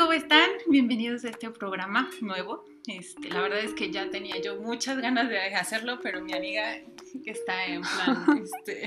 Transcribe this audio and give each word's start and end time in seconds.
¿Cómo 0.00 0.14
están? 0.14 0.48
Bienvenidos 0.66 1.26
a 1.26 1.28
este 1.28 1.50
programa 1.50 2.08
nuevo. 2.22 2.64
Este, 2.86 3.28
la 3.28 3.42
verdad 3.42 3.58
es 3.58 3.74
que 3.74 3.92
ya 3.92 4.08
tenía 4.08 4.40
yo 4.40 4.56
muchas 4.56 4.98
ganas 4.98 5.28
de 5.28 5.38
hacerlo, 5.54 6.00
pero 6.02 6.22
mi 6.22 6.32
amiga 6.32 6.80
que 7.22 7.30
está 7.30 7.66
en 7.66 7.82
plan, 7.82 8.42
este, 8.42 8.86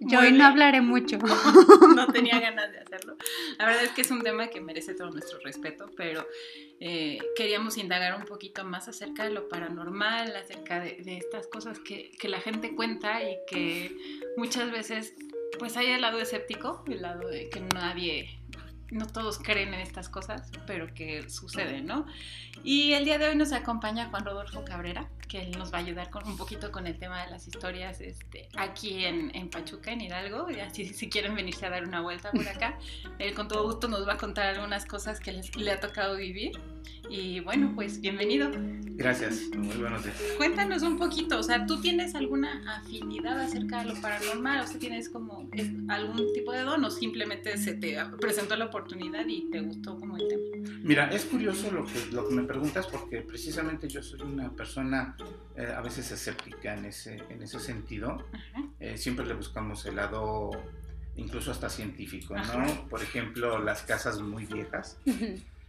Yo 0.00 0.20
hoy 0.20 0.32
no 0.32 0.44
hablaré 0.44 0.82
mucho. 0.82 1.16
no 1.96 2.06
tenía 2.08 2.38
ganas 2.38 2.70
de 2.70 2.80
hacerlo. 2.80 3.16
La 3.56 3.64
verdad 3.64 3.84
es 3.84 3.90
que 3.92 4.02
es 4.02 4.10
un 4.10 4.20
tema 4.20 4.48
que 4.48 4.60
merece 4.60 4.92
todo 4.92 5.10
nuestro 5.10 5.38
respeto, 5.38 5.90
pero 5.96 6.26
eh, 6.80 7.18
queríamos 7.34 7.78
indagar 7.78 8.14
un 8.14 8.26
poquito 8.26 8.66
más 8.66 8.88
acerca 8.88 9.24
de 9.24 9.30
lo 9.30 9.48
paranormal, 9.48 10.36
acerca 10.36 10.80
de, 10.80 10.96
de 11.02 11.16
estas 11.16 11.46
cosas 11.46 11.78
que, 11.78 12.10
que, 12.10 12.28
la 12.28 12.42
gente 12.42 12.74
cuenta 12.74 13.22
y 13.22 13.38
que 13.50 13.96
muchas 14.36 14.70
veces, 14.70 15.14
pues 15.58 15.78
hay 15.78 15.86
el 15.86 16.02
lado 16.02 16.20
escéptico, 16.20 16.84
el 16.88 17.00
lado 17.00 17.26
de 17.26 17.48
que 17.48 17.60
nadie 17.60 18.38
no 18.90 19.06
todos 19.06 19.38
creen 19.38 19.74
en 19.74 19.80
estas 19.80 20.08
cosas, 20.08 20.50
pero 20.66 20.92
que 20.94 21.28
suceden, 21.28 21.86
¿no? 21.86 22.06
Y 22.64 22.92
el 22.94 23.04
día 23.04 23.18
de 23.18 23.28
hoy 23.28 23.36
nos 23.36 23.52
acompaña 23.52 24.08
Juan 24.08 24.24
Rodolfo 24.24 24.64
Cabrera, 24.64 25.08
que 25.28 25.42
él 25.42 25.58
nos 25.58 25.72
va 25.72 25.78
a 25.78 25.80
ayudar 25.80 26.10
con 26.10 26.26
un 26.26 26.36
poquito 26.36 26.72
con 26.72 26.86
el 26.86 26.98
tema 26.98 27.22
de 27.22 27.30
las 27.30 27.46
historias 27.46 28.00
este, 28.00 28.48
aquí 28.56 29.04
en, 29.04 29.34
en 29.34 29.50
Pachuca, 29.50 29.92
en 29.92 30.00
Hidalgo. 30.00 30.50
Y 30.50 30.60
así, 30.60 30.86
si 30.86 31.08
quieren 31.08 31.34
venirse 31.34 31.66
a 31.66 31.70
dar 31.70 31.84
una 31.84 32.00
vuelta 32.00 32.30
por 32.30 32.48
acá, 32.48 32.78
él 33.18 33.34
con 33.34 33.48
todo 33.48 33.64
gusto 33.64 33.88
nos 33.88 34.06
va 34.08 34.14
a 34.14 34.16
contar 34.16 34.46
algunas 34.54 34.86
cosas 34.86 35.20
que 35.20 35.32
le 35.32 35.70
ha 35.70 35.80
tocado 35.80 36.16
vivir. 36.16 36.58
Y 37.08 37.40
bueno, 37.40 37.72
pues 37.74 38.00
bienvenido. 38.00 38.50
Gracias, 38.98 39.42
muy 39.56 39.76
buenos 39.76 40.04
días. 40.04 40.16
Cuéntanos 40.36 40.82
un 40.82 40.98
poquito, 40.98 41.38
o 41.38 41.42
sea, 41.42 41.66
¿tú 41.66 41.80
tienes 41.80 42.14
alguna 42.14 42.62
afinidad 42.78 43.40
acerca 43.40 43.82
de 43.82 43.94
lo 43.94 44.00
paranormal? 44.00 44.60
¿O 44.60 44.66
sea, 44.66 44.78
tienes 44.78 45.08
como 45.08 45.48
algún 45.88 46.32
tipo 46.34 46.52
de 46.52 46.62
don 46.62 46.84
o 46.84 46.90
simplemente 46.90 47.56
se 47.58 47.74
te 47.74 47.96
presentó 48.20 48.56
la 48.56 48.66
oportunidad 48.66 49.24
y 49.26 49.48
te 49.50 49.60
gustó 49.60 49.98
como 49.98 50.16
el 50.16 50.28
tema? 50.28 50.42
Mira, 50.82 51.10
es 51.10 51.24
curioso 51.24 51.70
lo 51.70 51.84
que, 51.86 52.06
lo 52.12 52.28
que 52.28 52.34
me 52.34 52.42
preguntas 52.42 52.86
porque 52.86 53.22
precisamente 53.22 53.88
yo 53.88 54.02
soy 54.02 54.20
una 54.22 54.50
persona 54.50 55.16
eh, 55.56 55.72
a 55.74 55.80
veces 55.80 56.10
escéptica 56.10 56.74
en 56.74 56.86
ese, 56.86 57.22
en 57.30 57.42
ese 57.42 57.60
sentido. 57.60 58.26
Eh, 58.80 58.96
siempre 58.96 59.26
le 59.26 59.34
buscamos 59.34 59.86
el 59.86 59.96
lado 59.96 60.50
incluso 61.16 61.50
hasta 61.50 61.68
científico, 61.68 62.34
¿no? 62.34 62.40
Ajá. 62.40 62.66
Por 62.88 63.02
ejemplo, 63.02 63.62
las 63.62 63.82
casas 63.82 64.20
muy 64.20 64.46
viejas. 64.46 64.98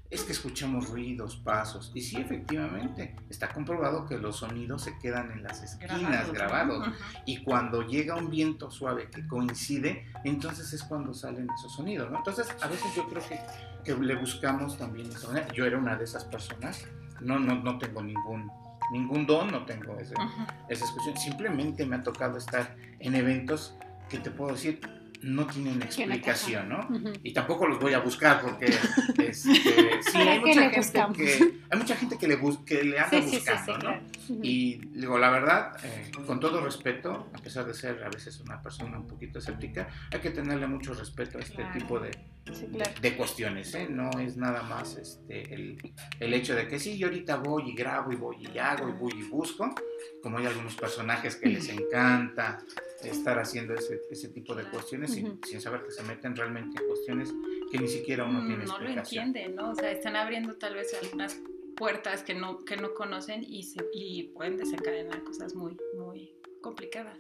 Es 0.10 0.24
que 0.24 0.32
escuchamos 0.32 0.90
ruidos, 0.90 1.36
pasos. 1.38 1.92
Y 1.94 2.02
sí, 2.02 2.18
efectivamente, 2.18 3.16
está 3.30 3.50
comprobado 3.50 4.08
que 4.08 4.18
los 4.18 4.38
sonidos 4.38 4.84
se 4.84 4.98
quedan 4.98 5.32
en 5.32 5.44
las 5.44 5.62
esquinas 5.62 6.32
grabados. 6.32 6.88
Uh 6.88 6.92
-huh. 6.92 7.22
Y 7.26 7.44
cuando 7.44 7.84
llega 7.84 8.16
un 8.16 8.30
viento 8.30 8.72
suave 8.72 9.10
que 9.12 9.28
coincide, 9.28 10.08
entonces 10.24 10.74
es 10.74 10.84
cuando 10.84 11.14
salen 11.14 11.48
esos 11.56 11.74
sonidos. 11.76 12.10
¿no? 12.10 12.18
Entonces, 12.18 12.48
a 12.60 12.68
veces 12.68 12.88
yo 12.96 13.08
creo 13.08 13.22
que, 13.28 13.40
que 13.84 13.96
le 13.96 14.16
buscamos 14.16 14.78
también 14.78 15.12
esa 15.12 15.28
manera. 15.28 15.48
Yo 15.54 15.66
era 15.66 15.78
una 15.78 15.96
de 15.96 16.06
esas 16.06 16.26
personas. 16.26 16.88
No, 17.22 17.38
no, 17.38 17.56
no 17.56 17.78
tengo 17.78 18.02
ningún, 18.02 18.52
ningún 18.92 19.28
don, 19.28 19.52
no 19.52 19.66
tengo 19.66 19.96
ese, 20.00 20.16
uh 20.16 20.22
-huh. 20.22 20.48
esa 20.70 20.86
excusión. 20.86 21.18
Simplemente 21.18 21.86
me 21.86 21.98
ha 21.98 22.02
tocado 22.02 22.38
estar 22.38 22.76
en 23.00 23.14
eventos 23.14 23.76
que 24.10 24.18
te 24.18 24.32
puedo 24.32 24.54
decir, 24.54 24.82
no 25.22 25.46
tienen 25.48 25.82
explicación, 25.82 26.70
¿no? 26.70 26.80
Uh 26.80 26.94
-huh. 26.94 27.20
Y 27.24 27.34
tampoco 27.34 27.68
los 27.68 27.80
voy 27.80 27.94
a 27.94 28.00
buscar 28.00 28.42
porque 28.42 28.66
este, 29.18 29.54
sí, 30.02 30.18
hay 30.18 30.40
mucha, 30.40 30.70
gente 30.70 31.00
que, 31.16 31.54
hay 31.70 31.78
mucha 31.78 31.96
gente 31.96 32.18
que 32.18 32.28
le, 32.28 32.36
bus 32.36 32.60
que 32.60 32.84
le 32.84 33.00
anda 33.00 33.22
sí, 33.22 33.36
buscando, 33.36 33.66
sí, 33.66 33.72
¿no? 33.72 33.80
Claro. 33.80 34.02
Uh 34.30 34.34
-huh. 34.34 34.40
Y 34.44 34.76
digo, 34.94 35.18
la 35.18 35.30
verdad, 35.30 35.78
eh, 35.84 36.12
con 36.26 36.40
todo 36.40 36.62
respeto, 36.62 37.30
a 37.34 37.38
pesar 37.38 37.66
de 37.66 37.74
ser 37.74 38.04
a 38.04 38.10
veces 38.10 38.40
una 38.40 38.62
persona 38.62 38.98
un 38.98 39.08
poquito 39.08 39.40
escéptica, 39.40 39.90
hay 40.12 40.20
que 40.20 40.32
tenerle 40.32 40.68
mucho 40.68 40.94
respeto 40.94 41.38
a 41.38 41.42
este 41.42 41.56
claro. 41.56 41.74
tipo 41.74 42.00
de, 42.00 42.12
claro. 42.52 42.92
de, 43.02 43.10
de, 43.10 43.18
cuestiones, 43.18 43.74
¿eh? 43.76 43.88
No 43.90 44.10
es 44.20 44.38
nada 44.38 44.64
más 44.64 44.98
este, 44.98 45.54
el, 45.54 45.78
el 46.20 46.34
hecho 46.34 46.56
de 46.56 46.68
que 46.68 46.80
sí, 46.80 46.98
yo 46.98 47.08
ahorita 47.08 47.38
voy 47.38 47.70
y 47.70 47.74
grabo 47.76 48.12
y 48.12 48.16
voy 48.16 48.38
y 48.54 48.58
hago 48.58 48.90
y 48.90 48.94
voy 48.94 49.14
y 49.16 49.24
busco, 49.24 49.74
como 50.22 50.38
hay 50.38 50.46
algunos 50.46 50.76
personajes 50.76 51.36
que 51.36 51.50
les 51.50 51.70
encanta 51.70 52.64
estar 53.04 53.40
haciendo 53.40 53.74
ese, 53.74 54.02
ese 54.12 54.30
tipo 54.30 54.54
de 54.56 54.64
cuestiones 54.66 55.12
uh 55.12 55.14
-huh. 55.14 55.18
sin, 55.18 55.40
sin, 55.44 55.62
saber 55.62 55.84
que 55.84 55.92
se 55.92 56.04
meten 56.04 56.36
realmente 56.36 56.82
en 56.82 56.88
cuestiones 56.88 57.34
que 57.72 57.78
ni 57.80 57.88
siquiera 57.88 58.26
uno 58.26 58.46
tiene 58.46 58.66
no 58.66 58.72
explicación. 58.72 59.28
No 59.28 59.34
lo 59.34 59.40
entienden, 59.40 59.56
¿no? 59.56 59.72
O 59.72 59.76
sea, 59.76 59.92
están 59.92 60.16
abriendo 60.16 60.56
tal 60.56 60.76
vez 60.76 60.94
algunas 61.02 61.40
puertas 61.76 62.24
que 62.24 62.34
no, 62.34 62.60
que 62.66 62.76
no 62.76 62.94
conocen 62.94 63.44
y, 63.44 63.64
se, 63.64 63.80
y 63.94 64.24
pueden 64.34 64.58
desencadenar 64.58 65.24
cosas 65.24 65.56
muy, 65.56 65.78
muy 65.98 66.34
complicadas. 66.62 67.18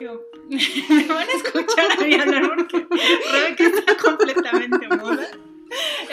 Me 0.50 1.06
van 1.06 1.28
a 1.28 1.32
escuchar 1.32 1.92
a 1.92 2.02
mí 2.02 2.16
porque 2.48 2.86
Rebeca 3.32 3.64
está 3.64 3.96
completamente 3.96 4.88
muda. 4.88 5.28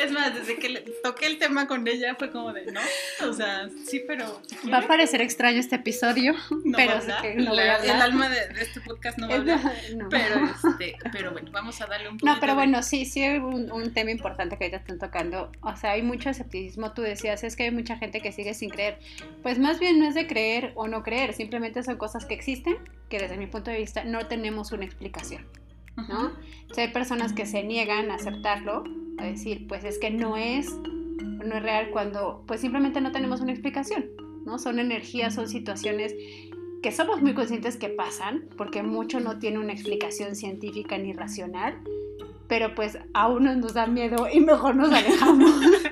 Es 0.07 0.13
más, 0.13 0.34
desde 0.34 0.56
que 0.56 0.69
le 0.69 0.79
toqué 1.03 1.28
el 1.28 1.38
tema 1.38 1.68
con 1.68 1.85
ella 1.85 2.16
fue 2.16 2.31
como 2.31 2.53
de, 2.53 2.72
¿no? 2.72 2.79
O 3.28 3.34
sea, 3.34 3.68
sí, 3.85 4.01
pero... 4.07 4.41
Va 4.72 4.78
a 4.78 4.88
parecer 4.88 5.22
extraño 5.22 5.59
este 5.59 5.75
episodio, 5.75 6.34
no 6.63 6.78
pero 6.78 6.94
que 7.22 7.35
no 7.35 7.53
La, 7.53 7.75
El 7.75 8.01
alma 8.01 8.29
de, 8.29 8.47
de, 8.47 8.62
este 8.62 8.79
podcast 8.79 9.18
no 9.18 9.28
va 9.28 9.35
a 9.35 9.38
hablar. 9.38 9.59
No. 9.97 10.09
Pero, 10.09 10.45
este, 10.45 10.95
pero 11.12 11.31
bueno, 11.31 11.51
vamos 11.51 11.81
a 11.81 11.88
darle 11.88 12.09
un 12.09 12.18
poquito 12.18 12.34
No, 12.34 12.40
pero 12.40 12.53
de... 12.53 12.56
bueno, 12.57 12.84
sí, 12.84 13.06
sí 13.06 13.23
hay 13.23 13.40
un, 13.40 13.72
un, 13.72 13.94
tema 13.94 14.12
importante 14.12 14.57
que 14.57 14.66
ahorita 14.66 14.78
están 14.78 15.00
tocando. 15.00 15.51
O 15.62 15.75
sea, 15.75 15.91
hay 15.91 16.03
mucho 16.03 16.29
escepticismo. 16.29 16.94
Tú 16.94 17.01
decías, 17.01 17.44
es 17.44 17.56
que 17.56 17.63
hay 17.63 17.72
mucha 17.72 17.97
gente 17.97 18.22
que 18.22 18.31
sigue 18.31 18.53
sin 18.53 18.69
creer. 18.69 19.00
Pues 19.44 19.59
más 19.59 19.79
bien 19.79 20.00
no 20.00 20.07
es 20.07 20.16
de 20.16 20.28
creer 20.28 20.72
o 20.75 20.88
no 20.88 21.03
creer, 21.03 21.34
simplemente 21.34 21.84
son 21.84 21.97
cosas 21.97 22.25
que 22.25 22.34
existen 22.34 22.78
que 23.09 23.19
desde 23.19 23.38
mi 23.38 23.47
punto 23.47 23.72
de 23.72 23.78
vista 23.78 24.03
no 24.03 24.28
tenemos 24.28 24.72
una 24.72 24.85
explicación. 24.85 25.45
¿no? 25.95 26.31
O 26.69 26.74
sea, 26.74 26.85
hay 26.85 26.91
personas 26.91 27.34
que 27.34 27.45
se 27.45 27.63
niegan 27.63 28.12
a 28.12 28.16
aceptarlo, 28.16 28.84
a 29.18 29.24
decir, 29.24 29.68
pues 29.68 29.84
es 29.84 29.98
que 30.00 30.10
no 30.10 30.38
es, 30.38 30.74
no 30.74 31.56
es 31.56 31.64
real 31.64 31.90
cuando, 31.92 32.44
pues 32.48 32.62
simplemente 32.62 33.02
no 33.02 33.12
tenemos 33.12 33.42
una 33.42 33.52
explicación, 33.52 34.06
¿no? 34.46 34.60
Son 34.60 34.80
energías, 34.80 35.36
son 35.36 35.48
situaciones 35.48 36.16
que 36.82 36.92
somos 36.92 37.22
muy 37.22 37.34
conscientes 37.34 37.78
que 37.78 37.90
pasan, 37.90 38.46
porque 38.58 38.84
mucho 38.84 39.20
no 39.20 39.40
tiene 39.40 39.60
una 39.60 39.74
explicación 39.74 40.36
científica 40.36 40.98
ni 40.98 41.14
racional, 41.14 41.80
pero 42.48 42.76
pues 42.76 42.98
a 43.14 43.28
unos 43.28 43.58
nos 43.58 43.74
da 43.74 43.88
miedo 43.88 44.28
y 44.32 44.40
mejor 44.40 44.76
nos 44.76 44.92
alejamos. 44.92 45.52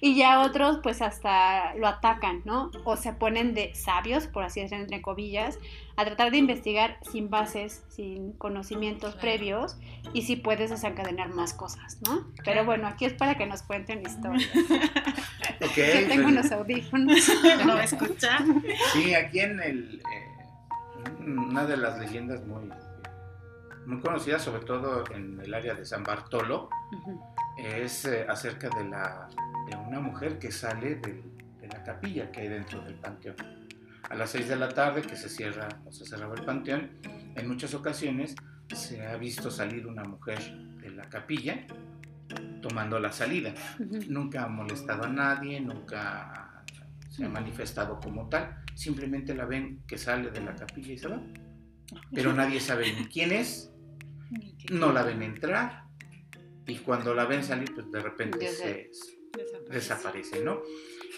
y 0.00 0.16
ya 0.16 0.40
otros 0.40 0.78
pues 0.82 1.02
hasta 1.02 1.74
lo 1.74 1.86
atacan, 1.86 2.42
¿no? 2.44 2.70
O 2.84 2.96
se 2.96 3.12
ponen 3.12 3.54
de 3.54 3.74
sabios, 3.74 4.26
por 4.26 4.44
así 4.44 4.60
decirlo, 4.60 4.84
entre 4.84 5.02
comillas, 5.02 5.58
a 5.96 6.04
tratar 6.04 6.30
de 6.30 6.38
investigar 6.38 6.98
sin 7.10 7.28
bases, 7.28 7.84
sin 7.88 8.32
conocimientos 8.34 9.14
claro. 9.14 9.20
previos 9.20 9.76
y 10.12 10.22
si 10.22 10.36
puedes 10.36 10.70
desencadenar 10.70 11.30
más 11.30 11.54
cosas, 11.54 11.98
¿no? 12.06 12.22
Claro. 12.22 12.42
Pero 12.44 12.64
bueno, 12.64 12.86
aquí 12.86 13.04
es 13.04 13.14
para 13.14 13.36
que 13.36 13.46
nos 13.46 13.62
cuenten 13.62 14.02
historias. 14.02 14.48
ok. 15.60 15.76
Yo 15.76 16.08
tengo 16.08 16.28
unos 16.28 16.52
audífonos. 16.52 17.30
¿No 17.66 17.78
escucha? 17.78 18.38
Sí, 18.92 19.14
aquí 19.14 19.40
en 19.40 19.60
el... 19.60 20.02
Eh, 20.14 20.38
una 21.26 21.64
de 21.64 21.76
las 21.76 21.98
leyendas 21.98 22.44
muy, 22.46 22.70
muy 23.86 24.00
conocidas, 24.00 24.42
sobre 24.42 24.64
todo 24.64 25.04
en 25.12 25.40
el 25.40 25.52
área 25.52 25.74
de 25.74 25.84
San 25.84 26.04
Bartolo, 26.04 26.68
uh 26.92 26.96
-huh. 26.96 27.20
es 27.58 28.04
eh, 28.04 28.26
acerca 28.28 28.68
de 28.70 28.84
la 28.84 29.28
de 29.68 29.76
una 29.76 30.00
mujer 30.00 30.38
que 30.38 30.50
sale 30.50 30.96
de, 30.96 31.22
de, 31.60 31.68
la 31.68 31.82
capilla 31.82 32.30
que 32.30 32.40
hay 32.40 32.48
dentro 32.48 32.80
del 32.82 32.94
panteón. 32.94 33.36
A 34.08 34.14
las 34.14 34.30
6 34.30 34.48
de 34.48 34.56
la 34.56 34.68
tarde 34.68 35.02
que 35.02 35.16
se 35.16 35.28
cierra 35.28 35.68
o 35.84 35.92
se 35.92 36.06
cerraba 36.06 36.34
el 36.34 36.44
panteón, 36.44 36.90
en 37.34 37.48
muchas 37.48 37.74
ocasiones 37.74 38.34
se 38.74 39.06
ha 39.06 39.16
visto 39.16 39.50
salir 39.50 39.86
una 39.86 40.04
mujer 40.04 40.38
de 40.80 40.90
la 40.90 41.08
capilla 41.08 41.66
tomando 42.62 42.98
la 42.98 43.12
salida. 43.12 43.54
Uh 43.78 43.82
-huh. 43.82 44.06
Nunca 44.08 44.44
ha 44.44 44.48
molestado 44.48 45.04
a 45.04 45.08
nadie, 45.08 45.60
nunca 45.60 46.64
se 47.10 47.24
ha 47.24 47.28
manifestado 47.28 48.00
como 48.00 48.28
tal, 48.28 48.56
simplemente 48.74 49.34
la 49.34 49.44
ven 49.44 49.82
que 49.86 49.98
sale 49.98 50.30
de 50.30 50.40
la 50.40 50.54
capilla 50.54 50.92
y 50.92 50.98
se 50.98 51.08
va. 51.08 51.20
Pero 52.12 52.32
nadie 52.32 52.60
sabe 52.60 52.92
ni 52.92 53.06
quién 53.06 53.32
es, 53.32 53.72
no 54.70 54.92
la 54.92 55.02
ven 55.02 55.22
entrar 55.22 55.84
y 56.66 56.76
cuando 56.78 57.14
la 57.14 57.24
ven 57.24 57.42
salir, 57.42 57.74
pues 57.74 57.90
de 57.90 58.00
repente 58.00 58.46
se, 58.48 58.90
desaparece. 59.68 60.42
¿no? 60.42 60.62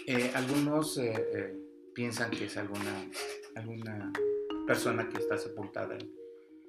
Eh, 0.07 0.31
algunos 0.35 0.99
eh, 0.99 1.13
eh, 1.35 1.57
piensan 1.95 2.31
que 2.31 2.47
es 2.47 2.57
alguna, 2.57 3.09
alguna 3.55 4.13
persona 4.67 5.09
que 5.09 5.19
está 5.19 5.37
sepultada 5.37 5.97
en, 5.97 6.13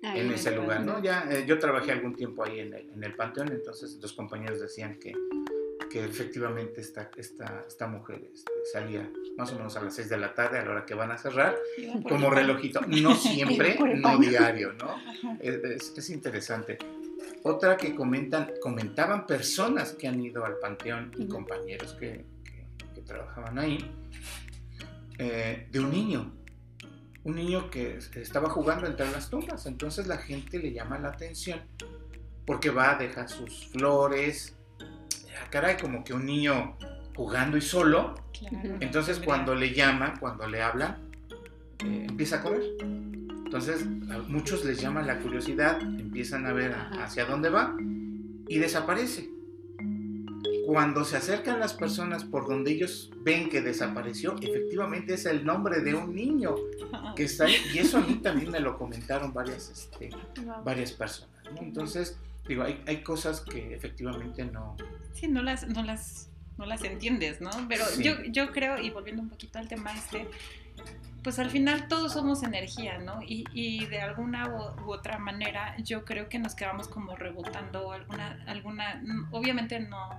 en 0.04 0.32
ese 0.32 0.56
lugar, 0.56 0.84
¿no? 0.84 1.02
Ya, 1.02 1.46
yo 1.46 1.60
trabajé 1.60 1.92
algún 1.92 2.16
tiempo 2.16 2.44
ahí 2.44 2.60
en 2.60 2.74
el, 2.74 2.90
en 2.90 3.04
el 3.04 3.16
Panteón, 3.16 3.52
entonces 3.52 4.00
los 4.02 4.14
compañeros 4.14 4.60
decían 4.60 5.00
que, 5.00 5.14
que 5.92 6.04
efectivamente 6.04 6.82
esta, 6.82 7.12
esta, 7.18 7.66
esta 7.68 7.88
mujer 7.88 8.30
este, 8.34 8.52
salía 8.72 9.12
más 9.38 9.52
o 9.52 9.58
menos 9.58 9.76
a 9.76 9.84
las 9.84 9.96
6 9.96 10.10
de 10.10 10.18
la 10.18 10.34
tarde, 10.34 10.60
a 10.60 10.66
la 10.66 10.72
hora 10.72 10.86
que 10.86 10.96
van 10.96 11.12
a 11.12 11.18
cerrar, 11.18 11.58
como 12.08 12.30
relojito. 12.30 12.82
No 12.88 13.16
siempre, 13.16 13.78
no 13.96 14.18
diario, 14.18 14.74
¿no? 14.74 14.96
Es, 15.40 15.94
es, 15.96 16.10
interesante. 16.10 16.78
Otra 17.44 17.78
que 17.78 17.96
comentan, 17.96 18.52
comentaban 18.62 19.26
personas 19.26 19.94
que 19.94 20.08
han 20.08 20.20
ido 20.20 20.46
al 20.46 20.58
Panteón 20.60 21.12
y 21.18 21.28
compañeros 21.28 21.94
que, 21.94 22.26
que, 22.94 23.02
trabajaban 23.02 23.58
ahí, 23.58 23.92
eh, 25.18 25.68
de 25.72 25.80
un 25.80 25.90
niño 25.90 26.32
un 27.24 27.36
niño 27.36 27.70
que 27.70 28.00
estaba 28.16 28.50
jugando 28.50 28.88
entre 28.88 29.10
las 29.12 29.30
tumbas. 29.30 29.66
Entonces 29.66 30.08
la 30.08 30.18
gente 30.18 30.60
le 30.60 30.74
llama 30.74 30.98
la 31.00 31.10
atención 31.10 31.62
porque 32.46 32.70
va, 32.70 32.96
deja 32.96 33.28
sus 33.28 33.68
flores. 33.68 34.56
Ah, 34.82 35.48
caray, 35.50 35.78
como 35.78 36.04
que 36.04 36.14
un 36.14 36.26
niño 36.26 36.78
jugando 37.16 37.58
y 37.58 37.62
solo. 37.62 38.16
Entonces 38.80 39.20
cuando 39.20 39.54
le 39.54 39.74
llama, 39.74 40.16
cuando 40.20 40.48
le 40.48 40.62
habla, 40.62 40.98
eh, 41.86 42.08
empieza 42.10 42.38
a 42.38 42.42
correr. 42.42 42.64
Entonces 43.52 43.86
a 44.10 44.20
muchos 44.30 44.64
les 44.64 44.80
llama 44.80 45.02
la 45.02 45.20
curiosidad, 45.20 45.82
empiezan 45.82 46.46
a 46.46 46.54
ver 46.54 46.74
hacia 47.02 47.26
dónde 47.26 47.50
va 47.50 47.76
y 48.48 48.60
desaparece. 48.60 49.30
Cuando 50.66 51.04
se 51.04 51.18
acercan 51.18 51.60
las 51.60 51.74
personas 51.74 52.24
por 52.24 52.48
donde 52.48 52.72
ellos 52.72 53.12
ven 53.18 53.50
que 53.50 53.60
desapareció, 53.60 54.38
efectivamente 54.42 55.16
es 55.16 55.26
el 55.26 55.44
nombre 55.44 55.82
de 55.82 55.94
un 55.94 56.16
niño 56.16 56.56
que 57.18 57.24
está 57.24 57.44
ahí. 57.44 57.58
Y 57.74 57.80
eso 57.80 57.98
a 57.98 58.02
mí 58.02 58.22
también 58.24 58.52
me 58.52 58.62
lo 58.62 58.78
comentaron 58.78 59.34
varias, 59.34 59.70
este, 59.70 60.12
varias 60.64 60.94
personas. 60.94 61.36
Entonces, 61.60 62.18
digo, 62.48 62.64
hay, 62.64 62.82
hay, 62.88 63.04
cosas 63.04 63.42
que 63.42 63.76
efectivamente 63.76 64.46
no... 64.46 64.78
Sí, 65.14 65.28
no 65.28 65.44
las, 65.44 65.68
no 65.68 65.84
las, 65.84 66.30
no 66.58 66.66
las 66.66 66.86
entiendes, 66.86 67.42
¿no? 67.42 67.52
Pero 67.68 67.84
yo, 68.00 68.24
yo 68.30 68.54
creo, 68.54 68.80
y 68.80 68.92
volviendo 68.92 69.22
un 69.22 69.28
poquito 69.28 69.60
al 69.60 69.68
tema 69.68 69.92
este, 69.92 70.26
pues 71.24 71.40
al 71.40 71.50
final 71.50 71.88
todos 71.88 72.14
somos 72.14 72.44
energía, 72.44 72.98
¿no? 72.98 73.20
Y, 73.22 73.86
de 73.86 74.02
alguna 74.02 74.48
u, 74.48 74.92
otra 74.92 75.20
manera 75.20 75.76
yo 75.78 76.04
creo 76.06 76.30
que 76.30 76.40
nos 76.40 76.56
quedamos 76.56 76.88
como 76.88 77.16
rebotando 77.16 77.92
alguna, 77.92 78.44
alguna, 78.48 79.04
obviamente 79.32 79.80
no, 79.80 80.10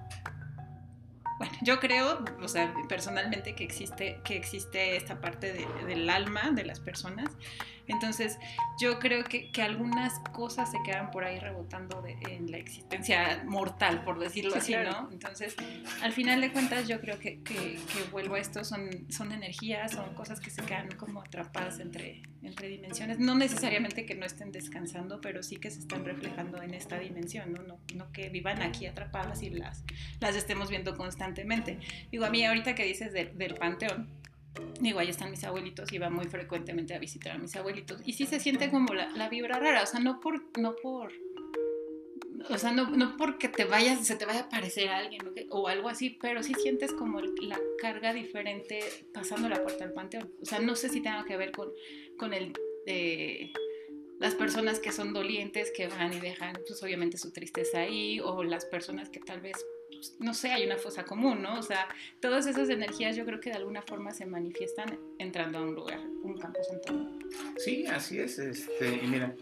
bueno, 1.38 1.54
yo 1.62 1.80
creo, 1.80 2.24
o 2.40 2.48
sea, 2.48 2.72
personalmente 2.88 3.54
que 3.54 3.64
existe, 3.64 4.20
que 4.24 4.36
existe 4.36 4.96
esta 4.96 5.20
parte 5.20 5.66
del 5.86 6.08
alma 6.08 6.52
de 6.52 6.64
las 6.64 6.78
personas 6.78 7.30
entonces, 7.86 8.38
yo 8.80 8.98
creo 8.98 9.24
que, 9.24 9.50
algunas 9.62 10.18
cosas 10.32 10.70
se 10.70 10.78
quedan 10.82 11.10
por 11.10 11.24
ahí 11.24 11.38
rebotando 11.38 12.04
en 12.06 12.50
la 12.50 12.58
existencia 12.58 13.42
mortal, 13.46 14.02
por 14.04 14.18
decirlo 14.18 14.56
así, 14.56 14.74
¿no? 14.74 15.08
Entonces, 15.12 15.54
al 16.02 16.12
final 16.12 16.40
de 16.40 16.52
cuentas, 16.52 16.88
yo 16.88 17.00
creo 17.00 17.18
que, 17.18 17.42
que, 17.42 17.78
vuelvo 18.10 18.34
a 18.34 18.40
esto, 18.40 18.64
son, 18.64 19.06
son 19.10 19.32
energías, 19.32 19.92
son 19.92 20.14
cosas 20.14 20.40
que 20.40 20.50
se 20.50 20.62
quedan 20.62 20.90
como 20.92 21.20
atrapadas 21.20 21.80
entre, 21.80 22.22
entre 22.42 22.68
dimensiones. 22.68 23.18
No 23.18 23.34
necesariamente 23.34 24.04
que 24.04 24.14
no 24.14 24.26
estén 24.26 24.52
descansando, 24.52 25.20
pero 25.20 25.42
sí 25.42 25.56
que 25.56 25.70
se 25.70 25.80
están 25.80 26.04
reflejando 26.04 26.62
en 26.62 26.74
esta 26.74 26.98
dimensión, 26.98 27.52
¿no? 27.52 27.62
No, 27.94 28.12
que 28.12 28.28
vivan 28.28 28.62
aquí 28.62 28.86
atrapadas 28.86 29.42
y 29.42 29.50
las, 29.50 29.84
las 30.20 30.34
estemos 30.34 30.70
viendo 30.70 30.96
constantemente. 30.96 31.78
Digo, 32.10 32.24
a 32.24 32.30
mí 32.30 32.44
ahorita 32.44 32.74
que 32.74 32.84
dices 32.84 33.12
del 33.12 33.54
panteón, 33.54 34.21
Digo, 34.80 34.98
ahí 34.98 35.08
están 35.08 35.30
mis 35.30 35.44
abuelitos 35.44 35.92
y 35.92 35.98
va 35.98 36.10
muy 36.10 36.26
frecuentemente 36.26 36.94
a 36.94 36.98
visitar 36.98 37.32
a 37.32 37.38
mis 37.38 37.54
abuelitos. 37.56 38.00
Y 38.04 38.12
sí 38.14 38.26
se 38.26 38.40
siente 38.40 38.70
como 38.70 38.92
la, 38.94 39.28
vibra 39.28 39.58
rara, 39.58 39.82
o 39.82 39.86
sea, 39.86 40.00
no 40.00 40.20
por, 40.20 40.42
no 40.58 40.74
por, 40.76 41.12
o 42.50 42.58
sea, 42.58 42.72
no, 42.72 42.90
no 42.90 43.16
porque 43.16 43.48
te 43.48 43.64
vayas, 43.64 44.06
se 44.06 44.16
te 44.16 44.26
vaya 44.26 44.40
a 44.40 44.42
aparecer 44.44 44.88
alguien 44.88 45.22
o 45.50 45.68
algo 45.68 45.88
así, 45.88 46.10
pero 46.10 46.42
sí 46.42 46.54
sientes 46.54 46.92
como 46.92 47.20
la 47.20 47.58
carga 47.80 48.12
diferente 48.12 48.80
pasando 49.14 49.48
la 49.48 49.62
puerta 49.62 49.84
del 49.84 49.94
panteón. 49.94 50.32
O 50.40 50.44
sea, 50.44 50.58
no 50.58 50.74
sé 50.74 50.88
si 50.88 51.00
tenga 51.00 51.24
que 51.24 51.36
ver 51.36 51.52
con, 51.52 51.70
con 52.18 52.34
el... 52.34 52.52
Eh, 52.86 53.52
las 54.18 54.36
personas 54.36 54.78
que 54.78 54.92
son 54.92 55.12
dolientes, 55.12 55.72
que 55.72 55.88
van 55.88 56.12
y 56.12 56.20
dejan, 56.20 56.54
pues 56.66 56.80
obviamente 56.82 57.18
su 57.18 57.32
tristeza 57.32 57.80
ahí, 57.80 58.20
o 58.20 58.44
las 58.44 58.64
personas 58.64 59.10
que 59.10 59.18
tal 59.18 59.40
vez 59.40 59.56
no 60.18 60.34
sé, 60.34 60.52
hay 60.52 60.66
una 60.66 60.76
fosa 60.76 61.04
común, 61.04 61.42
¿no? 61.42 61.58
O 61.58 61.62
sea, 61.62 61.88
todas 62.20 62.46
esas 62.46 62.68
energías 62.68 63.16
yo 63.16 63.24
creo 63.24 63.40
que 63.40 63.50
de 63.50 63.56
alguna 63.56 63.82
forma 63.82 64.12
se 64.12 64.26
manifiestan 64.26 64.98
entrando 65.18 65.58
a 65.58 65.62
un 65.62 65.74
lugar, 65.74 66.00
un 66.22 66.38
campo 66.38 66.60
santo. 66.62 67.18
Sí, 67.58 67.86
así 67.86 68.18
es. 68.18 68.38
Este, 68.38 69.00
y 69.02 69.06
mira, 69.06 69.34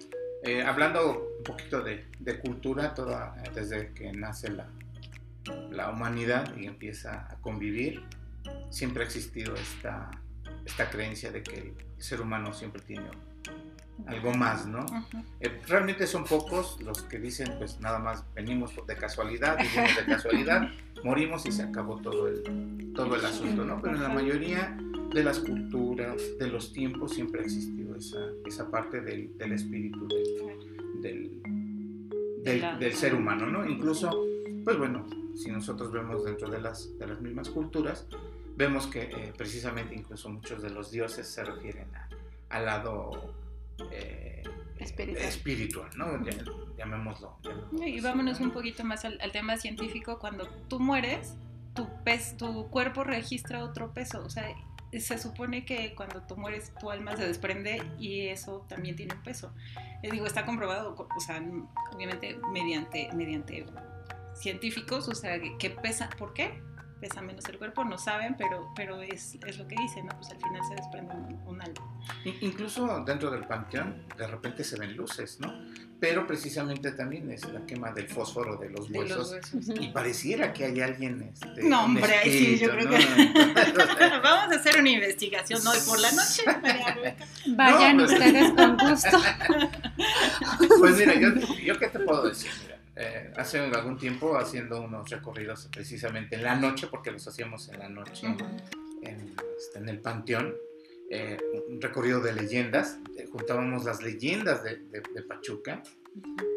eh, 0.42 0.62
hablando 0.62 1.34
un 1.38 1.44
poquito 1.44 1.82
de, 1.82 2.04
cultura, 2.42 2.94
toda, 2.94 3.34
desde 3.54 3.92
que 3.92 4.12
nace 4.12 4.50
la, 4.50 4.68
la 5.70 5.90
humanidad 5.90 6.56
y 6.56 6.66
empieza 6.66 7.26
a 7.30 7.36
convivir, 7.40 8.02
siempre 8.70 9.02
ha 9.02 9.06
existido 9.06 9.54
esta, 9.54 10.10
esta 10.64 10.90
creencia 10.90 11.30
de 11.30 11.42
que 11.42 11.58
el 11.58 11.74
ser 11.98 12.20
humano 12.20 12.52
siempre 12.52 12.82
tiene 12.82 13.10
algo 14.06 14.32
más, 14.32 14.66
¿no? 14.66 14.84
Eh, 15.40 15.60
realmente 15.66 16.06
son 16.06 16.24
pocos 16.24 16.80
los 16.82 17.02
que 17.02 17.18
dicen, 17.18 17.54
pues 17.58 17.80
nada 17.80 17.98
más 17.98 18.24
venimos 18.34 18.74
de 18.86 18.96
casualidad, 18.96 19.58
vivimos 19.58 19.96
de 19.96 20.04
casualidad, 20.04 20.68
morimos 21.04 21.46
y 21.46 21.52
se 21.52 21.62
acabó 21.62 21.98
todo 22.00 22.28
el, 22.28 22.92
todo 22.94 23.16
el 23.16 23.24
asunto, 23.24 23.64
¿no? 23.64 23.80
Pero 23.80 23.96
en 23.96 24.02
la 24.02 24.08
mayoría 24.08 24.76
de 25.12 25.24
las 25.24 25.40
culturas, 25.40 26.16
de 26.38 26.48
los 26.48 26.72
tiempos, 26.72 27.14
siempre 27.14 27.40
ha 27.40 27.44
existido 27.44 27.96
esa, 27.96 28.18
esa 28.46 28.70
parte 28.70 29.00
del, 29.00 29.36
del 29.36 29.52
espíritu 29.52 30.06
del, 31.00 31.42
del, 32.42 32.94
ser 32.94 33.14
humano, 33.14 33.46
¿no? 33.46 33.66
Incluso, 33.66 34.24
pues 34.64 34.78
bueno, 34.78 35.06
si 35.34 35.50
nosotros 35.50 35.92
vemos 35.92 36.24
dentro 36.24 36.48
de 36.48 36.60
las, 36.60 36.98
de 36.98 37.06
las 37.06 37.20
mismas 37.20 37.48
culturas, 37.50 38.06
vemos 38.56 38.86
que 38.86 39.02
eh, 39.02 39.32
precisamente 39.36 39.94
incluso 39.94 40.28
muchos 40.28 40.62
de 40.62 40.70
los 40.70 40.90
dioses 40.90 41.26
se 41.26 41.44
refieren 41.44 41.86
al 42.50 42.66
lado 42.66 43.32
eh, 44.80 45.28
espiritual. 45.28 45.90
¿no? 45.96 46.06
Llamémoslo, 46.76 47.38
Y 47.84 48.00
vámonos 48.00 48.40
un 48.40 48.50
poquito 48.50 48.84
más 48.84 49.04
al, 49.04 49.18
tema 49.32 49.56
científico. 49.56 50.18
Cuando 50.18 50.48
tú 50.68 50.80
mueres, 50.80 51.34
tu, 51.74 51.88
pez, 52.04 52.36
tu 52.36 52.68
cuerpo 52.68 53.04
registra 53.04 53.64
otro 53.64 53.92
peso. 53.92 54.22
O 54.24 54.30
sea, 54.30 54.48
se 54.98 55.18
supone 55.18 55.64
que 55.64 55.94
cuando 55.94 56.22
tú 56.22 56.36
mueres 56.36 56.72
tu 56.80 56.90
alma 56.90 57.16
se 57.16 57.26
desprende 57.26 57.82
y 57.98 58.26
eso 58.28 58.66
también 58.68 58.96
tiene 58.96 59.14
un 59.14 59.22
peso. 59.22 59.52
Les 60.02 60.10
digo, 60.10 60.26
está 60.26 60.46
comprobado, 60.46 60.94
o 60.94 61.20
sea, 61.20 61.42
obviamente 61.94 62.38
mediante, 62.52 63.10
mediante 63.12 63.66
científicos, 64.34 65.08
o 65.08 65.14
sea, 65.14 65.38
que 65.58 65.70
pesa, 65.70 66.08
¿por 66.18 66.32
qué? 66.32 66.60
Pesa 67.00 67.22
menos 67.22 67.44
el 67.46 67.58
cuerpo, 67.58 67.84
no 67.84 67.98
saben, 67.98 68.36
pero, 68.36 68.72
pero 68.76 69.00
es, 69.02 69.36
es 69.46 69.58
lo 69.58 69.66
que 69.66 69.76
dicen, 69.76 70.06
¿no? 70.06 70.16
Pues 70.16 70.30
al 70.30 70.36
final 70.36 70.60
se 70.68 70.74
desprende 70.74 71.14
un, 71.46 71.60
alma. 71.60 71.80
Incluso 72.40 73.02
dentro 73.04 73.30
del 73.30 73.44
panteón 73.46 74.04
de 74.16 74.26
repente 74.26 74.64
se 74.64 74.78
ven 74.78 74.96
luces, 74.96 75.40
¿no? 75.40 75.52
Pero 75.98 76.26
precisamente 76.26 76.92
también 76.92 77.30
es 77.30 77.44
la 77.52 77.66
quema 77.66 77.92
del 77.92 78.08
fósforo 78.08 78.56
de 78.56 78.70
los 78.70 78.90
huesos. 78.90 79.34
Y 79.78 79.88
pareciera 79.88 80.52
que 80.52 80.64
hay 80.64 80.80
alguien. 80.80 81.30
Este, 81.32 81.62
no, 81.64 81.84
hombre, 81.84 82.20
sí, 82.24 82.58
yo 82.58 82.70
creo 82.70 82.88
que. 82.88 82.96
Vamos 84.22 84.52
a 84.52 84.58
hacer 84.58 84.80
una 84.80 84.88
investigación 84.88 85.60
hoy 85.66 85.78
por 85.86 86.00
la 86.00 86.10
noche. 86.12 86.42
Vayan 87.48 87.98
pues 87.98 88.12
ustedes 88.12 88.52
con 88.52 88.76
gusto. 88.78 89.18
pues 90.78 90.96
mira, 90.96 91.14
yo, 91.14 91.28
yo 91.62 91.78
qué 91.78 91.88
te 91.88 91.98
puedo 91.98 92.28
decir. 92.28 92.50
Eh, 93.02 93.32
hace 93.36 93.58
algún 93.58 93.96
tiempo 93.96 94.36
haciendo 94.36 94.82
unos 94.82 95.08
recorridos 95.08 95.70
precisamente 95.72 96.36
en 96.36 96.42
la 96.42 96.54
noche, 96.54 96.86
porque 96.90 97.10
los 97.10 97.26
hacíamos 97.26 97.70
en 97.70 97.78
la 97.78 97.88
noche 97.88 98.26
este, 99.00 99.78
en, 99.78 99.88
el 99.88 100.00
Panteón, 100.00 100.54
eh, 101.08 101.38
un 101.70 101.80
recorrido 101.80 102.20
de 102.20 102.34
leyendas, 102.34 102.98
eh, 103.16 103.26
juntábamos 103.32 103.86
las 103.86 104.02
leyendas 104.02 104.62
de, 104.62 104.82
Pachuca 105.26 105.82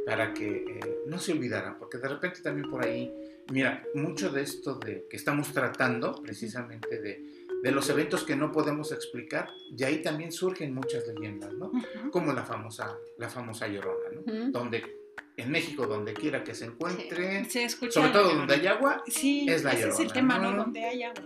para 0.05 0.33
que 0.33 0.81
no 1.07 1.17
se 1.17 1.31
olvidaran, 1.31 1.77
porque 1.79 1.97
de 1.97 2.09
repente 2.09 2.41
también 2.41 2.69
por 2.69 2.83
ahí, 2.83 3.09
mira, 3.49 3.81
mucho 3.93 4.29
de 4.29 4.41
esto 4.41 4.75
de 4.75 5.07
que 5.09 5.15
estamos 5.15 5.53
tratando 5.53 6.21
precisamente 6.21 6.99
de, 6.99 7.47
de 7.61 7.71
los 7.71 7.89
eventos 7.89 8.25
que 8.25 8.35
no 8.35 8.51
podemos 8.51 8.91
explicar, 8.91 9.47
y 9.77 9.81
ahí 9.85 10.01
también 10.01 10.33
surgen 10.33 10.73
muchas 10.73 11.07
leyendas, 11.07 11.53
¿no? 11.53 11.71
Como 12.11 12.33
la 12.33 12.43
famosa, 12.43 12.97
la 13.17 13.29
famosa 13.29 13.67
Llorona, 13.69 14.09
¿no? 14.11 14.51
Donde 14.51 15.02
en 15.35 15.51
México, 15.51 15.87
donde 15.87 16.13
quiera 16.13 16.43
que 16.43 16.53
se 16.53 16.65
encuentre, 16.65 17.45
sobre 17.49 18.11
todo 18.11 18.35
donde 18.35 18.53
hay 18.53 18.67
agua, 18.67 19.03
es 19.05 19.63
la 19.63 19.73
llorona. 19.73 19.93
Es 19.93 19.99
el 19.99 20.13
tema, 20.13 20.37
¿no? 20.37 20.55
Donde 20.55 20.83
hay 20.83 21.03
agua. 21.03 21.23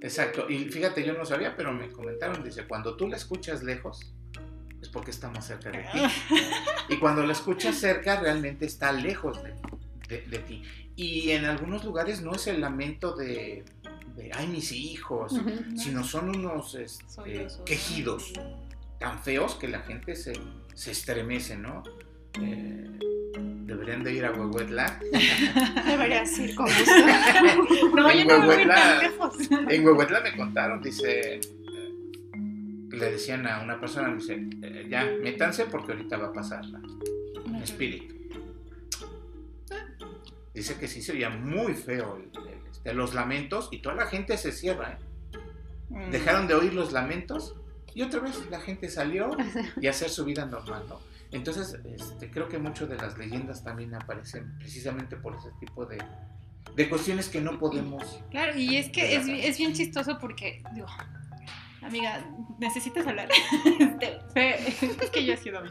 Exacto, 0.00 0.48
y 0.48 0.64
fíjate, 0.64 1.04
yo 1.04 1.12
no 1.12 1.24
sabía, 1.24 1.54
pero 1.56 1.72
me 1.72 1.88
comentaron, 1.88 2.42
dice, 2.42 2.64
cuando 2.66 2.96
tú 2.96 3.08
la 3.08 3.16
escuchas 3.16 3.62
lejos, 3.62 4.12
es 4.80 4.88
porque 4.88 5.12
está 5.12 5.30
más 5.30 5.46
cerca 5.46 5.70
de 5.70 5.78
ti. 5.78 6.34
y 6.88 6.96
cuando 6.96 7.24
la 7.24 7.32
escuchas 7.32 7.76
cerca, 7.76 8.18
realmente 8.20 8.66
está 8.66 8.90
lejos 8.90 9.38
de, 10.08 10.38
ti. 10.40 10.62
Y 10.96 11.30
en 11.30 11.44
algunos 11.44 11.84
lugares 11.84 12.20
no 12.20 12.34
es 12.34 12.48
el 12.48 12.60
lamento 12.60 13.14
de, 13.14 13.64
ay, 14.34 14.48
mis 14.48 14.72
hijos, 14.72 15.34
sino 15.76 16.02
son 16.02 16.30
unos 16.30 16.74
este, 16.74 17.46
quejidos 17.64 18.32
tan 18.98 19.22
feos 19.22 19.54
que 19.54 19.68
la 19.68 19.80
gente 19.80 20.16
se, 20.16 20.32
se 20.74 20.90
estremece, 20.90 21.56
¿no? 21.56 21.84
Eh, 22.40 22.98
deberían 23.66 24.02
de 24.04 24.12
ir 24.14 24.24
a 24.24 24.32
Huehuetla. 24.32 24.98
Deberías 25.86 26.38
ir 26.38 26.54
con 26.54 26.66
no, 27.94 28.10
en, 28.10 28.18
yo 28.28 28.38
no 28.38 28.46
voy 28.46 28.48
Huehuetla, 28.48 28.74
tan 28.74 28.98
lejos. 29.00 29.36
en 29.50 29.84
Huehuetla 29.86 30.20
me 30.20 30.36
contaron, 30.36 30.82
dice, 30.82 31.34
eh, 31.36 31.40
le 32.90 33.10
decían 33.12 33.46
a 33.46 33.60
una 33.62 33.80
persona, 33.80 34.14
dice, 34.14 34.46
eh, 34.62 34.86
ya, 34.90 35.04
métanse 35.22 35.64
porque 35.66 35.92
ahorita 35.92 36.16
va 36.18 36.28
a 36.28 36.32
pasar 36.32 36.64
la, 36.66 36.80
el 37.56 37.62
espíritu. 37.62 38.14
Dice 40.54 40.74
que 40.76 40.86
sí 40.88 41.00
sería 41.00 41.30
muy 41.30 41.72
feo 41.74 42.16
el- 42.16 42.46
el- 42.48 42.66
este, 42.70 42.92
los 42.92 43.14
lamentos 43.14 43.68
y 43.72 43.78
toda 43.80 43.94
la 43.94 44.06
gente 44.06 44.36
se 44.36 44.52
cierra. 44.52 44.98
¿eh? 44.98 45.38
Mm. 45.88 46.10
Dejaron 46.10 46.46
de 46.46 46.54
oír 46.54 46.74
los 46.74 46.92
lamentos 46.92 47.54
y 47.94 48.02
otra 48.02 48.20
vez 48.20 48.38
la 48.50 48.60
gente 48.60 48.88
salió 48.90 49.30
y 49.80 49.86
a 49.86 49.90
hacer 49.90 50.10
su 50.10 50.24
vida 50.24 50.44
normal, 50.44 50.84
¿no? 50.88 51.00
Entonces, 51.32 51.78
este, 51.84 52.30
creo 52.30 52.48
que 52.48 52.58
muchas 52.58 52.88
de 52.88 52.96
las 52.96 53.16
leyendas 53.16 53.64
también 53.64 53.94
aparecen 53.94 54.54
precisamente 54.58 55.16
por 55.16 55.34
ese 55.36 55.50
tipo 55.60 55.86
de, 55.86 55.98
de 56.76 56.88
cuestiones 56.88 57.28
que 57.28 57.40
no 57.40 57.58
podemos... 57.58 58.20
Claro, 58.30 58.58
y 58.58 58.76
es 58.76 58.90
que 58.90 59.16
es, 59.16 59.26
es 59.26 59.58
bien 59.58 59.72
chistoso 59.72 60.18
porque, 60.18 60.62
digo, 60.74 60.86
amiga, 61.82 62.24
necesitas 62.58 63.06
hablar. 63.06 63.28
Este, 64.02 65.04
es 65.04 65.10
que 65.10 65.24
yo 65.24 65.34
he 65.34 65.36
sido. 65.36 65.62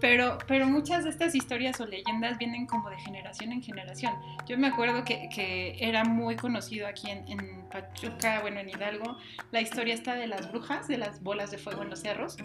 Pero, 0.00 0.38
pero 0.46 0.66
muchas 0.66 1.04
de 1.04 1.10
estas 1.10 1.34
historias 1.34 1.80
o 1.80 1.86
leyendas 1.86 2.38
vienen 2.38 2.66
como 2.66 2.90
de 2.90 2.98
generación 2.98 3.50
en 3.50 3.62
generación. 3.62 4.14
Yo 4.46 4.58
me 4.58 4.68
acuerdo 4.68 5.04
que, 5.04 5.28
que 5.34 5.76
era 5.80 6.04
muy 6.04 6.36
conocido 6.36 6.86
aquí 6.86 7.10
en, 7.10 7.26
en 7.28 7.68
Pachuca, 7.68 8.40
bueno, 8.42 8.60
en 8.60 8.68
Hidalgo, 8.68 9.16
la 9.50 9.60
historia 9.60 9.94
esta 9.94 10.14
de 10.14 10.26
las 10.26 10.52
brujas, 10.52 10.86
de 10.86 10.98
las 10.98 11.22
bolas 11.22 11.50
de 11.50 11.58
fuego 11.58 11.82
en 11.82 11.90
los 11.90 12.00
cerros. 12.00 12.36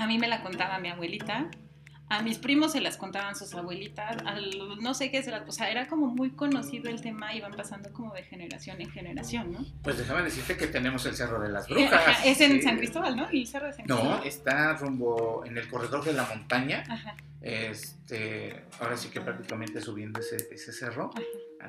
A 0.00 0.06
mí 0.06 0.18
me 0.18 0.26
la 0.28 0.42
contaba 0.42 0.78
mi 0.78 0.88
abuelita. 0.88 1.48
A 2.12 2.22
mis 2.22 2.38
primos 2.38 2.72
se 2.72 2.80
las 2.80 2.96
contaban 2.96 3.36
sus 3.36 3.54
abuelitas, 3.54 4.16
al, 4.26 4.50
no 4.80 4.94
sé 4.94 5.12
qué 5.12 5.22
se 5.22 5.30
las, 5.30 5.48
o 5.48 5.52
sea, 5.52 5.70
era 5.70 5.86
como 5.86 6.08
muy 6.08 6.30
conocido 6.32 6.90
el 6.90 7.00
tema, 7.00 7.32
iban 7.36 7.52
pasando 7.52 7.92
como 7.92 8.12
de 8.14 8.24
generación 8.24 8.80
en 8.80 8.90
generación, 8.90 9.52
¿no? 9.52 9.64
Pues 9.84 9.96
déjame 9.96 10.22
decirte 10.24 10.56
que 10.56 10.66
tenemos 10.66 11.06
el 11.06 11.14
Cerro 11.14 11.38
de 11.40 11.50
las 11.50 11.68
Brujas. 11.68 11.92
ajá, 11.92 12.24
es 12.26 12.40
en 12.40 12.50
sí. 12.54 12.62
San 12.62 12.78
Cristóbal, 12.78 13.14
¿no? 13.16 13.28
El 13.28 13.46
cerro 13.46 13.66
de 13.68 13.74
San 13.74 13.84
No, 13.86 13.96
Cristóbal. 13.96 14.26
está 14.26 14.72
rumbo 14.74 15.44
en 15.46 15.56
el 15.56 15.68
corredor 15.68 16.02
de 16.04 16.12
la 16.14 16.24
montaña. 16.24 16.82
Ajá, 16.88 17.14
Este, 17.42 18.64
ahora 18.80 18.96
sí 18.96 19.08
que 19.10 19.20
prácticamente 19.20 19.80
subiendo 19.80 20.18
ese, 20.18 20.48
ese 20.50 20.72
cerro, 20.72 21.10
ajá. 21.14 21.22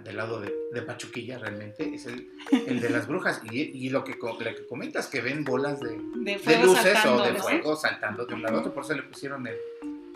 Del 0.04 0.18
lado 0.18 0.40
de, 0.40 0.52
de 0.74 0.82
Pachuquilla 0.82 1.38
realmente, 1.38 1.94
es 1.94 2.06
el, 2.06 2.30
el 2.68 2.80
de 2.80 2.90
las 2.90 3.08
brujas. 3.08 3.42
Y, 3.52 3.62
y 3.62 3.90
lo, 3.90 4.04
que, 4.04 4.16
lo 4.22 4.38
que 4.38 4.66
comentas, 4.68 5.08
que 5.08 5.22
ven 5.22 5.44
bolas 5.44 5.80
de, 5.80 5.98
De 6.16 6.64
luces 6.64 7.06
o 7.06 7.22
de 7.22 7.34
fuego 7.36 7.76
saltando 7.76 8.26
de 8.26 8.34
un 8.34 8.42
lado 8.42 8.58
a 8.58 8.60
otro, 8.62 8.74
por 8.74 8.84
eso 8.84 8.94
le 8.94 9.04
pusieron 9.04 9.46
el, 9.48 9.56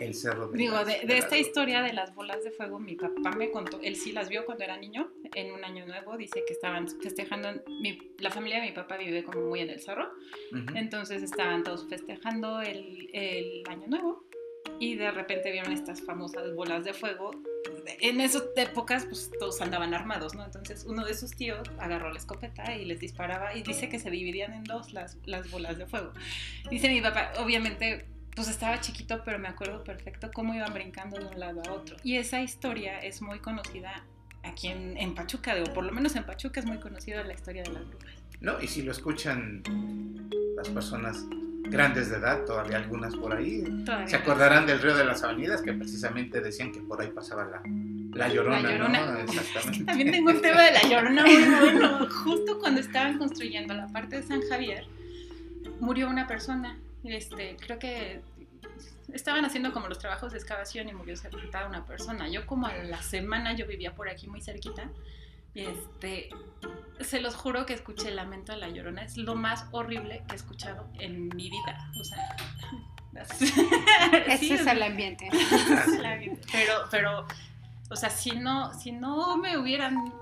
el 0.00 0.14
cerro 0.14 0.48
de 0.48 0.58
Digo, 0.58 0.84
de, 0.84 1.00
esta 1.16 1.36
historia 1.38 1.82
de 1.82 1.92
las 1.92 2.14
bolas 2.14 2.42
de 2.44 2.50
fuego, 2.50 2.78
mi 2.78 2.96
papá 2.96 3.30
me 3.36 3.50
contó, 3.50 3.78
él 3.82 3.96
sí 3.96 4.12
las 4.12 4.28
vio 4.28 4.44
cuando 4.44 4.64
era 4.64 4.76
niño, 4.76 5.10
en 5.34 5.52
un 5.52 5.64
año 5.64 5.86
nuevo, 5.86 6.16
dice 6.16 6.42
que 6.46 6.52
estaban 6.52 6.88
festejando, 6.88 7.48
mi- 7.80 7.98
la 8.18 8.30
familia 8.30 8.60
de 8.60 8.66
mi 8.66 8.72
papá 8.72 8.96
vive 8.96 9.24
como 9.24 9.40
muy 9.42 9.60
en 9.60 9.70
el 9.70 9.80
cerro, 9.80 10.10
entonces 10.74 11.22
estaban 11.22 11.62
todos 11.64 11.86
festejando 11.88 12.60
el, 12.60 13.08
el 13.12 13.62
año 13.68 13.86
nuevo 13.88 14.24
y 14.78 14.96
de 14.96 15.10
repente 15.10 15.50
vieron 15.52 15.72
estas 15.72 16.02
famosas 16.02 16.54
bolas 16.54 16.84
de 16.84 16.92
fuego. 16.92 17.30
En 18.00 18.20
esas 18.20 18.44
épocas, 18.56 19.06
pues 19.06 19.30
todos 19.38 19.60
andaban 19.60 19.94
armados, 19.94 20.34
¿no? 20.34 20.44
Entonces 20.44 20.84
uno 20.84 21.04
de 21.04 21.14
sus 21.14 21.32
tíos 21.32 21.68
agarró 21.78 22.12
la 22.12 22.18
escopeta 22.18 22.74
y 22.74 22.84
les 22.84 23.00
disparaba 23.00 23.54
y 23.54 23.62
dice 23.62 23.88
que 23.88 23.98
se 23.98 24.10
dividían 24.10 24.52
en 24.52 24.64
dos 24.64 24.92
las, 24.92 25.18
las 25.24 25.50
bolas 25.50 25.78
de 25.78 25.86
fuego. 25.86 26.12
Dice 26.70 26.88
mi 26.88 27.00
papá, 27.00 27.32
obviamente, 27.38 28.06
pues 28.34 28.48
estaba 28.48 28.80
chiquito, 28.80 29.22
pero 29.24 29.38
me 29.38 29.48
acuerdo 29.48 29.82
perfecto 29.82 30.30
cómo 30.32 30.54
iban 30.54 30.72
brincando 30.74 31.18
de 31.18 31.26
un 31.26 31.40
lado 31.40 31.62
a 31.66 31.72
otro. 31.72 31.96
Y 32.02 32.16
esa 32.16 32.42
historia 32.42 32.98
es 32.98 33.22
muy 33.22 33.38
conocida 33.38 34.04
aquí 34.42 34.68
en, 34.68 34.96
en 34.96 35.14
Pachuca, 35.14 35.54
o 35.60 35.72
por 35.72 35.84
lo 35.84 35.92
menos 35.92 36.16
en 36.16 36.24
Pachuca 36.24 36.60
es 36.60 36.66
muy 36.66 36.78
conocida 36.78 37.24
la 37.24 37.34
historia 37.34 37.62
de 37.62 37.72
las 37.72 37.88
brujas. 37.88 38.14
No, 38.40 38.60
y 38.60 38.68
si 38.68 38.82
lo 38.82 38.92
escuchan 38.92 39.62
las 40.56 40.68
personas 40.68 41.24
grandes 41.68 42.10
de 42.10 42.16
edad, 42.16 42.44
todavía 42.44 42.76
algunas 42.76 43.14
por 43.14 43.34
ahí, 43.34 43.62
Todavía 43.84 44.08
se 44.08 44.16
acordarán 44.16 44.66
del 44.66 44.80
río 44.80 44.96
de 44.96 45.04
las 45.04 45.22
avenidas 45.22 45.62
que 45.62 45.72
precisamente 45.72 46.40
decían 46.40 46.72
que 46.72 46.80
por 46.80 47.00
ahí 47.00 47.08
pasaba 47.08 47.44
la, 47.44 47.62
la 48.16 48.28
llorona, 48.28 48.62
La 48.62 48.70
Llorona. 48.70 49.06
¿no? 49.06 49.18
Exactamente. 49.18 49.84
También 49.86 50.10
tengo 50.12 50.30
un 50.30 50.40
tema 50.40 50.62
de 50.62 50.72
la 50.72 50.82
llorona 50.82 51.22
muy 51.22 51.44
bueno. 51.60 52.08
Justo 52.24 52.58
cuando 52.58 52.80
estaban 52.80 53.18
construyendo 53.18 53.74
la 53.74 53.88
parte 53.88 54.16
de 54.16 54.22
San 54.22 54.40
Javier, 54.42 54.86
murió 55.80 56.08
una 56.08 56.26
persona. 56.26 56.78
Este, 57.04 57.56
creo 57.60 57.78
que 57.78 58.20
estaban 59.12 59.44
haciendo 59.44 59.72
como 59.72 59.88
los 59.88 59.98
trabajos 59.98 60.32
de 60.32 60.38
excavación 60.38 60.88
y 60.88 60.92
murió 60.92 61.16
sepultada 61.16 61.68
una 61.68 61.84
persona. 61.84 62.28
Yo 62.28 62.46
como 62.46 62.66
a 62.66 62.74
la 62.74 63.02
semana 63.02 63.54
yo 63.54 63.66
vivía 63.66 63.94
por 63.94 64.08
aquí 64.08 64.26
muy 64.26 64.40
cerquita. 64.40 64.90
Y 65.56 65.62
este, 65.62 66.28
se 67.00 67.18
los 67.20 67.34
juro 67.34 67.64
que 67.64 67.72
escuché 67.72 68.08
el 68.08 68.16
lamento 68.16 68.52
de 68.52 68.58
la 68.58 68.68
llorona. 68.68 69.02
Es 69.02 69.16
lo 69.16 69.34
más 69.34 69.66
horrible 69.70 70.22
que 70.28 70.34
he 70.34 70.36
escuchado 70.36 70.86
en 70.98 71.28
mi 71.28 71.48
vida. 71.48 71.90
O 71.98 72.04
sea, 72.04 72.36
Ese 74.26 74.38
sí, 74.38 74.52
es 74.52 74.66
el 74.66 74.82
ambiente. 74.82 75.30
pero, 76.52 76.74
pero, 76.90 77.26
o 77.90 77.96
sea, 77.96 78.10
si 78.10 78.32
no, 78.32 78.74
si 78.74 78.92
no 78.92 79.38
me 79.38 79.56
hubieran, 79.56 80.12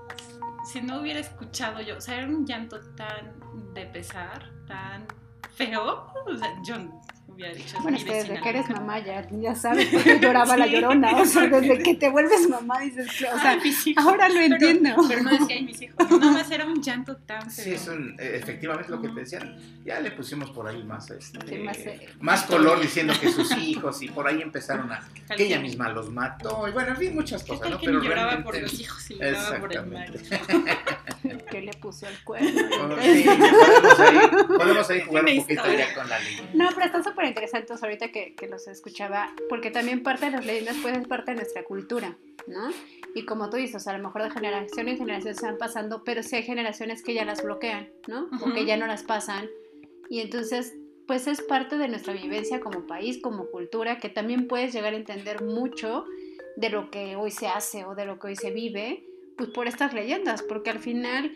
si 0.65 0.81
no 0.81 1.01
hubiera 1.01 1.19
escuchado 1.19 1.81
yo, 1.81 1.97
o 1.97 2.01
sea, 2.01 2.15
era 2.15 2.27
un 2.27 2.45
llanto 2.45 2.79
tan 2.95 3.73
de 3.73 3.85
pesar, 3.87 4.49
tan 4.67 5.05
feo, 5.53 6.13
o 6.25 6.37
sea, 6.37 6.55
yo 6.65 6.75
hubiera 7.35 7.53
dicho, 7.53 7.77
Bueno, 7.81 7.97
es 7.97 8.03
que 8.03 8.13
desde 8.13 8.41
que 8.41 8.49
eres 8.49 8.67
loca. 8.69 8.79
mamá 8.81 8.99
ya, 8.99 9.27
ya 9.29 9.55
sabes 9.55 9.87
por 9.93 10.03
qué 10.03 10.19
lloraba 10.19 10.57
la 10.57 10.67
llorona. 10.67 11.15
O 11.17 11.25
sea, 11.25 11.47
desde 11.47 11.83
que 11.83 11.95
te 11.95 12.09
vuelves 12.09 12.49
mamá 12.49 12.79
dices, 12.79 13.07
que, 13.17 13.25
o 13.25 13.39
sea, 13.39 13.51
Ay, 13.51 13.59
mis 13.63 13.87
hijos. 13.87 14.05
ahora 14.05 14.27
lo 14.29 14.33
Pero- 14.35 14.53
entiendo. 14.55 14.95
Pero, 15.07 15.21
no 15.23 15.29
decía, 15.31 15.61
mis 15.61 15.81
hijos, 15.81 15.95
no, 16.09 16.17
nada 16.19 16.31
más 16.33 16.51
era 16.51 16.65
un 16.65 16.81
llanto 16.81 17.15
tan. 17.17 17.49
Sí, 17.51 17.71
es 17.73 17.87
un, 17.87 18.15
eh, 18.19 18.31
efectivamente 18.41 18.89
lo 18.91 19.01
que 19.01 19.09
te 19.09 19.19
decían. 19.21 19.55
Ya 19.85 19.99
le 19.99 20.09
pusimos 20.11 20.49
por 20.49 20.67
ahí 20.67 20.83
más, 20.83 21.11
este, 21.11 21.39
Sí, 21.47 21.55
más, 21.63 21.77
eh, 21.77 22.09
más 22.19 22.43
color 22.43 22.79
diciendo 22.81 23.13
que 23.21 23.29
sus 23.31 23.55
hijos 23.57 24.01
y 24.01 24.07
por 24.09 24.27
ahí 24.27 24.41
empezaron 24.41 24.91
a 24.91 25.03
que 25.37 25.43
ella 25.45 25.59
misma 25.59 25.89
los 25.89 26.09
mató 26.11 26.67
y 26.67 26.71
bueno, 26.71 26.89
en 26.91 26.97
fin, 26.97 27.13
muchas 27.15 27.43
¿Qué 27.43 27.49
cosas, 27.49 27.61
tal 27.63 27.71
¿no? 27.73 27.79
que 27.79 27.85
Pero 27.85 28.01
lloraba 28.01 28.31
realmente 28.31 28.51
por 28.51 28.61
los 28.61 28.79
hijos 28.79 29.11
y 29.11 29.15
lloraba 29.19 29.59
por 29.59 29.73
el 29.73 29.85
marido? 29.85 30.19
Que 31.51 31.61
le 31.61 31.73
puso 31.73 32.07
el 32.07 32.17
cuerno. 32.23 32.61
Oh, 32.81 32.95
sí, 33.01 33.25
podemos 34.65 34.89
ahí, 34.89 35.01
jugar 35.01 35.25
un 35.25 35.35
poquito 35.37 35.63
ya 35.77 35.93
con 35.93 36.09
la 36.09 36.19
ley. 36.19 36.37
No, 36.53 36.69
pero 36.73 36.85
están 36.85 37.03
súper 37.03 37.25
interesantes 37.25 37.81
ahorita 37.83 38.11
que, 38.11 38.33
que 38.35 38.47
los 38.47 38.67
escuchaba, 38.67 39.33
porque 39.49 39.71
también 39.71 40.03
parte 40.03 40.25
de 40.25 40.31
las 40.31 40.45
leyendas 40.45 40.77
pueden 40.77 40.99
ser 41.01 41.07
parte 41.07 41.31
de 41.31 41.37
nuestra 41.37 41.63
cultura, 41.63 42.17
¿no? 42.47 42.69
Y 43.13 43.25
como 43.25 43.49
tú 43.49 43.57
dices, 43.57 43.87
a 43.87 43.97
lo 43.97 44.03
mejor 44.03 44.23
de 44.23 44.31
generación 44.31 44.89
en 44.89 44.97
generación 44.97 45.35
se 45.35 45.45
van 45.45 45.57
pasando, 45.57 46.03
pero 46.03 46.21
sí 46.23 46.35
hay 46.35 46.43
generaciones 46.43 47.01
que 47.03 47.13
ya 47.13 47.23
las 47.25 47.43
bloquean, 47.43 47.89
¿no? 48.07 48.29
O 48.41 48.53
que 48.53 48.59
Ujú. 48.61 48.65
ya 48.67 48.77
no 48.77 48.87
las 48.87 49.03
pasan. 49.03 49.49
Y 50.09 50.19
entonces, 50.19 50.73
pues 51.07 51.27
es 51.27 51.41
parte 51.41 51.77
de 51.77 51.87
nuestra 51.87 52.13
vivencia 52.13 52.59
como 52.59 52.85
país, 52.87 53.19
como 53.21 53.45
cultura, 53.47 53.99
que 53.99 54.09
también 54.09 54.47
puedes 54.47 54.73
llegar 54.73 54.93
a 54.93 54.97
entender 54.97 55.43
mucho 55.43 56.05
de 56.57 56.69
lo 56.69 56.89
que 56.89 57.15
hoy 57.15 57.31
se 57.31 57.47
hace 57.47 57.85
o 57.85 57.95
de 57.95 58.05
lo 58.05 58.19
que 58.19 58.27
hoy 58.27 58.35
se 58.35 58.51
vive, 58.51 59.03
pues 59.37 59.49
por 59.49 59.67
estas 59.67 59.93
leyendas, 59.93 60.41
porque 60.43 60.69
al 60.69 60.79
final 60.79 61.31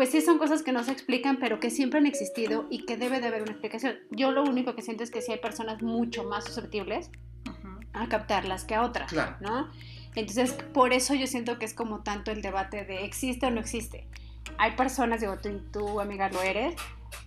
pues 0.00 0.12
sí 0.12 0.22
son 0.22 0.38
cosas 0.38 0.62
que 0.62 0.72
no 0.72 0.82
se 0.82 0.92
explican, 0.92 1.36
pero 1.38 1.60
que 1.60 1.68
siempre 1.68 1.98
han 1.98 2.06
existido 2.06 2.64
y 2.70 2.86
que 2.86 2.96
debe 2.96 3.20
de 3.20 3.26
haber 3.26 3.42
una 3.42 3.50
explicación. 3.50 3.98
Yo 4.10 4.30
lo 4.30 4.42
único 4.42 4.74
que 4.74 4.80
siento 4.80 5.04
es 5.04 5.10
que 5.10 5.20
sí 5.20 5.30
hay 5.30 5.40
personas 5.40 5.82
mucho 5.82 6.24
más 6.24 6.46
susceptibles 6.46 7.10
a 7.92 8.08
captarlas 8.08 8.64
que 8.64 8.74
a 8.74 8.80
otras, 8.80 9.12
Claro. 9.12 9.36
¿no? 9.40 9.68
Entonces, 10.14 10.54
por 10.72 10.94
eso 10.94 11.12
yo 11.12 11.26
siento 11.26 11.58
que 11.58 11.66
es 11.66 11.74
como 11.74 12.00
tanto 12.00 12.30
el 12.30 12.40
debate 12.40 12.86
de 12.86 13.04
existe 13.04 13.44
o 13.44 13.50
no 13.50 13.60
existe. 13.60 14.06
Hay 14.56 14.70
personas, 14.70 15.20
digo, 15.20 15.36
tú, 15.36 15.60
tú 15.70 16.00
amiga 16.00 16.30
lo 16.30 16.40
eres, 16.40 16.76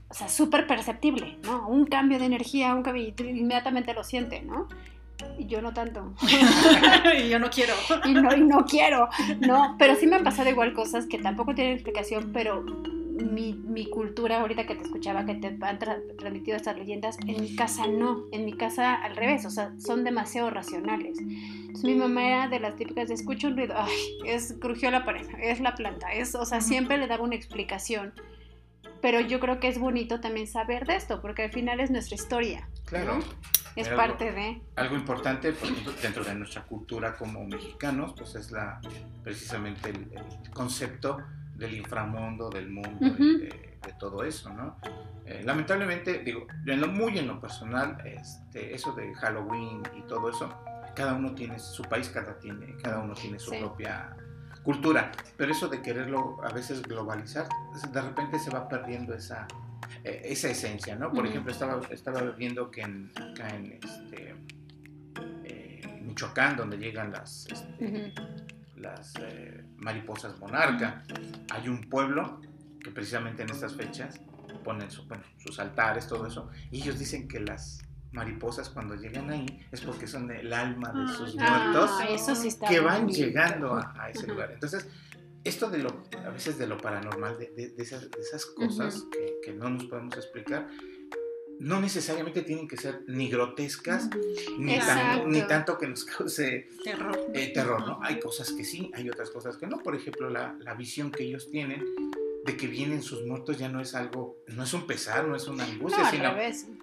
o 0.10 0.16
sea, 0.16 0.28
súper 0.28 0.66
perceptible, 0.66 1.38
¿no? 1.44 1.68
Un 1.68 1.86
cambio 1.86 2.18
de 2.18 2.26
energía, 2.26 2.74
un 2.74 2.82
cambio, 2.82 3.04
y 3.04 3.12
tú 3.12 3.24
inmediatamente 3.24 3.94
lo 3.94 4.04
siente, 4.04 4.42
¿no? 4.42 4.68
Y 5.38 5.46
yo 5.48 5.62
no 5.62 5.74
tanto. 5.74 6.14
y 7.24 7.30
yo 7.30 7.40
no 7.40 7.50
quiero. 7.50 7.74
y 8.06 8.14
no, 8.14 8.36
y 8.36 8.42
no 8.42 8.66
quiero, 8.66 9.10
¿no? 9.42 9.76
Pero 9.78 9.96
sí 9.96 10.08
me 10.08 10.16
han 10.16 10.24
pasado 10.24 10.50
igual 10.50 10.74
cosas 10.74 11.06
que 11.08 11.18
tampoco 11.20 11.54
tienen 11.56 11.74
explicación, 11.74 12.32
pero 12.34 12.64
mi, 12.64 13.54
mi 13.54 13.86
cultura, 13.90 14.42
ahorita 14.42 14.66
que 14.66 14.76
te 14.76 14.84
escuchaba, 14.84 15.26
que 15.26 15.36
te 15.36 15.48
han 15.48 15.80
tra- 15.80 16.02
transmitido 16.18 16.58
estas 16.58 16.78
leyendas, 16.78 17.18
en 17.28 17.42
mi 17.42 17.56
casa 17.56 17.86
no, 17.88 18.24
en 18.32 18.46
mi 18.46 18.54
casa 18.54 18.96
al 18.96 19.16
revés, 19.16 19.46
o 19.46 19.50
sea, 19.50 19.72
son 19.80 20.04
demasiado 20.04 20.50
racionales. 20.50 21.20
Entonces 21.20 21.84
mi 21.84 21.96
mamá 21.96 22.26
era 22.26 22.48
de 22.48 22.60
las 22.60 22.76
típicas 22.76 23.08
de 23.08 23.14
escucho 23.14 23.48
un 23.48 23.58
ruido, 23.58 23.76
ay, 23.78 23.94
es, 24.26 24.56
crujió 24.60 24.90
la 24.92 25.06
pared, 25.06 25.26
es 25.42 25.60
la 25.60 25.76
planta, 25.76 26.12
es, 26.12 26.34
o 26.36 26.46
sea, 26.46 26.60
siempre 26.62 26.98
le 26.98 27.08
daba 27.08 27.24
una 27.24 27.36
explicación. 27.36 28.14
Pero 29.04 29.20
yo 29.20 29.42
creo 29.42 29.60
que 29.60 29.68
es 29.68 29.78
bonito 29.80 30.22
también 30.22 30.48
saber 30.48 30.86
de 30.88 30.96
esto, 30.96 31.22
porque 31.22 31.44
al 31.44 31.52
final 31.52 31.82
es 31.82 31.92
nuestra 31.92 32.16
historia, 32.16 32.70
Claro. 32.86 33.18
¿no? 33.18 33.20
es 33.76 33.88
Pero- 33.90 33.98
parte 33.98 34.32
de... 34.32 34.62
Algo 34.78 34.96
importante, 34.96 35.52
por 35.52 35.68
ejemplo, 35.70 35.92
dentro 36.02 36.24
de 36.24 36.34
nuestra 36.36 36.64
cultura 36.64 37.14
como 37.18 37.44
mexicanos, 37.46 38.14
pues 38.18 38.34
es 38.36 38.50
la 38.52 38.80
precisamente 39.24 39.90
el, 39.90 40.10
el 40.14 40.50
concepto 40.52 41.18
del 41.56 41.74
inframundo, 41.76 42.50
del 42.50 42.70
mundo, 42.70 43.06
Ujú. 43.06 43.24
y 43.24 43.38
de- 43.40 43.74
todo 44.00 44.24
eso, 44.24 44.50
¿no? 44.54 44.78
Eh, 45.26 45.42
lamentablemente, 45.44 46.20
digo, 46.20 46.48
en 46.66 46.80
lo, 46.80 46.88
muy 46.88 47.20
en 47.20 47.28
lo 47.28 47.42
personal, 47.42 47.98
este, 48.06 48.74
eso 48.74 48.94
de 48.94 49.14
Halloween 49.16 49.84
y 49.98 50.02
todo 50.04 50.30
eso, 50.30 50.50
cada 50.96 51.14
uno 51.16 51.36
tiene, 51.36 51.60
su 51.60 51.84
país 51.84 52.08
cada, 52.08 52.40
tiene, 52.40 52.78
cada 52.82 53.00
uno 53.00 53.14
tiene 53.14 53.38
su 53.40 53.52
propia 53.60 54.16
cultura, 54.64 55.12
pero 55.38 55.52
eso 55.52 55.68
de 55.68 55.82
quererlo 55.82 56.38
a 56.44 56.52
veces 56.52 56.82
globalizar, 56.82 57.48
de 57.92 58.02
repente 58.02 58.40
se 58.40 58.50
va 58.50 58.68
perdiendo 58.68 59.14
esa, 59.14 59.48
eh, 60.04 60.22
esa 60.26 60.50
esencia, 60.50 60.96
¿no? 60.96 61.12
Por 61.12 61.28
ejemplo, 61.28 61.52
estaba, 61.52 61.82
estaba 61.90 62.22
viendo 62.32 62.72
que 62.72 62.82
en, 62.82 63.12
acá 63.16 63.50
en 63.50 63.74
este, 63.74 64.36
eh, 65.44 66.00
Michoacán, 66.02 66.56
donde 66.56 66.78
llegan 66.78 67.12
las, 67.12 67.48
este, 67.52 68.14
las 68.78 69.14
eh, 69.20 69.64
mariposas 69.78 70.40
monarca, 70.40 71.04
hay 71.52 71.68
un 71.68 71.82
pueblo 71.90 72.42
que 72.82 72.92
precisamente 72.92 73.44
en 73.44 73.50
estas 73.50 73.74
fechas 73.76 74.20
ponen 74.64 74.90
sus 74.92 75.60
altares, 75.60 76.08
todo 76.08 76.28
eso, 76.28 76.50
y 76.72 76.82
ellos 76.82 76.98
dicen 76.98 77.28
que 77.28 77.40
las 77.40 77.84
mariposas 78.14 78.70
cuando 78.70 78.96
llegan 78.96 79.30
ahí 79.30 79.46
es 79.72 79.82
porque 79.82 80.08
son 80.08 80.30
el 80.32 80.54
alma 80.54 80.94
de 80.94 81.14
sus 81.14 81.36
muertos 81.36 81.92
que 82.70 82.80
van 82.80 83.08
llegando 83.08 83.76
a, 83.76 84.10
ese 84.10 84.28
lugar. 84.28 84.52
Entonces, 84.52 84.88
esto 85.44 85.70
de 85.70 85.80
lo, 85.80 86.04
a 86.26 86.30
veces 86.30 86.58
de 86.58 86.68
lo 86.68 86.78
paranormal, 86.78 87.38
de, 87.38 87.74
esas, 87.78 88.46
cosas 88.46 89.06
que, 89.44 89.54
no 89.54 89.70
nos 89.70 89.86
podemos 89.86 90.16
explicar, 90.16 90.68
no 91.60 91.82
necesariamente 91.82 92.44
tienen 92.44 92.68
que 92.68 92.78
ser 92.78 93.04
ni 93.08 93.30
grotescas, 93.30 94.10
ni, 94.58 94.78
ni 95.28 95.42
tanto 95.48 95.78
que 95.78 95.88
nos 95.88 96.06
cause 96.06 96.70
terror. 96.84 97.18
Eh, 97.34 97.52
terror, 97.54 97.86
¿no? 97.86 98.00
Hay 98.02 98.20
cosas 98.20 98.52
que 98.52 98.64
sí, 98.64 98.92
hay 98.94 99.10
otras 99.10 99.32
cosas 99.32 99.58
que 99.58 99.68
no. 99.68 99.80
Por 99.80 99.96
ejemplo, 99.96 100.30
la, 100.30 100.56
la 100.60 100.76
visión 100.76 101.12
que 101.12 101.24
ellos 101.24 101.50
tienen 101.50 101.84
de 102.46 102.58
que 102.58 102.68
vienen 102.68 103.02
sus 103.02 103.26
muertos 103.26 103.58
ya 103.58 103.70
no 103.70 103.80
es 103.80 103.96
algo, 103.96 104.38
no 104.48 104.64
es 104.64 104.74
un 104.74 104.86
pesar, 104.86 105.26
no 105.26 105.36
es 105.36 105.48
una 105.48 105.64
angustia, 105.64 106.10
sino 106.10 106.34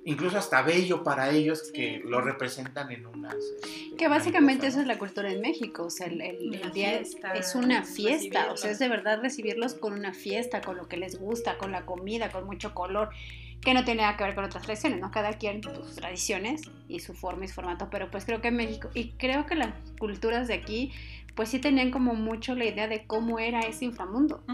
incluso 0.05 0.39
hasta 0.39 0.63
bello 0.63 1.05
para 1.05 1.31
ellos 1.31 1.71
que 1.73 2.01
lo 2.05 2.23
representan 2.23 2.91
en 2.91 3.07
unas... 3.07 3.35
Este, 3.35 3.97
que 3.97 4.09
básicamente 4.09 4.67
esa 4.67 4.81
es 4.81 4.87
la 4.87 4.99
cultura 4.99 5.31
en 5.31 5.43
México, 5.43 5.85
o 5.85 5.91
sea, 5.91 6.07
el, 6.07 6.73
día 6.73 6.99
es 6.99 7.55
una 7.55 7.85
fiesta, 7.85 8.51
o 8.51 8.57
sea, 8.57 8.71
es 8.71 8.79
de 8.79 8.89
verdad 8.89 9.21
recibirlos 9.21 9.75
con 9.75 9.93
una 9.93 10.15
fiesta, 10.15 10.63
con 10.63 10.77
lo 10.79 10.89
que 10.89 10.97
les 10.97 11.19
gusta, 11.19 11.59
con 11.59 11.73
la 11.73 11.85
comida, 11.85 12.31
con 12.31 12.47
mucho 12.47 12.75
color 12.75 13.11
que 13.61 13.75
no 13.75 13.85
tiene 13.85 14.03
nada 14.03 14.17
que 14.17 14.25
ver 14.25 14.35
con 14.35 14.45
otras 14.45 14.63
tradiciones, 14.63 15.01
¿no? 15.01 15.11
Cada 15.11 15.35
quien 15.35 15.63
sus 15.63 15.97
tradiciones 15.97 16.63
y 16.89 17.01
su 17.01 17.13
forma 17.13 17.45
y 17.45 17.49
su 17.49 17.55
formato, 17.55 17.89
pero 17.91 18.11
pues 18.11 18.25
creo 18.25 18.41
que 18.41 18.49
en 18.49 18.57
México, 18.57 18.89
y 18.95 19.11
creo 19.13 19.45
que 19.47 19.55
las 19.55 19.75
culturas 19.99 20.49
de 20.49 20.55
aquí 20.55 20.93
pues 21.35 21.49
sí 21.49 21.59
tenían 21.59 21.91
como 21.91 22.15
mucho 22.15 22.55
la 22.55 22.65
idea 22.65 22.89
de 22.89 23.07
cómo 23.07 23.39
era 23.39 23.61
ese 23.61 23.85
inframundo. 23.85 24.45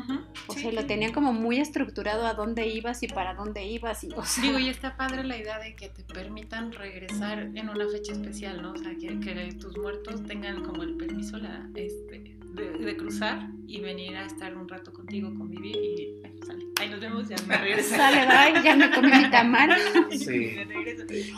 O 0.49 0.53
sea, 0.53 0.73
lo 0.73 0.87
tenían 0.87 1.13
como 1.13 1.33
muy 1.33 1.59
estructurado 1.59 2.27
a 2.27 2.35
dónde 2.35 2.67
ibas 2.69 3.03
y 3.03 3.09
para 3.09 3.35
dónde 3.35 3.65
ibas. 3.65 4.05
Y, 4.05 4.13
o 4.15 4.25
sea... 4.25 4.43
Digo, 4.43 4.59
y 4.59 4.69
está 4.69 4.97
padre 4.97 5.25
la 5.25 5.37
idea 5.37 5.59
de 5.59 5.75
que 5.75 5.89
te 5.89 6.03
permitan 6.03 6.73
regresar 6.73 7.51
en 7.55 7.69
una 7.69 7.89
fecha 7.89 8.13
especial, 8.13 8.63
¿no? 8.63 8.73
O 8.73 8.77
sea, 8.77 8.95
que, 8.95 9.19
que 9.21 9.53
tus 9.55 9.77
muertos 9.79 10.23
tengan 10.25 10.63
como 10.65 10.83
el 10.83 10.97
permiso 10.97 11.39
la, 11.39 11.69
este, 11.75 12.37
de, 12.57 12.97
cruzar 12.97 13.49
y 13.67 13.81
venir 13.81 14.17
a 14.17 14.27
estar 14.27 14.57
un 14.57 14.69
rato 14.69 14.93
contigo, 14.93 15.33
convivir 15.37 15.77
y 15.77 16.23
sale. 16.45 16.66
Ahí 16.79 16.91
nos 16.91 17.01
vemos, 17.01 17.29
ya 17.29 17.37
me 17.47 17.57
regreso. 17.57 17.97
Sale, 17.97 18.27
bye, 18.27 18.63
ya 18.63 18.77
me 18.77 18.91
comí 18.91 19.11
mi 19.11 19.31
tamal. 19.31 19.71
Sí. 20.11 20.57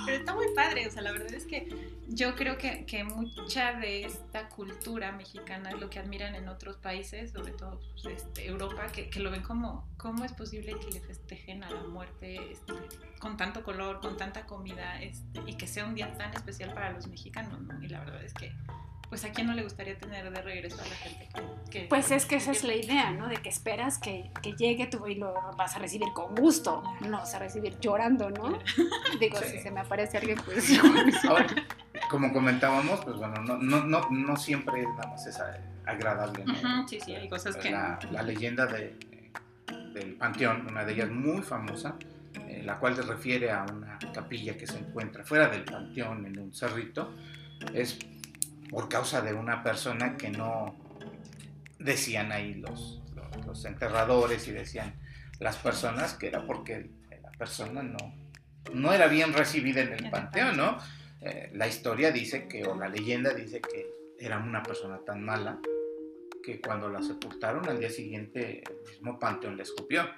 Pero 0.07 0.18
está 0.18 0.35
muy 0.35 0.47
padre, 0.54 0.87
o 0.87 0.90
sea, 0.90 1.02
la 1.02 1.12
verdad 1.12 1.33
es 1.33 1.47
que 1.47 1.68
yo 2.09 2.35
creo 2.35 2.59
que, 2.59 2.87
que, 2.87 3.04
mucha 3.04 3.75
de 3.75 4.04
esta 4.04 4.49
cultura 4.49 5.12
mexicana 5.12 5.71
es 5.71 5.80
lo 5.80 5.90
que 5.90 5.99
admiran 5.99 6.35
en 6.35 6.49
otros 6.49 6.76
países, 6.76 7.33
sobre 7.33 7.52
todo 7.52 7.80
pues, 8.02 8.16
este, 8.16 8.47
Europa, 8.47 8.87
que, 8.87 9.11
que, 9.11 9.21
lo 9.21 9.30
ven 9.30 9.42
como, 9.42 9.88
¿cómo 9.97 10.25
es 10.25 10.33
posible 10.33 10.76
que 10.78 10.90
le 10.90 11.00
festejen 11.00 11.62
a 11.62 11.71
la 11.71 11.83
muerte 11.83 12.52
este, 12.52 12.73
con 13.18 13.37
tanto 13.37 13.62
color, 13.62 14.00
con 14.00 14.16
tanta 14.16 14.47
comida, 14.47 15.00
este, 15.02 15.40
y 15.47 15.54
que 15.54 15.66
sea 15.66 15.85
un 15.85 15.95
día 15.95 16.16
tan 16.16 16.33
especial 16.33 16.73
para 16.73 16.92
los 16.92 17.07
mexicanos, 17.09 17.61
¿no? 17.61 17.83
Y 17.83 17.88
la 17.88 18.00
verdad 18.00 18.25
es 18.25 18.33
que 18.35 18.52
pues 19.08 19.24
a 19.24 19.30
quién 19.30 19.46
no 19.46 19.54
le 19.54 19.62
gustaría 19.62 19.96
tener 19.98 20.30
de 20.30 20.42
regreso 20.42 20.80
a 20.80 20.86
la 20.86 20.94
gente 20.96 21.28
que... 21.70 21.86
pues 21.88 22.10
es 22.10 22.26
que 22.26 22.36
esa 22.36 22.52
es 22.52 22.64
la 22.64 22.75
idea, 22.75 23.10
¿no? 23.10 23.28
De 23.28 23.36
que 23.36 23.49
esperas 23.49 23.99
que, 23.99 24.30
que, 24.42 24.52
llegue 24.52 24.86
tú 24.86 25.06
y 25.06 25.14
lo 25.14 25.34
vas 25.56 25.76
a 25.76 25.78
recibir 25.78 26.08
con 26.14 26.34
gusto, 26.34 26.82
no 27.00 27.18
vas 27.18 27.34
a 27.34 27.38
recibir 27.38 27.78
llorando, 27.80 28.30
¿no? 28.30 28.58
Digo, 29.21 29.38
si 29.38 29.58
se 29.58 29.71
me 29.71 29.80
aparece 29.80 30.18
alguien, 30.18 30.38
pues... 30.44 30.78
Ahora, 31.28 31.47
como 32.10 32.32
comentábamos, 32.32 33.04
pues 33.04 33.16
bueno, 33.16 33.42
no, 33.42 33.56
no, 33.56 33.84
no, 33.84 34.10
no 34.10 34.36
siempre 34.36 34.82
nada 34.82 35.08
más 35.08 35.26
es 35.26 35.38
agradable, 35.86 36.44
¿no? 36.44 36.86
sí, 36.86 37.00
sí, 37.00 37.14
hay 37.14 37.28
cosas 37.28 37.56
que... 37.56 37.71
La, 37.71 37.99
la 38.10 38.23
leyenda 38.23 38.66
de, 38.66 38.97
del 39.94 40.14
Panteón, 40.14 40.66
una 40.66 40.84
de 40.84 40.92
ellas 40.92 41.10
muy 41.10 41.42
famosa, 41.42 41.97
eh, 42.47 42.62
la 42.64 42.78
cual 42.78 42.94
se 42.94 43.02
refiere 43.02 43.50
a 43.50 43.64
una 43.64 43.99
capilla 44.12 44.56
que 44.56 44.66
se 44.66 44.78
encuentra 44.78 45.25
fuera 45.25 45.49
del 45.49 45.64
Panteón, 45.64 46.26
en 46.26 46.38
un 46.38 46.52
cerrito, 46.52 47.14
es 47.73 47.99
por 48.71 48.89
causa 48.89 49.21
de 49.21 49.33
una 49.33 49.63
persona 49.63 50.17
que 50.17 50.31
no 50.31 50.76
decían 51.78 52.33
ahí 52.33 52.54
los, 52.54 53.02
los, 53.47 53.65
enterradores 53.65 54.47
y 54.49 54.52
decían 54.52 54.95
las 55.39 55.57
personas 55.57 56.15
que 56.15 56.28
era 56.28 56.45
porque 56.45 56.91
la 57.23 57.31
persona 57.33 57.83
no, 57.83 57.97
no 58.73 58.93
era 58.93 59.07
bien 59.07 59.33
recibida 59.33 59.81
en 59.81 59.93
el 59.93 60.11
panteón, 60.11 60.57
¿no? 60.57 60.78
Eh, 61.21 61.50
la 61.54 61.67
historia 61.67 62.13
dice 62.13 62.47
que, 62.47 62.65
o 62.65 62.76
la 62.76 62.89
leyenda 62.89 63.33
dice 63.35 63.61
que 63.61 63.87
era 64.19 64.39
una 64.39 64.63
persona 64.63 64.99
tan 65.04 65.25
mala 65.25 65.61
que 66.43 66.61
cuando 66.61 66.89
la 66.89 67.02
sepultaron 67.02 67.69
al 67.69 67.78
día 67.78 67.91
siguiente 67.91 68.63
el 68.69 68.91
mismo 68.91 69.19
panteón 69.19 69.57
le 69.57 69.63
escupió. 69.63 70.09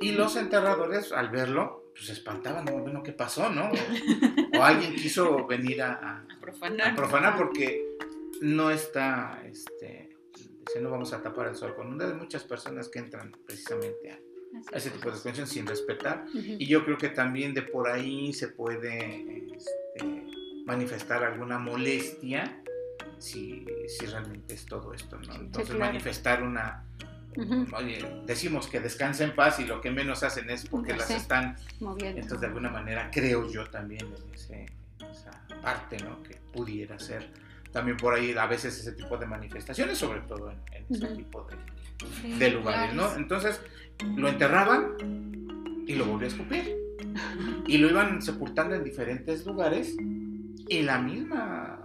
Y 0.00 0.12
los 0.12 0.36
enterradores 0.36 1.12
al 1.12 1.30
verlo, 1.30 1.79
pues 1.92 2.06
se 2.06 2.12
espantaban, 2.12 2.64
no, 2.64 2.78
bueno, 2.78 3.02
¿qué 3.02 3.12
pasó, 3.12 3.50
no? 3.50 3.70
O 4.58 4.62
alguien 4.62 4.94
quiso 4.94 5.46
venir 5.46 5.82
a, 5.82 6.24
profanar. 6.40 6.94
profanar. 6.96 7.36
porque 7.36 7.96
no 8.40 8.70
está, 8.70 9.42
este, 9.44 10.16
no 10.80 10.90
vamos 10.90 11.12
a 11.12 11.22
tapar 11.22 11.48
el 11.48 11.56
sol 11.56 11.74
con 11.74 11.88
una 11.88 12.06
de 12.06 12.14
muchas 12.14 12.44
personas 12.44 12.88
que 12.88 13.00
entran 13.00 13.32
precisamente 13.46 14.12
a, 14.12 14.18
ese 14.72 14.90
tipo 14.90 15.06
de 15.06 15.10
exposición 15.10 15.46
sin 15.46 15.66
respetar. 15.66 16.26
Y 16.34 16.66
yo 16.66 16.84
creo 16.84 16.98
que 16.98 17.08
también 17.08 17.54
de 17.54 17.62
por 17.62 17.88
ahí 17.88 18.32
se 18.32 18.48
puede 18.48 19.46
este, 19.54 20.26
manifestar 20.64 21.22
alguna 21.22 21.58
molestia 21.58 22.62
si, 23.18 23.64
si, 23.86 24.06
realmente 24.06 24.54
es 24.54 24.66
todo 24.66 24.92
esto, 24.94 25.18
¿no? 25.20 25.34
Entonces 25.34 25.76
manifestar 25.76 26.42
una 26.42 26.84
Oye, 27.76 28.22
decimos 28.26 28.66
que 28.66 28.80
descansa 28.80 29.24
en 29.24 29.34
paz 29.34 29.60
y 29.60 29.64
lo 29.64 29.80
que 29.80 29.90
menos 29.90 30.22
hacen 30.22 30.50
es 30.50 30.66
porque 30.66 30.94
las 30.94 31.10
están 31.10 31.56
moviendo. 31.80 32.20
Entonces, 32.20 32.40
de 32.40 32.46
alguna 32.48 32.70
manera, 32.70 33.10
creo 33.12 33.48
yo 33.48 33.66
también 33.66 34.06
en 34.06 34.34
esa 34.34 35.46
parte, 35.62 35.96
¿no? 35.98 36.22
Que 36.22 36.36
pudiera 36.52 36.98
ser 36.98 37.30
también 37.72 37.96
por 37.96 38.14
ahí 38.14 38.32
a 38.32 38.46
veces 38.46 38.78
ese 38.78 38.92
tipo 38.92 39.16
de 39.16 39.26
manifestaciones, 39.26 39.96
sobre 39.96 40.20
todo 40.22 40.50
en, 40.50 40.58
ese 40.88 41.06
tipo 41.08 41.46
de, 42.38 42.50
lugares, 42.50 42.94
¿no? 42.94 43.14
Entonces, 43.14 43.60
lo 44.16 44.28
enterraban 44.28 45.84
y 45.86 45.94
lo 45.94 46.06
volvían 46.06 46.30
a 46.30 46.34
escupir. 46.34 46.76
Y 47.66 47.78
lo 47.78 47.88
iban 47.88 48.20
sepultando 48.20 48.74
en 48.74 48.84
diferentes 48.84 49.46
lugares 49.46 49.96
y 50.68 50.82
la 50.82 50.98
misma 50.98 51.80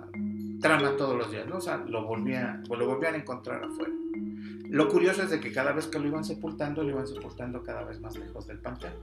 trama 0.60 0.98
todos 0.98 1.18
los 1.18 1.32
días, 1.32 1.48
¿no? 1.48 1.58
O 1.58 1.62
sea, 1.62 1.78
lo, 1.78 2.06
volvía, 2.06 2.62
lo 2.68 2.86
volvían 2.88 3.14
a 3.14 3.18
encontrar 3.18 3.64
afuera. 3.64 3.94
Lo 4.70 4.90
curioso 4.90 5.24
es 5.24 5.30
de 5.30 5.40
que 5.40 5.52
cada 5.52 5.72
vez 5.72 5.88
que 5.88 6.00
lo 6.00 6.08
iban 6.08 6.24
sepultando, 6.24 6.84
lo 6.84 6.90
iban 6.90 7.08
sepultando 7.08 7.64
cada 7.64 7.84
vez 7.84 8.00
más 8.00 8.18
lejos 8.18 8.48
del 8.48 8.60
panteón. 8.60 8.94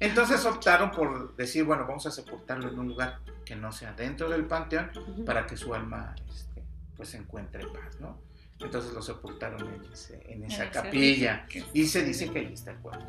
Entonces 0.00 0.44
optaron 0.44 0.90
por 0.90 1.34
decir, 1.36 1.64
bueno, 1.64 1.86
vamos 1.86 2.06
a 2.06 2.10
sepultarlo 2.10 2.68
en 2.68 2.78
un 2.78 2.88
lugar 2.88 3.20
que 3.44 3.56
no 3.56 3.72
sea 3.72 3.92
dentro 3.92 4.28
del 4.28 4.44
panteón 4.44 4.90
para 5.24 5.46
que 5.46 5.56
su 5.56 5.74
alma 5.74 6.14
este, 6.30 6.62
pues 6.96 7.10
se 7.10 7.18
encuentre 7.18 7.62
en 7.62 7.72
paz, 7.72 8.00
¿no? 8.00 8.18
Entonces 8.64 8.92
lo 8.92 9.02
sepultaron 9.02 9.82
en, 10.28 10.44
esa 10.44 10.70
capilla. 10.70 11.46
Y 11.72 11.86
se 11.86 12.04
dice 12.04 12.30
que 12.30 12.38
ahí 12.40 12.52
está 12.52 12.72
el 12.72 12.78
cuerpo. 12.78 13.04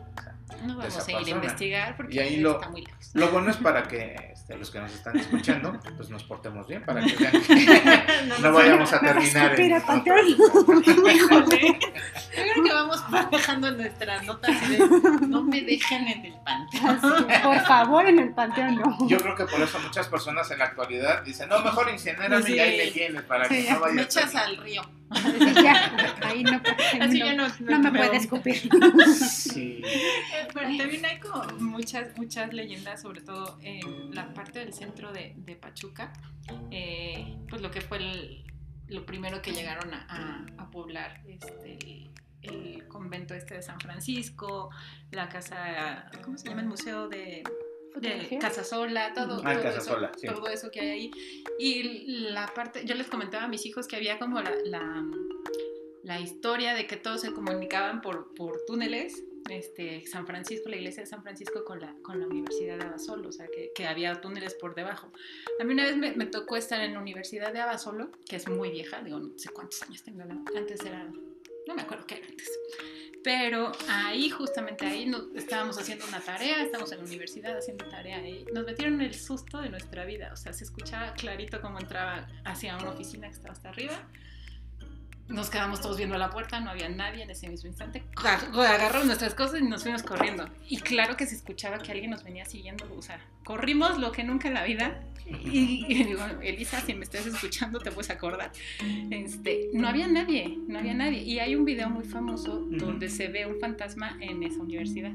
no 0.65 0.77
vamos 0.77 1.07
a 1.07 1.11
ir 1.11 1.27
a 1.27 1.29
investigar 1.29 1.97
porque 1.97 2.15
y 2.15 2.19
ahí 2.19 2.37
lo, 2.37 2.53
está 2.53 2.69
muy 2.69 2.81
lejos. 2.81 3.11
Lo 3.13 3.31
bueno 3.31 3.51
es 3.51 3.57
para 3.57 3.83
que 3.83 4.33
este, 4.43 4.57
los 4.57 4.71
que 4.71 4.79
nos 4.79 4.93
están 4.93 5.17
escuchando, 5.17 5.79
pues 5.95 6.09
nos 6.09 6.23
portemos 6.23 6.67
bien, 6.67 6.83
para 6.83 7.01
que 7.01 7.15
vean 7.15 7.31
que 7.43 8.41
no, 8.41 8.51
vayamos 8.51 8.91
a 8.91 8.99
terminar 8.99 9.59
en... 9.59 9.71
Híjole. 11.13 11.79
Yo 12.35 12.43
creo 12.51 12.63
que 12.63 12.73
vamos 12.73 13.03
dejando 13.31 13.71
nuestras 13.71 14.23
notas 14.25 14.69
de 14.69 14.79
no 15.27 15.43
me 15.43 15.61
dejen 15.61 16.07
en 16.07 16.25
el 16.25 16.33
panteón. 16.43 16.99
por 17.43 17.59
favor, 17.61 18.05
en 18.05 18.19
el 18.19 18.33
panteón 18.33 18.75
no. 18.75 19.07
Yo 19.07 19.17
creo 19.19 19.35
que 19.35 19.45
por 19.45 19.61
eso 19.61 19.79
muchas 19.79 20.07
personas 20.07 20.49
en 20.51 20.59
la 20.59 20.65
actualidad 20.65 21.23
dicen, 21.23 21.47
no, 21.47 21.59
mejor 21.59 21.89
incinérame 21.89 22.43
sí. 22.43 22.55
y 22.55 22.59
ahí 22.59 22.77
le 22.77 22.91
tienes 22.91 23.21
para 23.21 23.47
que 23.47 23.71
no 23.71 23.79
vayas. 23.79 23.95
Me 23.95 24.01
echas 24.01 24.35
al 24.35 24.57
río 24.57 24.81
ya, 25.63 26.15
ahí 26.23 26.43
no, 26.43 26.61
no, 27.59 27.79
me, 27.79 27.91
puede 27.91 28.17
escupir. 28.17 28.69
Sí. 29.17 29.81
Pero 30.53 30.77
también 30.77 31.05
hay 31.05 31.19
como 31.19 31.43
muchas, 31.59 32.17
muchas 32.17 32.53
leyendas, 32.53 33.01
sobre 33.01 33.21
todo 33.21 33.57
en 33.61 34.13
la 34.13 34.33
parte 34.33 34.59
del 34.59 34.73
centro 34.73 35.11
de, 35.11 35.33
de 35.37 35.55
Pachuca, 35.55 36.13
eh, 36.71 37.37
pues 37.49 37.61
lo 37.61 37.71
que 37.71 37.81
fue 37.81 38.43
lo 38.87 39.05
primero 39.05 39.41
que 39.41 39.51
llegaron 39.51 39.93
a, 39.93 40.45
a, 40.57 40.69
poblar 40.69 41.21
este, 41.27 42.11
el 42.41 42.87
convento 42.87 43.33
este 43.33 43.55
de 43.55 43.61
San 43.61 43.79
Francisco, 43.79 44.69
la 45.11 45.29
casa, 45.29 46.09
¿cómo 46.23 46.37
se 46.37 46.49
llama? 46.49 46.61
El 46.61 46.67
museo 46.67 47.07
de, 47.07 47.43
de 47.95 48.37
Casasola, 48.39 49.13
todo, 49.13 49.41
Ah, 49.43 49.53
todo, 49.53 49.63
Casasola, 49.63 50.07
eso, 50.15 50.19
sí. 50.19 50.27
todo 50.27 50.47
eso 50.47 50.71
que 50.71 50.79
hay 50.81 50.89
ahí. 50.89 51.11
Y 51.59 51.83
la 52.31 52.47
parte, 52.53 52.83
yo 52.85 52.95
les 52.95 53.07
comentaba 53.07 53.43
a 53.45 53.47
mis 53.47 53.65
hijos 53.65 53.87
que 53.87 53.95
había 53.95 54.19
como 54.19 54.41
la, 54.41 54.51
la, 54.65 55.05
la 56.03 56.19
historia 56.19 56.73
de 56.73 56.85
que 56.87 56.97
todos 56.97 57.21
se 57.21 57.31
comunicaban 57.33 58.01
por, 58.01 58.33
por 58.33 58.61
túneles. 58.65 59.23
Este, 59.49 60.07
San 60.07 60.25
Francisco, 60.25 60.69
la 60.69 60.77
iglesia 60.77 61.03
de 61.03 61.07
San 61.07 61.21
Francisco 61.21 61.65
con 61.65 61.81
la, 61.81 61.93
con 62.01 62.17
la 62.17 62.27
Universidad 62.27 62.77
de 62.77 62.85
Abasolo, 62.85 63.27
o 63.27 63.31
sea, 63.33 63.45
que, 63.47 63.73
que 63.75 63.85
había 63.85 64.21
túneles 64.21 64.53
por 64.53 64.73
debajo. 64.73 65.11
A 65.59 65.65
mí 65.65 65.73
una 65.73 65.83
vez 65.83 65.97
me, 65.97 66.13
me 66.13 66.25
tocó 66.27 66.55
estar 66.55 66.79
en 66.79 66.93
la 66.93 66.99
Universidad 66.99 67.51
de 67.51 67.59
Abasolo, 67.59 68.09
que 68.25 68.37
es 68.37 68.47
muy 68.47 68.71
vieja, 68.71 69.01
digo, 69.01 69.19
no 69.19 69.37
sé 69.37 69.49
cuántos 69.49 69.81
años 69.83 70.01
tengo, 70.01 70.19
la- 70.23 70.41
antes 70.57 70.79
era, 70.85 71.03
no 71.67 71.75
me 71.75 71.81
acuerdo 71.81 72.07
qué 72.07 72.15
era 72.19 72.27
antes, 72.27 72.49
pero 73.23 73.71
ahí, 73.89 74.29
justamente 74.29 74.85
ahí, 74.85 75.09
estábamos 75.35 75.77
haciendo 75.77 76.05
una 76.07 76.19
tarea, 76.19 76.61
estábamos 76.61 76.91
en 76.91 76.99
la 76.99 77.05
universidad 77.05 77.57
haciendo 77.57 77.85
tarea 77.85 78.27
y 78.27 78.45
nos 78.53 78.65
metieron 78.65 79.01
el 79.01 79.13
susto 79.13 79.61
de 79.61 79.69
nuestra 79.69 80.05
vida, 80.05 80.31
o 80.33 80.35
sea, 80.35 80.53
se 80.53 80.65
escuchaba 80.65 81.13
clarito 81.13 81.61
cómo 81.61 81.79
entraba 81.79 82.27
hacia 82.43 82.77
una 82.77 82.89
oficina 82.89 83.27
que 83.27 83.35
estaba 83.35 83.53
hasta 83.53 83.69
arriba. 83.69 84.07
Nos 85.27 85.49
quedamos 85.49 85.81
todos 85.81 85.97
viendo 85.97 86.17
la 86.17 86.29
puerta, 86.29 86.59
no 86.59 86.69
había 86.69 86.89
nadie 86.89 87.23
en 87.23 87.29
ese 87.29 87.47
mismo 87.47 87.67
instante. 87.67 88.03
Agarramos 88.17 89.05
nuestras 89.05 89.33
cosas 89.33 89.61
y 89.61 89.63
nos 89.63 89.83
fuimos 89.83 90.03
corriendo. 90.03 90.49
Y 90.67 90.77
claro 90.77 91.15
que 91.15 91.25
se 91.25 91.35
escuchaba 91.35 91.79
que 91.79 91.91
alguien 91.91 92.11
nos 92.11 92.23
venía 92.23 92.45
siguiendo, 92.45 92.85
o 92.97 93.01
sea, 93.01 93.19
corrimos 93.43 93.97
lo 93.99 94.11
que 94.11 94.23
nunca 94.23 94.49
en 94.49 94.53
la 94.53 94.63
vida. 94.63 95.01
Y, 95.25 95.85
y 95.87 96.03
digo, 96.03 96.21
Elisa, 96.41 96.81
si 96.81 96.93
me 96.93 97.05
estás 97.05 97.25
escuchando, 97.25 97.79
te 97.79 97.91
puedes 97.91 98.11
acordar. 98.11 98.51
Este, 99.09 99.69
no 99.73 99.87
había 99.87 100.07
nadie, 100.07 100.59
no 100.67 100.79
había 100.79 100.93
nadie. 100.93 101.21
Y 101.23 101.39
hay 101.39 101.55
un 101.55 101.63
video 101.63 101.89
muy 101.89 102.03
famoso 102.03 102.59
donde 102.69 103.09
se 103.09 103.29
ve 103.29 103.45
un 103.45 103.57
fantasma 103.59 104.17
en 104.19 104.43
esa 104.43 104.61
universidad. 104.61 105.13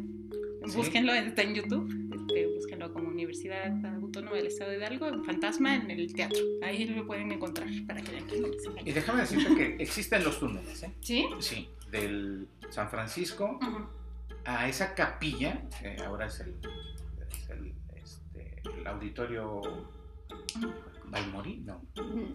Sí. 0.66 0.77
Búsquenlo, 0.77 1.12
está 1.12 1.42
en 1.42 1.55
YouTube. 1.55 1.88
Este, 2.14 2.47
búsquenlo 2.47 2.92
como 2.92 3.09
Universidad 3.09 3.73
Autónoma 3.87 4.37
del 4.37 4.47
Estado 4.49 4.71
de 4.71 4.79
Hidalgo, 4.79 5.07
un 5.07 5.25
fantasma 5.25 5.75
en 5.77 5.90
el 5.90 6.12
teatro. 6.12 6.38
Ahí 6.62 6.87
lo 6.87 7.07
pueden 7.07 7.33
encontrar 7.33 7.68
para 7.87 8.03
que 8.03 8.12
vean 8.12 8.27
que 8.27 8.40
no 8.40 8.49
les 8.49 8.62
Y 8.85 8.92
déjame 8.92 9.21
decirte 9.23 9.55
que 9.55 9.83
existen 9.98 10.22
los 10.24 10.38
túneles, 10.38 10.82
¿eh? 10.84 10.94
¿Sí? 11.00 11.26
Sí, 11.40 11.70
del 11.90 12.48
San 12.70 12.88
Francisco 12.88 13.58
a 14.44 14.68
esa 14.68 14.94
capilla, 14.94 15.62
que 15.80 15.96
ahora 16.04 16.26
es 16.26 16.38
el, 16.40 16.54
es 17.30 17.50
el, 17.50 17.74
este, 17.96 18.62
el 18.78 18.87
auditorio 18.87 19.61
Balmori, 21.06 21.56
no, 21.64 21.82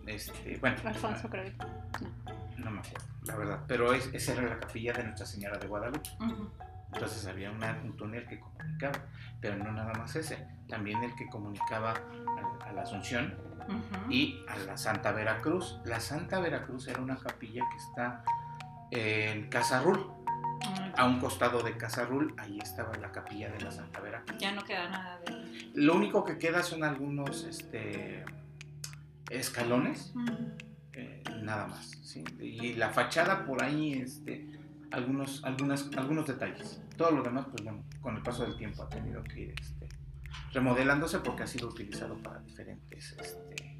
este, 0.08 0.58
bueno, 0.58 0.76
Alfonso, 0.84 1.30
creo. 1.30 1.54
no 2.58 2.72
me 2.72 2.80
acuerdo, 2.80 3.08
la 3.26 3.36
verdad, 3.38 3.60
pero 3.68 3.94
es, 3.94 4.10
esa 4.14 4.34
era 4.34 4.42
la 4.44 4.60
capilla 4.60 4.92
de 4.94 5.04
Nuestra 5.06 5.26
Señora 5.26 5.58
de 5.58 5.68
Guadalupe. 5.68 6.10
Entonces 6.92 7.26
había 7.26 7.50
una- 7.50 7.80
un 7.84 7.96
túnel 7.98 8.28
que 8.28 8.40
comunicaba, 8.40 8.92
pero 9.42 9.56
no 9.58 9.72
nada 9.72 9.94
más 9.94 10.16
ese, 10.16 10.46
también 10.68 11.02
el 11.04 11.16
que 11.16 11.28
comunicaba 11.28 11.92
a, 11.94 12.66
a 12.70 12.74
la 12.74 12.82
Asunción 12.84 13.36
Y 14.10 14.44
a 14.48 14.58
la 14.58 14.78
Santa 14.78 15.12
Veracruz. 15.12 15.80
La 15.86 16.00
Santa 16.00 16.40
Veracruz 16.40 16.88
era 16.88 17.02
una 17.02 17.18
capilla 17.18 17.64
que 17.70 17.78
está 17.78 18.24
en 18.92 19.50
Casarrul, 19.50 20.12
a 20.96 21.06
un 21.06 21.20
costado 21.20 21.62
de 21.64 21.76
Casarrul, 21.78 22.36
ahí 22.38 22.60
estaba 22.60 22.96
la 22.98 23.12
capilla 23.12 23.52
de 23.52 23.62
la 23.62 23.72
Santa 23.72 24.00
Veracruz. 24.00 24.38
Ya 24.40 24.52
no 24.52 24.64
queda 24.64 24.90
nada 24.90 25.20
de. 25.20 25.72
Lo 25.74 25.96
único 25.96 26.24
que 26.24 26.38
queda 26.38 26.64
son 26.64 26.84
algunos 26.84 27.44
este, 27.44 28.24
escalones, 29.30 30.14
eh, 30.94 31.24
nada 31.42 31.68
más. 31.68 31.92
¿sí? 32.04 32.24
Y 32.40 32.74
la 32.74 32.90
fachada 32.90 33.46
por 33.46 33.64
ahí, 33.64 33.94
este, 33.94 34.48
algunos, 34.92 35.44
algunas, 35.44 35.90
algunos 35.98 36.28
detalles. 36.28 36.82
Todo 36.96 37.12
lo 37.12 37.24
demás, 37.24 37.48
pues 37.50 37.64
bueno, 37.64 37.84
con 38.02 38.16
el 38.16 38.22
paso 38.22 38.44
del 38.44 38.56
tiempo 38.58 38.84
ha 38.84 38.90
tenido 38.90 39.24
que 39.24 39.42
ir 39.42 39.56
este, 39.60 39.90
remodelándose 40.52 41.20
porque 41.20 41.44
ha 41.44 41.48
sido 41.48 41.68
utilizado 41.70 42.18
para 42.22 42.40
diferentes 42.42 43.16
este, 43.20 43.80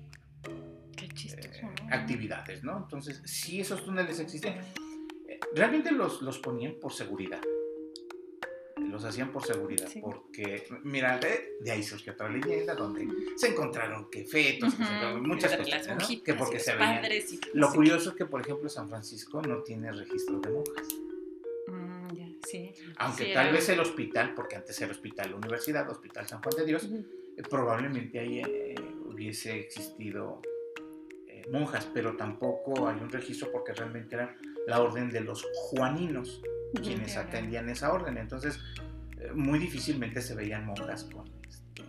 Qué 0.96 1.06
eh, 1.06 1.62
actividades, 1.92 2.64
¿no? 2.64 2.78
Entonces, 2.78 3.22
si 3.26 3.60
esos 3.60 3.84
túneles 3.84 4.20
existen, 4.20 4.54
eh, 5.28 5.40
realmente 5.56 5.92
los, 5.92 6.22
los 6.22 6.40
ponían 6.40 6.76
por 6.80 6.94
seguridad. 6.94 7.42
Los 8.78 9.06
hacían 9.06 9.32
por 9.32 9.44
seguridad, 9.44 9.88
Sí. 9.88 10.00
porque, 10.02 10.68
mira, 10.84 11.18
de, 11.18 11.54
de 11.62 11.72
ahí 11.72 11.82
surgió 11.82 12.14
otra 12.14 12.30
leyenda 12.30 12.76
donde 12.76 13.08
se 13.38 13.48
encontraron 13.48 14.10
que 14.12 14.24
fetos, 14.24 14.76
que 14.76 14.84
se 14.84 14.90
encontraron 14.90 15.28
muchas 15.28 15.56
cosas, 15.58 15.88
las 15.88 16.10
¿no? 16.10 16.24
que 16.24 16.34
porque 16.36 16.60
se 16.60 16.76
veían. 16.76 17.02
Lo 17.54 17.72
curioso 17.72 18.12
es 18.12 18.16
que, 18.16 18.26
por 18.26 18.42
ejemplo, 18.42 18.70
San 18.70 18.90
Francisco 18.90 19.42
no 19.42 19.64
tiene 19.64 19.92
registro 19.92 20.40
de 20.40 20.50
monjas. 20.52 20.88
Sí. 22.54 22.74
Aunque 22.98 23.26
Sí, 23.26 23.34
tal 23.34 23.46
era- 23.48 23.54
vez 23.56 23.70
el 23.70 23.80
hospital, 23.80 24.34
porque 24.36 24.56
antes 24.56 24.80
era 24.82 24.92
hospital 24.92 25.34
universidad, 25.34 25.90
hospital 25.90 26.28
San 26.28 26.42
Juan 26.42 26.56
de 26.58 26.66
Dios, 26.66 26.84
eh, 26.86 27.42
probablemente 27.50 28.20
ahí 28.20 28.40
eh, 28.40 28.76
hubiese 29.06 29.60
existido 29.60 30.42
eh, 31.28 31.44
monjas, 31.52 31.88
pero 31.94 32.16
tampoco 32.16 32.88
hay 32.88 32.98
un 33.02 33.10
registro 33.10 33.52
porque 33.52 33.74
realmente 33.74 34.16
era 34.16 34.36
la 34.68 34.82
orden 34.82 35.10
de 35.10 35.22
los 35.22 35.44
juaninos 35.54 36.42
quienes 36.82 37.18
atendían 37.18 37.70
esa 37.70 37.92
orden. 37.94 38.18
Entonces, 38.18 38.60
muy 39.36 39.60
difícilmente 39.60 40.22
se 40.22 40.34
veían 40.36 40.66
monjas 40.66 41.04
con 41.06 41.28
este, 41.48 41.84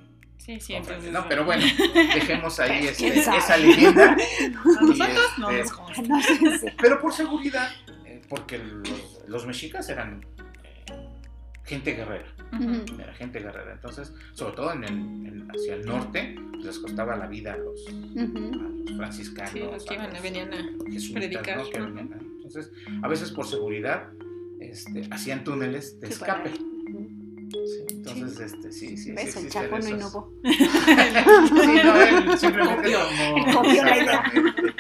Sí, 0.61 0.75
con 0.75 0.85
frasco, 0.85 1.11
¿no? 1.11 1.27
Pero 1.29 1.45
bueno, 1.47 1.65
dejemos 1.95 2.61
ahí 2.61 2.87
este, 2.89 3.19
esa 3.19 3.57
leyenda. 3.57 4.17
Nosotros 4.65 4.99
no 5.39 5.51
este, 5.51 5.73
nos. 5.73 6.09
No 6.09 6.21
si- 6.21 6.67
Pero 6.81 7.01
por 7.01 7.13
seguridad, 7.15 7.71
porque 8.29 8.59
los, 8.59 9.23
los 9.27 9.47
mexicas 9.47 9.89
eran 9.89 10.25
gente 11.65 11.93
guerrera, 11.95 12.27
era 13.03 13.15
gente 13.15 13.41
guerrera. 13.41 13.73
Entonces, 13.73 14.13
sobre 14.33 14.55
todo 14.55 14.73
en 14.73 14.85
el, 14.85 14.91
en- 14.93 15.49
hacia 15.51 15.75
el 15.75 15.87
norte, 15.87 16.37
pues, 16.53 16.65
les 16.65 16.79
costaba 16.79 17.17
la 17.17 17.27
vida 17.27 17.55
a 17.55 17.57
los, 17.57 17.87
a 17.89 18.97
franciscanos. 18.97 19.53
Sí, 19.53 19.59
los 19.61 19.85
que 19.85 19.95
a 19.95 19.97
iban, 19.97 20.13
los 20.13 20.23
venían 20.23 20.53
a 20.53 20.57
jesuitas, 20.91 21.11
predicar. 21.13 21.57
¿no? 21.59 21.71
Que 21.71 21.81
venían 21.81 22.13
a- 22.13 22.19
entonces, 22.37 22.71
a 23.03 23.09
veces 23.09 23.31
por 23.31 23.47
seguridad, 23.47 24.09
este, 24.61 25.09
hacían 25.11 25.43
túneles 25.45 25.99
de 26.01 26.09
escape. 26.09 26.51
Sí, 26.51 27.85
entonces, 27.91 28.41
este, 28.53 28.73
sí, 28.73 28.89
sí, 28.89 28.97
sí 28.97 29.13
¿Ves? 29.13 29.37
El 29.37 29.45
existen 29.47 29.51
Chapo 29.51 29.79
no 29.79 29.79
esos- 29.79 29.91
innovó. 29.91 30.33
Sí, 30.45 31.81
no, 31.85 32.03
él 32.03 32.39
simplemente 32.39 32.93
Copió. 33.53 34.74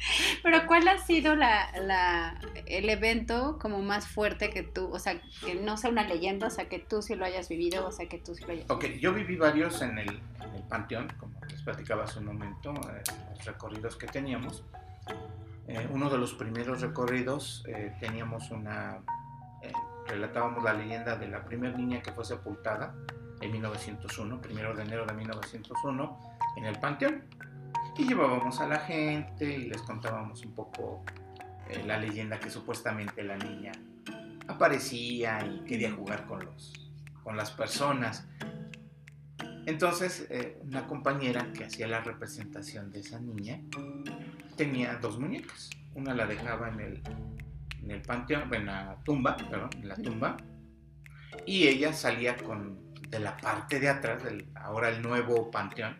Pero 0.42 0.66
¿cuál 0.66 0.88
ha 0.88 0.98
sido 0.98 1.36
la, 1.36 1.70
la- 1.80 2.40
el 2.66 2.88
evento 2.88 3.58
como 3.60 3.80
más 3.82 4.06
fuerte 4.08 4.50
que 4.50 4.62
tú, 4.62 4.88
o 4.92 4.98
sea, 4.98 5.20
que 5.44 5.54
no 5.54 5.76
sea 5.76 5.90
una 5.90 6.04
leyenda, 6.06 6.46
o 6.46 6.50
sea, 6.50 6.68
que 6.68 6.78
tú 6.78 7.02
sí 7.02 7.14
lo 7.14 7.24
hayas 7.24 7.48
vivido, 7.48 7.86
o 7.86 7.92
sea, 7.92 8.08
que 8.08 8.18
tú 8.18 8.34
sí 8.34 8.44
lo 8.44 8.52
hayas 8.52 8.70
Ok, 8.70 8.84
yo 9.00 9.12
viví 9.12 9.36
varios 9.36 9.82
en 9.82 9.98
el, 9.98 10.08
el 10.08 10.62
Panteón, 10.68 11.08
como 11.18 11.38
les 11.48 11.62
platicaba 11.62 12.04
hace 12.04 12.18
un 12.20 12.26
momento, 12.26 12.72
eh, 12.72 13.02
los 13.36 13.44
recorridos 13.44 13.96
que 13.96 14.06
teníamos. 14.06 14.64
Eh, 15.68 15.86
uno 15.90 16.10
de 16.10 16.18
los 16.18 16.34
primeros 16.34 16.80
recorridos 16.80 17.64
eh, 17.68 17.92
teníamos 18.00 18.50
una, 18.50 18.98
relatábamos 20.08 20.64
la 20.64 20.72
leyenda 20.72 21.16
de 21.16 21.28
la 21.28 21.44
primera 21.44 21.76
niña 21.76 22.02
que 22.02 22.12
fue 22.12 22.24
sepultada 22.24 22.94
en 23.40 23.52
1901, 23.52 24.40
primero 24.40 24.74
de 24.74 24.82
enero 24.82 25.06
de 25.06 25.12
1901, 25.14 26.20
en 26.56 26.64
el 26.64 26.78
Panteón. 26.78 27.24
Y 28.00 28.08
llevábamos 28.08 28.58
a 28.60 28.66
la 28.66 28.78
gente 28.78 29.44
y 29.44 29.68
les 29.68 29.82
contábamos 29.82 30.42
un 30.46 30.54
poco 30.54 31.04
eh, 31.68 31.84
la 31.86 31.98
leyenda 31.98 32.40
que 32.40 32.48
supuestamente 32.48 33.22
la 33.22 33.36
niña 33.36 33.72
aparecía 34.48 35.46
y 35.46 35.64
quería 35.64 35.92
jugar 35.92 36.24
con, 36.24 36.46
los, 36.46 36.72
con 37.22 37.36
las 37.36 37.50
personas. 37.50 38.26
Entonces, 39.66 40.26
eh, 40.30 40.58
una 40.62 40.86
compañera 40.86 41.52
que 41.52 41.64
hacía 41.66 41.86
la 41.88 42.00
representación 42.00 42.90
de 42.90 43.00
esa 43.00 43.20
niña 43.20 43.60
tenía 44.56 44.94
dos 44.94 45.18
muñecas. 45.18 45.68
Una 45.94 46.14
la 46.14 46.24
dejaba 46.24 46.70
en 46.70 46.80
el, 46.80 47.02
en 47.82 47.90
el 47.90 48.00
panteón, 48.00 48.54
en 48.54 48.64
la 48.64 48.96
tumba, 49.04 49.36
perdón, 49.36 49.68
en 49.74 49.88
la 49.88 49.96
tumba, 49.96 50.38
y 51.44 51.68
ella 51.68 51.92
salía 51.92 52.34
con 52.38 52.94
de 53.10 53.20
la 53.20 53.36
parte 53.36 53.78
de 53.78 53.90
atrás, 53.90 54.24
del 54.24 54.48
ahora 54.54 54.88
el 54.88 55.02
nuevo 55.02 55.50
panteón, 55.50 55.98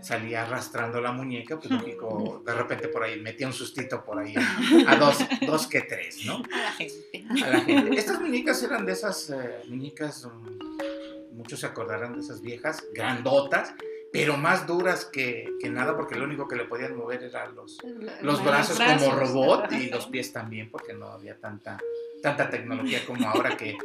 salía 0.00 0.42
arrastrando 0.42 1.00
la 1.00 1.12
muñeca, 1.12 1.58
pues 1.58 1.70
lógico, 1.70 2.42
de 2.44 2.54
repente 2.54 2.88
por 2.88 3.04
ahí 3.04 3.20
metía 3.20 3.46
un 3.46 3.52
sustito 3.52 4.04
por 4.04 4.18
ahí 4.18 4.34
a, 4.36 4.92
a 4.92 4.96
dos, 4.96 5.18
dos 5.46 5.66
que 5.66 5.82
tres, 5.82 6.24
¿no? 6.26 6.42
a 6.52 6.58
la 6.58 6.72
gente. 6.72 7.24
a 7.42 7.48
la 7.48 7.60
gente. 7.60 7.96
Estas 7.96 8.20
muñecas 8.20 8.62
eran 8.62 8.84
de 8.84 8.92
esas 8.92 9.30
eh, 9.30 9.62
muñecas, 9.68 10.26
mm, 10.26 11.36
muchos 11.36 11.60
se 11.60 11.66
acordarán 11.66 12.14
de 12.14 12.20
esas 12.20 12.42
viejas, 12.42 12.84
grandotas, 12.92 13.74
pero 14.12 14.36
más 14.36 14.66
duras 14.66 15.06
que, 15.06 15.48
que 15.58 15.70
nada, 15.70 15.96
porque 15.96 16.16
lo 16.16 16.24
único 16.24 16.46
que 16.46 16.56
le 16.56 16.64
podían 16.66 16.94
mover 16.94 17.22
eran 17.22 17.54
los, 17.54 17.78
los 18.20 18.44
brazos, 18.44 18.78
como 18.78 18.96
brazos, 18.98 19.18
robot 19.18 19.64
ajá. 19.64 19.78
y 19.78 19.88
los 19.88 20.06
pies 20.06 20.32
también, 20.32 20.70
porque 20.70 20.92
no 20.92 21.06
había 21.06 21.38
tanta, 21.38 21.78
tanta 22.22 22.50
tecnología 22.50 23.06
como 23.06 23.26
ahora 23.26 23.56
que, 23.56 23.78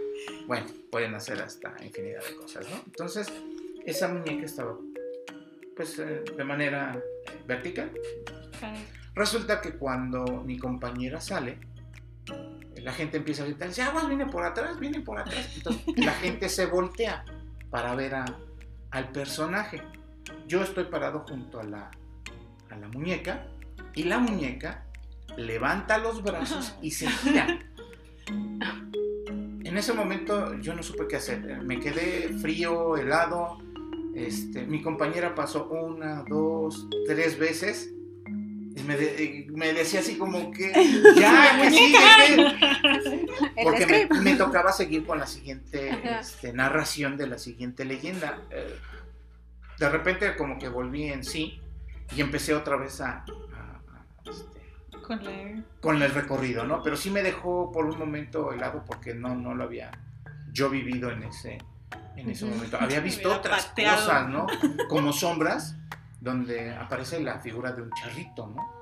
bueno, 0.45 0.67
pueden 0.91 1.15
hacer 1.15 1.41
hasta 1.41 1.75
infinidad 1.81 2.23
de 2.25 2.35
cosas, 2.35 2.67
¿no? 2.69 2.75
Entonces, 2.87 3.31
esa 3.85 4.09
muñeca 4.09 4.45
estaba, 4.45 4.77
pues, 5.77 5.99
eh, 5.99 6.23
de 6.35 6.43
manera 6.43 6.93
eh, 6.95 7.43
vertical. 7.45 7.91
Resulta 9.13 9.61
que 9.61 9.77
cuando 9.77 10.25
mi 10.43 10.57
compañera 10.57 11.21
sale, 11.21 11.59
la 12.77 12.91
gente 12.91 13.17
empieza 13.17 13.43
a 13.43 13.45
gritar, 13.45 13.69
ya 13.69 13.87
aguas, 13.87 14.07
viene 14.07 14.25
por 14.25 14.43
atrás, 14.43 14.79
viene 14.79 15.01
por 15.01 15.19
atrás. 15.19 15.53
Entonces 15.55 15.85
la 15.97 16.13
gente 16.13 16.49
se 16.49 16.65
voltea 16.65 17.23
para 17.69 17.95
ver 17.95 18.15
a, 18.15 18.25
al 18.91 19.11
personaje. 19.11 19.81
Yo 20.47 20.63
estoy 20.63 20.85
parado 20.85 21.25
junto 21.27 21.59
a 21.59 21.63
la, 21.63 21.91
a 22.69 22.75
la 22.75 22.87
muñeca 22.89 23.47
y 23.93 24.03
la 24.03 24.19
muñeca 24.19 24.85
levanta 25.37 25.97
los 25.97 26.23
brazos 26.23 26.75
y 26.81 26.91
se 26.91 27.07
gira. 27.07 27.59
En 29.63 29.77
ese 29.77 29.93
momento 29.93 30.55
yo 30.59 30.73
no 30.73 30.81
supe 30.81 31.07
qué 31.07 31.17
hacer. 31.17 31.61
Me 31.63 31.79
quedé 31.79 32.29
frío, 32.39 32.97
helado. 32.97 33.59
Este, 34.17 34.65
mi 34.65 34.81
compañera 34.81 35.35
pasó 35.35 35.67
una, 35.69 36.23
dos, 36.23 36.87
tres 37.05 37.37
veces 37.37 37.91
y 38.75 38.83
me, 38.83 38.97
de- 38.97 39.23
y 39.23 39.51
me 39.51 39.73
decía 39.73 39.99
así 39.99 40.17
como 40.17 40.51
que 40.51 40.71
ya, 41.19 41.61
que 41.61 41.69
sigue, 41.71 41.97
que-". 42.35 43.27
El 43.55 43.63
porque 43.63 44.09
me, 44.23 44.35
tocaba 44.35 44.71
seguir 44.71 45.05
con 45.05 45.19
la 45.19 45.27
siguiente 45.27 45.91
este, 46.19 46.51
narración 46.51 47.15
de 47.17 47.27
la 47.27 47.37
siguiente 47.37 47.85
leyenda. 47.85 48.41
Eh, 48.49 48.75
de 49.79 49.89
repente 49.89 50.35
como 50.35 50.57
que 50.57 50.67
volví 50.69 51.03
en 51.03 51.23
sí 51.23 51.59
y 52.15 52.21
empecé 52.21 52.55
otra 52.55 52.75
vez 52.77 52.99
a, 53.01 53.23
este, 54.25 54.97
Con 55.01 55.23
la... 55.23 55.63
con 55.79 56.01
el 56.01 56.11
recorrido, 56.11 56.65
¿no? 56.65 56.81
Pero 56.81 56.97
sí 56.97 57.11
me 57.11 57.21
dejó 57.21 57.71
por 57.71 57.85
un 57.85 57.99
momento 57.99 58.51
helado 58.51 58.83
porque 58.85 59.13
no, 59.13 59.35
no 59.35 59.53
lo 59.53 59.65
había 59.65 59.91
yo 60.51 60.69
vivido 60.71 61.11
en 61.11 61.23
ese, 61.23 61.59
en 62.17 62.29
ese 62.29 62.45
momento. 62.45 62.77
Había 62.79 62.99
visto 63.11 63.33
otras 63.33 63.67
pateado. 63.67 63.97
cosas, 63.97 64.29
¿no? 64.29 64.47
Como 64.89 65.13
sombras, 65.13 65.75
donde 66.19 66.75
aparece 66.75 67.19
la 67.21 67.39
figura 67.39 67.71
de 67.71 67.83
un 67.83 67.91
charrito, 67.91 68.47
¿no? 68.47 68.77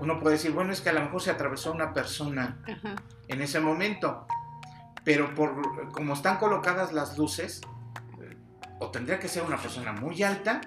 Uno 0.00 0.18
puede 0.18 0.36
decir, 0.36 0.50
bueno, 0.50 0.72
es 0.72 0.80
que 0.80 0.90
a 0.90 0.92
lo 0.92 1.00
mejor 1.00 1.22
se 1.22 1.30
atravesó 1.30 1.70
una 1.72 1.92
persona 1.92 2.58
Ajá. 2.64 2.96
en 3.28 3.40
ese 3.40 3.60
momento, 3.60 4.26
pero 5.04 5.32
por 5.34 5.92
como 5.92 6.14
están 6.14 6.38
colocadas 6.38 6.92
las 6.92 7.16
luces, 7.16 7.60
o 8.80 8.90
tendría 8.90 9.20
que 9.20 9.28
ser 9.28 9.44
una 9.44 9.58
persona 9.58 9.92
muy 9.92 10.22
alta, 10.24 10.60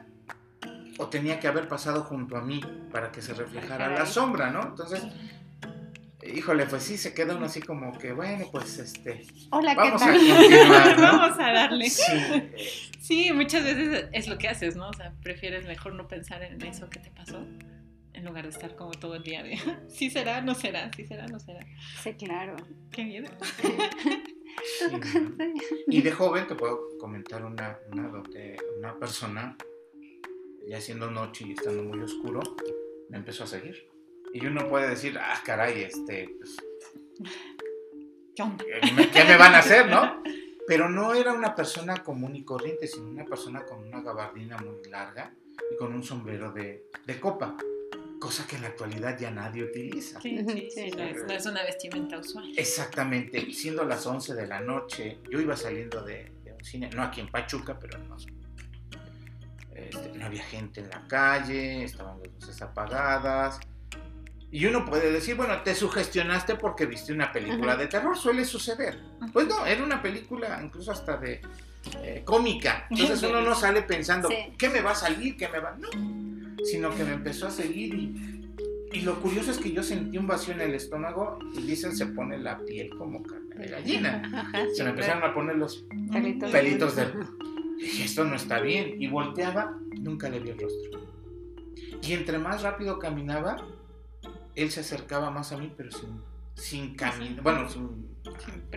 o 0.97 1.07
tenía 1.07 1.41
que 1.41 1.49
haber 1.49 1.67
pasado 1.67 2.03
junto 2.03 2.37
a 2.37 2.41
mí 2.41 2.61
para 2.91 3.11
que 3.11 3.21
se 3.21 3.33
reflejara 3.33 3.89
la 3.89 4.05
sombra, 4.05 4.49
¿no? 4.51 4.61
Entonces, 4.61 5.03
híjole, 6.33 6.65
pues 6.65 6.83
sí, 6.83 6.97
se 6.97 7.13
queda 7.13 7.35
uno 7.35 7.45
así 7.45 7.61
como 7.61 7.97
que, 7.97 8.13
bueno, 8.13 8.45
pues 8.51 8.79
este, 8.79 9.25
Hola, 9.51 9.73
¿qué 9.73 9.81
vamos 9.81 10.01
a 10.01 10.05
tal? 10.05 10.17
continuar, 10.17 10.99
¿no? 10.99 11.03
Vamos 11.19 11.39
a 11.39 11.51
darle. 11.51 11.89
Sí, 11.89 12.03
Sí, 12.99 13.31
muchas 13.33 13.63
veces 13.63 14.09
es 14.13 14.27
lo 14.27 14.37
que 14.37 14.47
haces, 14.47 14.75
¿no? 14.75 14.89
O 14.89 14.93
sea, 14.93 15.13
prefieres 15.21 15.67
mejor 15.67 15.93
no 15.93 16.07
pensar 16.07 16.41
en 16.41 16.59
eso 16.63 16.89
que 16.89 16.99
te 16.99 17.11
pasó 17.11 17.45
en 18.15 18.25
lugar 18.25 18.45
de 18.45 18.49
estar 18.49 18.75
como 18.75 18.91
todo 18.91 19.15
el 19.15 19.23
día 19.23 19.43
de 19.43 19.57
sí 19.89 20.09
será, 20.09 20.41
no 20.41 20.55
será, 20.55 20.91
sí 20.93 21.05
será, 21.05 21.27
no 21.27 21.39
será. 21.39 21.59
Sí, 22.01 22.13
claro. 22.13 22.55
Qué 22.91 23.03
miedo. 23.03 23.27
sí, 23.61 24.87
¿no? 24.91 24.99
Y 25.87 26.01
de 26.01 26.11
joven 26.11 26.47
te 26.47 26.55
puedo 26.55 26.97
comentar 26.97 27.45
una, 27.45 27.77
una 27.91 28.07
donde 28.07 28.57
una 28.77 28.97
persona, 28.97 29.57
ya 30.67 30.79
siendo 30.81 31.11
noche 31.11 31.45
y 31.47 31.51
estando 31.51 31.83
muy 31.83 31.99
oscuro, 31.99 32.41
me 33.09 33.17
empezó 33.17 33.43
a 33.43 33.47
seguir. 33.47 33.87
Y 34.35 34.45
uno 34.47 34.67
puede 34.67 34.89
decir, 34.89 35.17
ah, 35.17 35.39
caray, 35.45 35.83
este, 35.83 36.29
pues, 36.37 36.57
¿Qué 38.35 38.43
onda? 38.43 38.65
¿qué 38.65 38.91
me- 38.91 39.09
¿qué 39.09 39.23
me 39.23 39.37
van 39.37 39.55
a 39.55 39.59
hacer, 39.59 39.87
no? 39.87 40.21
Pero 40.67 40.89
no 40.89 41.13
era 41.13 41.31
una 41.31 41.55
persona 41.55 42.03
común 42.03 42.35
y 42.35 42.43
corriente, 42.43 42.85
sino 42.85 43.07
una 43.07 43.23
persona 43.23 43.63
con 43.63 43.87
una 43.87 44.01
gabardina 44.01 44.57
muy 44.57 44.83
larga 44.89 45.33
y 45.71 45.77
con 45.77 45.93
un 45.93 46.03
sombrero 46.03 46.51
de, 46.51 46.83
de 47.05 47.17
copa, 47.17 47.55
cosa 48.19 48.45
que 48.45 48.57
en 48.57 48.63
la 48.63 48.67
actualidad 48.67 49.17
ya 49.17 49.31
nadie 49.31 49.63
utiliza. 49.63 50.19
Sí, 50.19 50.37
sí, 50.39 50.67
sí, 50.69 50.69
Sí, 50.69 50.91
no, 50.97 51.03
es, 51.03 51.23
no 51.23 51.31
es 51.33 51.45
una 51.45 51.63
vestimenta 51.63 52.17
usual. 52.17 52.51
Exactamente, 52.57 53.53
siendo 53.53 53.85
las 53.85 54.05
11 54.05 54.33
de 54.33 54.47
la 54.47 54.59
noche, 54.59 55.19
yo 55.31 55.39
iba 55.39 55.55
saliendo 55.55 56.03
de, 56.03 56.29
de 56.43 56.51
un 56.51 56.61
cine, 56.65 56.89
no 56.93 57.03
aquí 57.03 57.21
en 57.21 57.29
Pachuca, 57.31 57.79
pero 57.79 57.97
no, 57.99 58.17
este, 59.73 60.17
no 60.17 60.25
había 60.25 60.43
gente 60.43 60.81
en 60.81 60.89
la 60.89 61.07
calle, 61.07 61.85
estaban 61.85 62.19
las 62.19 62.33
luces 62.33 62.61
apagadas. 62.61 63.61
Y 64.51 64.65
uno 64.67 64.85
puede 64.85 65.11
decir, 65.11 65.35
bueno, 65.35 65.61
te 65.63 65.75
sugestionaste 65.75 66.55
porque 66.55 66.85
viste 66.85 67.11
una 67.11 67.31
película 67.31 67.73
Ajá. 67.73 67.81
de 67.81 67.87
terror, 67.87 68.17
suele 68.17 68.45
suceder. 68.45 68.99
Pues 69.33 69.47
no, 69.47 69.65
era 69.65 69.83
una 69.83 70.01
película 70.01 70.61
incluso 70.63 70.91
hasta 70.91 71.17
de 71.17 71.41
eh, 72.01 72.21
cómica. 72.23 72.87
Entonces 72.89 73.21
uno 73.23 73.41
no 73.41 73.53
sale 73.55 73.81
pensando, 73.81 74.29
Sí. 74.29 74.35
¿qué 74.57 74.69
me 74.69 74.81
va 74.81 74.91
a 74.91 74.95
salir? 74.95 75.35
¿Qué 75.35 75.49
me 75.49 75.59
va? 75.59 75.75
No, 75.77 75.89
sino 76.63 76.95
que 76.95 77.03
me 77.03 77.13
empezó 77.13 77.47
a 77.47 77.51
seguir 77.51 77.93
y, 77.95 78.45
y 78.93 79.01
lo 79.01 79.15
curioso 79.19 79.51
es 79.51 79.57
que 79.57 79.71
yo 79.73 79.83
sentí 79.83 80.17
un 80.17 80.27
vacío 80.27 80.53
en 80.53 80.61
el 80.61 80.73
estómago 80.73 81.37
y 81.53 81.61
dicen 81.63 81.95
se 81.95 82.05
pone 82.05 82.37
la 82.37 82.57
piel 82.59 82.89
como 82.97 83.21
carne 83.23 83.55
de 83.55 83.67
gallina. 83.67 84.53
Se 84.73 84.83
me 84.85 84.91
empezaron 84.91 85.23
a 85.23 85.33
poner 85.33 85.57
los 85.57 85.83
Pelitos. 86.11 86.51
pelitos 86.51 86.95
de... 86.95 87.05
Dije, 87.77 88.05
esto 88.05 88.23
no 88.23 88.35
está 88.37 88.61
bien. 88.61 89.01
Y 89.01 89.07
volteaba, 89.07 89.77
nunca 89.99 90.29
le 90.29 90.39
vi 90.39 90.51
el 90.51 90.59
rostro. 90.59 91.01
Y 92.01 92.13
entre 92.13 92.37
más 92.37 92.61
rápido 92.61 92.99
caminaba, 92.99 93.57
él 94.55 94.71
se 94.71 94.81
acercaba 94.81 95.29
más 95.31 95.51
a 95.51 95.57
mí, 95.57 95.73
pero 95.75 95.91
sin, 95.91 96.21
sin 96.55 96.95
caminar, 96.95 97.41
bueno, 97.43 97.69
sin 97.69 98.15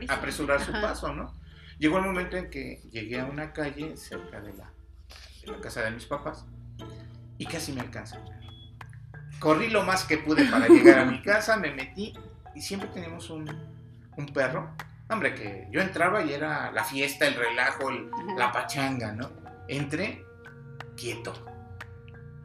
apresurar 0.08 0.60
su 0.64 0.70
Ajá. 0.72 0.80
paso, 0.82 1.12
¿no? 1.14 1.34
Llegó 1.78 1.98
el 1.98 2.04
momento 2.04 2.36
en 2.36 2.50
que 2.50 2.80
llegué 2.90 3.20
a 3.20 3.24
una 3.26 3.52
calle 3.52 3.96
cerca 3.96 4.40
de 4.40 4.52
la, 4.54 4.70
de 5.44 5.52
la 5.52 5.60
casa 5.60 5.82
de 5.82 5.92
mis 5.92 6.06
papás 6.06 6.44
y 7.38 7.46
casi 7.46 7.72
me 7.72 7.80
alcanza. 7.80 8.20
Corrí 9.38 9.68
lo 9.70 9.84
más 9.84 10.04
que 10.04 10.18
pude 10.18 10.44
para 10.46 10.66
llegar 10.68 10.98
a 10.98 11.04
mi 11.04 11.22
casa, 11.22 11.56
me 11.56 11.70
metí 11.72 12.12
y 12.54 12.60
siempre 12.60 12.88
teníamos 12.88 13.30
un, 13.30 13.48
un 14.16 14.26
perro. 14.26 14.74
Hombre, 15.10 15.34
que 15.34 15.68
yo 15.70 15.80
entraba 15.80 16.22
y 16.24 16.32
era 16.32 16.70
la 16.72 16.84
fiesta, 16.84 17.26
el 17.26 17.34
relajo, 17.34 17.88
el- 17.90 18.10
la 18.36 18.50
pachanga, 18.52 19.12
¿no? 19.12 19.30
Entré 19.68 20.22
quieto. 20.96 21.46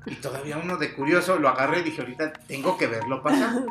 Y 0.05 0.15
todavía 0.15 0.57
uno 0.57 0.77
de 0.77 0.93
curioso 0.93 1.37
lo 1.37 1.49
agarré 1.49 1.79
y 1.79 1.83
dije, 1.83 2.01
ahorita 2.01 2.33
tengo 2.33 2.77
que 2.77 2.87
verlo 2.87 3.21
pasar. 3.23 3.63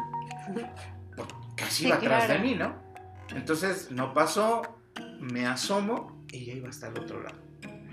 Porque 1.16 1.34
casi 1.56 1.82
Sí, 1.82 1.86
iba 1.88 1.96
atrás 1.96 2.24
claro. 2.26 2.42
de 2.42 2.48
mí, 2.48 2.54
¿no? 2.54 2.74
Entonces 3.34 3.90
no 3.90 4.12
pasó, 4.14 4.62
me 5.20 5.46
asomo 5.46 6.24
y 6.32 6.44
ya 6.46 6.54
iba 6.54 6.68
hasta 6.68 6.88
el 6.88 6.98
otro 6.98 7.22
lado. 7.22 7.36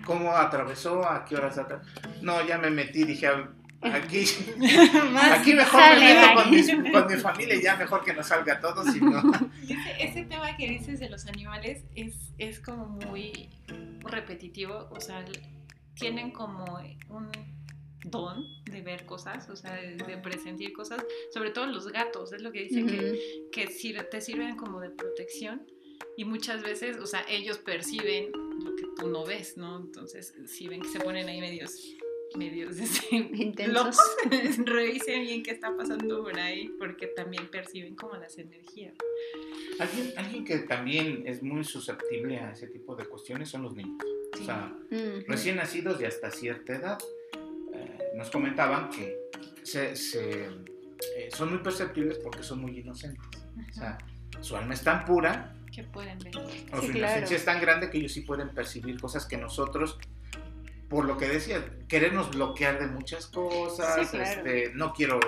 ¿Cómo 0.05 0.31
atravesó? 0.35 1.07
¿A 1.07 1.25
qué 1.25 1.35
horas 1.35 1.57
atravesó? 1.57 1.89
No, 2.21 2.45
ya 2.45 2.57
me 2.57 2.69
metí, 2.71 3.03
dije, 3.03 3.27
aquí, 3.81 4.23
aquí 5.31 5.53
mejor 5.53 5.81
me 5.99 5.99
meto 6.15 6.33
con, 6.35 6.51
mis- 6.51 6.91
con 6.91 7.07
mi 7.07 7.15
familia 7.17 7.55
y 7.55 7.61
ya 7.61 7.75
mejor 7.75 8.03
que 8.03 8.13
nos 8.13 8.27
salga 8.27 8.59
todo, 8.59 8.83
si 8.83 8.99
no. 9.01 9.21
Ese, 9.63 10.03
ese 10.03 10.25
tema 10.25 10.55
que 10.57 10.67
dices 10.67 10.99
de 10.99 11.09
los 11.09 11.27
animales 11.27 11.83
es, 11.95 12.15
es 12.37 12.59
como 12.59 12.87
muy 12.87 13.49
repetitivo, 13.99 14.87
o 14.89 14.99
sea, 14.99 15.23
tienen 15.93 16.31
como 16.31 16.65
un 17.09 17.29
don 18.05 18.45
de 18.65 18.81
ver 18.81 19.05
cosas, 19.05 19.49
o 19.49 19.55
sea, 19.55 19.75
de, 19.75 19.95
de 19.97 20.17
presentir 20.17 20.71
cosas, 20.73 21.03
sobre 21.33 21.51
todo 21.51 21.65
los 21.67 21.87
gatos, 21.87 22.31
es 22.33 22.41
lo 22.41 22.51
que 22.51 22.63
dicen 22.63 22.87
que, 22.87 22.95
Ujú. 23.11 23.49
que 23.51 23.67
sir- 23.67 24.07
te 24.09 24.21
sirven 24.21 24.55
como 24.55 24.79
de 24.79 24.89
protección 24.89 25.65
y 26.15 26.23
muchas 26.25 26.63
veces, 26.63 26.97
o 26.97 27.05
sea, 27.05 27.25
ellos 27.29 27.57
perciben 27.57 28.31
lo 28.63 28.75
que 28.75 28.83
tú 28.97 29.07
no 29.07 29.25
ves, 29.25 29.57
¿no? 29.57 29.77
Entonces, 29.79 30.33
si 30.47 30.67
ven 30.67 30.81
que 30.81 30.87
se 30.89 30.99
ponen 30.99 31.27
ahí 31.27 31.39
medios, 31.41 31.77
medios 32.37 32.77
este, 32.79 33.15
Intensos. 33.15 33.73
locos, 33.73 33.97
revisen 34.65 35.23
bien 35.23 35.43
qué 35.43 35.51
está 35.51 35.75
pasando 35.75 36.23
por 36.23 36.37
ahí, 36.39 36.69
porque 36.79 37.07
también 37.07 37.49
perciben 37.49 37.95
como 37.95 38.15
las 38.15 38.37
energías. 38.37 38.93
Alguien, 39.79 40.13
alguien 40.17 40.45
que 40.45 40.57
también 40.59 41.23
es 41.25 41.41
muy 41.41 41.63
susceptible 41.63 42.37
a 42.39 42.51
ese 42.51 42.67
tipo 42.67 42.95
de 42.95 43.05
cuestiones 43.05 43.49
son 43.49 43.63
los 43.63 43.75
niños. 43.75 43.97
O 44.39 44.43
sea, 44.43 44.73
Ujú. 44.91 45.23
recién 45.27 45.55
nacidos 45.57 45.99
y 46.01 46.05
hasta 46.05 46.31
cierta 46.31 46.75
edad. 46.75 46.97
Nos 48.19 48.29
comentaban 48.29 48.89
que 48.89 49.17
se, 49.63 49.95
se, 49.95 50.43
eh, 50.45 51.29
son 51.33 51.49
muy 51.51 51.59
perceptibles 51.59 52.17
porque 52.17 52.43
son 52.43 52.59
muy 52.59 52.77
inocentes. 52.77 53.25
O 53.69 53.73
sea, 53.73 53.97
su 54.41 54.57
alma 54.57 54.73
es 54.73 54.81
tan 54.83 55.05
pura 55.05 55.53
que 55.73 55.83
pueden 55.85 56.19
ver. 56.19 56.35
o 56.37 56.49
Sí, 56.49 56.59
su 56.59 56.67
claro. 56.69 56.97
inocencia 56.97 57.37
es 57.37 57.45
tan 57.45 57.61
grande 57.61 57.89
que 57.89 57.97
ellos 57.97 58.11
sí 58.11 58.21
pueden 58.21 58.49
percibir 58.49 58.99
cosas 58.99 59.25
que 59.25 59.37
nosotros, 59.37 59.97
por 60.89 61.05
lo 61.05 61.17
que 61.17 61.29
decía, 61.29 61.63
querernos 61.87 62.31
bloquear 62.31 62.77
de 62.79 62.87
muchas 62.87 63.27
cosas, 63.27 64.09
Sí, 64.09 64.17
claro. 64.17 64.23
este, 64.25 64.73
no 64.73 64.91
quiero 64.93 65.19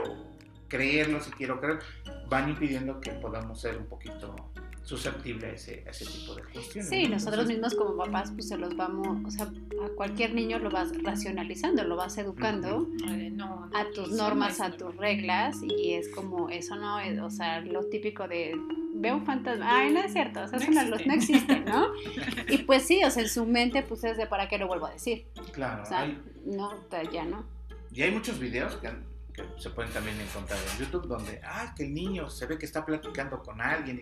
creerlo, 0.68 1.22
si 1.22 1.32
quiero 1.32 1.62
creer, 1.62 1.80
van 2.28 2.50
impidiendo 2.50 3.00
que 3.00 3.12
podamos 3.12 3.62
ser 3.62 3.78
un 3.78 3.86
poquito 3.86 4.36
susceptibles 4.84 5.44
a 5.44 5.54
ese, 5.54 5.84
a 5.88 5.92
ese 5.92 6.06
tipo 6.06 6.34
de 6.36 6.44
cuestiones. 6.44 6.90
Sí, 6.90 7.04
¿no? 7.04 7.10
nosotros 7.12 7.50
Entonces, 7.50 7.56
mismos 7.58 7.76
como 7.76 7.98
papás, 8.04 8.32
pues 8.32 8.48
se 8.48 8.58
los 8.58 8.76
vamos, 8.76 9.18
o 9.26 9.30
sea, 9.32 9.46
a 9.46 9.90
cualquier 9.96 10.34
niño 10.34 10.60
lo 10.60 10.70
vas 10.70 10.92
racionalizando, 11.04 11.84
lo 11.84 11.96
vas 11.96 12.18
educando 12.18 12.88
Ay, 13.08 13.30
no, 13.32 13.68
no, 13.68 13.78
a 13.78 13.86
tus 13.94 14.10
normas, 14.12 14.60
no 14.60 14.66
a 14.66 14.72
tus 14.72 14.96
reglas 14.98 15.58
y 15.62 15.94
es 15.94 16.10
como, 16.10 16.50
eso 16.50 16.76
no 16.76 17.00
es, 17.00 17.20
o 17.20 17.30
sea, 17.30 17.62
lo 17.62 17.84
típico 17.86 18.28
de, 18.28 18.60
veo 18.96 19.16
un 19.18 19.26
fantasma, 19.26 19.66
ay, 19.80 19.94
no 19.94 20.00
es 20.00 20.14
cierto, 20.14 20.42
o 20.42 20.48
sea, 20.48 20.58
es 20.58 20.66
No 20.66 20.72
una 20.72 20.84
luz, 20.86 21.06
no 21.06 21.14
existe, 21.14 21.60
¿no? 21.62 21.88
Y 22.50 22.58
pues 22.60 22.84
sí, 22.84 23.04
o 23.04 23.12
sea, 23.12 23.24
en 23.24 23.30
su 23.30 23.46
mente, 23.46 23.84
pues 23.84 24.04
es 24.04 24.18
de, 24.18 24.26
¿para 24.28 24.50
qué 24.50 24.58
lo 24.58 24.68
vuelvo 24.68 24.88
a 24.88 24.92
decir? 24.92 25.26
Claro, 25.54 25.84
O 25.84 25.86
sea, 25.86 26.02
hay- 26.02 26.20
no, 26.46 26.74
ya 27.14 27.24
no. 27.24 27.46
y 27.94 28.02
hay 28.02 28.12
muchos 28.12 28.40
videos 28.40 28.76
que, 28.78 28.88
han- 28.88 29.06
que 29.34 29.44
que 29.44 29.62
se 29.62 29.70
pueden 29.70 29.94
también 29.94 30.20
encontrar 30.20 30.60
en 30.74 30.84
YouTube, 30.86 31.08
donde, 31.08 31.40
ah, 31.46 31.74
que 31.78 31.86
el 31.86 31.94
niño 31.94 32.30
se 32.30 32.46
ve 32.48 32.58
que 32.58 32.66
está 32.66 32.86
platicando 32.86 33.40
con 33.42 33.62
alguien, 33.62 34.02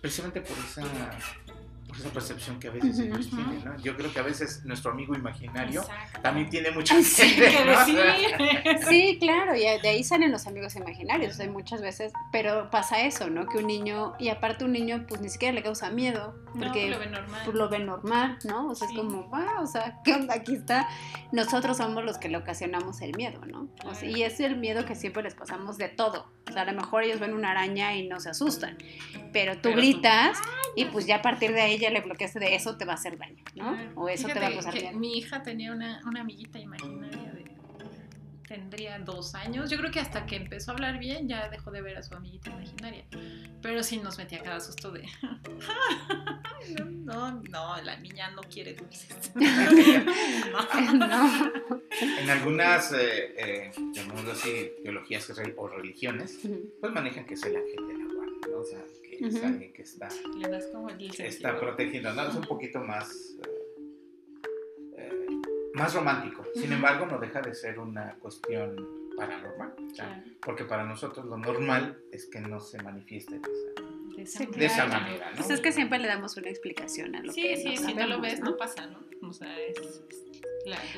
precisamente 0.00 0.40
por 0.40 0.56
esa 0.58 0.82
esa 1.98 2.10
percepción 2.10 2.58
que 2.58 2.68
a 2.68 2.70
veces 2.70 2.98
ellos 2.98 3.28
tienen, 3.30 3.64
¿no? 3.64 3.76
Yo 3.78 3.96
creo 3.96 4.12
que 4.12 4.18
a 4.18 4.22
veces 4.22 4.64
nuestro 4.64 4.90
amigo 4.92 5.14
imaginario 5.14 5.84
también 6.22 6.50
tiene 6.50 6.70
mucho 6.70 6.94
sí, 7.02 7.34
que 7.34 7.64
decir. 7.64 7.98
sí, 8.88 9.18
claro, 9.20 9.54
y 9.54 9.60
de 9.60 9.88
ahí 9.88 10.04
salen 10.04 10.32
los 10.32 10.46
amigos 10.46 10.76
imaginarios, 10.76 11.38
hay 11.40 11.48
muchas 11.48 11.80
veces, 11.80 12.12
pero 12.32 12.70
pasa 12.70 13.02
eso, 13.02 13.30
¿no? 13.30 13.46
Que 13.46 13.58
un 13.58 13.66
niño, 13.66 14.14
y 14.18 14.28
aparte 14.28 14.64
un 14.64 14.72
niño 14.72 15.04
pues 15.08 15.20
ni 15.20 15.28
siquiera 15.28 15.54
le 15.54 15.62
causa 15.62 15.90
miedo, 15.90 16.34
porque 16.58 16.88
lo, 16.88 16.98
ve 16.98 17.06
normal. 17.06 17.40
Pues, 17.44 17.56
lo 17.56 17.68
ve 17.68 17.78
normal, 17.78 18.38
¿no? 18.44 18.68
O 18.68 18.74
sea, 18.74 18.88
es 18.88 18.94
como, 18.94 19.24
wow, 19.24 19.62
o 19.62 19.66
sea, 19.66 20.00
¿qué 20.04 20.14
onda? 20.14 20.34
Aquí 20.34 20.54
está. 20.54 20.88
Nosotros 21.32 21.76
somos 21.76 22.04
los 22.04 22.18
que 22.18 22.28
le 22.28 22.38
ocasionamos 22.38 23.00
el 23.00 23.16
miedo, 23.16 23.44
¿no? 23.44 23.68
y 24.02 24.22
es 24.22 24.40
el 24.40 24.56
miedo 24.56 24.84
que 24.84 24.94
siempre 24.94 25.22
les 25.22 25.34
pasamos 25.34 25.78
de 25.78 25.88
todo. 25.88 26.32
O 26.48 26.52
sea, 26.52 26.62
a 26.62 26.64
lo 26.64 26.72
mejor 26.72 27.02
ellos 27.02 27.18
ven 27.18 27.34
una 27.34 27.50
araña 27.50 27.94
y 27.96 28.06
no 28.06 28.20
se 28.20 28.30
asustan, 28.30 28.78
pero 29.32 29.58
tú 29.58 29.70
gritas 29.72 30.38
y 30.76 30.84
pues 30.86 31.06
ya 31.06 31.16
a 31.16 31.22
partir 31.22 31.52
de 31.52 31.60
ahí 31.60 31.78
ya 31.86 31.92
le 31.92 32.00
bloqueaste 32.00 32.38
de 32.38 32.54
eso 32.54 32.76
te 32.76 32.84
va 32.84 32.92
a 32.92 32.96
hacer 32.96 33.16
daño, 33.16 33.44
¿no? 33.54 33.76
O 33.94 34.08
eso 34.08 34.28
te 34.28 34.38
va 34.38 34.48
a 34.48 34.50
pasar 34.50 34.74
bien. 34.74 34.98
Mi 34.98 35.18
hija 35.18 35.42
tenía 35.42 35.72
una, 35.72 36.00
una 36.04 36.20
amiguita 36.20 36.58
imaginaria 36.58 37.32
de 37.32 37.46
tendría 38.46 38.98
dos 38.98 39.34
años. 39.34 39.70
Yo 39.70 39.78
creo 39.78 39.90
que 39.90 40.00
hasta 40.00 40.26
que 40.26 40.36
empezó 40.36 40.70
a 40.70 40.74
hablar 40.74 40.98
bien 40.98 41.26
ya 41.28 41.48
dejó 41.48 41.70
de 41.70 41.80
ver 41.82 41.96
a 41.98 42.02
su 42.02 42.14
amiguita 42.14 42.50
imaginaria. 42.50 43.04
Pero 43.60 43.82
sí 43.82 43.98
nos 43.98 44.16
metía 44.18 44.42
cada 44.42 44.60
susto 44.60 44.92
de... 44.92 45.06
no, 47.04 47.42
no, 47.42 47.82
la 47.82 47.96
niña 47.96 48.30
no 48.30 48.42
quiere 48.42 48.74
dulces. 48.74 49.32
no. 49.34 49.42
En 52.00 52.30
algunas, 52.30 52.92
eh, 52.92 53.34
eh, 53.36 53.72
así, 54.32 54.70
teologías 54.82 55.30
o 55.56 55.68
religiones, 55.68 56.38
pues 56.80 56.92
manejan 56.92 57.26
que 57.26 57.34
es 57.34 57.42
el 57.44 57.56
ángel 57.56 57.88
de 57.88 57.98
la 57.98 58.06
¿no? 58.50 58.58
O 58.58 58.64
sea, 58.64 58.82
que 59.02 59.26
es 59.26 59.42
alguien 59.42 59.72
que 59.72 59.82
está, 59.82 60.08
está 61.18 61.58
protegiendo, 61.58 62.12
¿no? 62.12 62.28
Es 62.28 62.34
un 62.34 62.44
poquito 62.44 62.80
más... 62.80 63.36
Eh, 64.96 65.26
más 65.74 65.94
romántico. 65.94 66.44
Sin 66.54 66.72
embargo, 66.72 67.06
no 67.06 67.18
deja 67.18 67.40
de 67.40 67.54
ser 67.54 67.78
una 67.78 68.14
cuestión 68.18 68.76
paranormal. 69.16 69.74
Porque 70.40 70.64
para 70.64 70.84
nosotros 70.84 71.26
lo 71.26 71.38
normal 71.38 71.98
es 72.12 72.26
que 72.26 72.40
no 72.40 72.60
se 72.60 72.82
manifieste 72.82 73.40
de 74.16 74.64
esa, 74.64 74.86
manera. 74.86 75.30
¿no? 75.30 75.36
Pues 75.36 75.50
es 75.50 75.60
que 75.60 75.72
siempre 75.72 75.98
le 75.98 76.08
damos 76.08 76.36
una 76.36 76.48
explicación 76.48 77.14
a 77.14 77.20
lo 77.20 77.32
que 77.32 77.56
Sí, 77.56 77.76
sí, 77.76 77.76
si 77.76 77.94
no 77.94 78.06
lo 78.06 78.20
ves, 78.20 78.40
¿no? 78.40 78.56
pasa, 78.56 78.86
¿no? 78.86 78.98
O 79.28 79.32
sea, 79.32 79.58
es. 79.60 80.02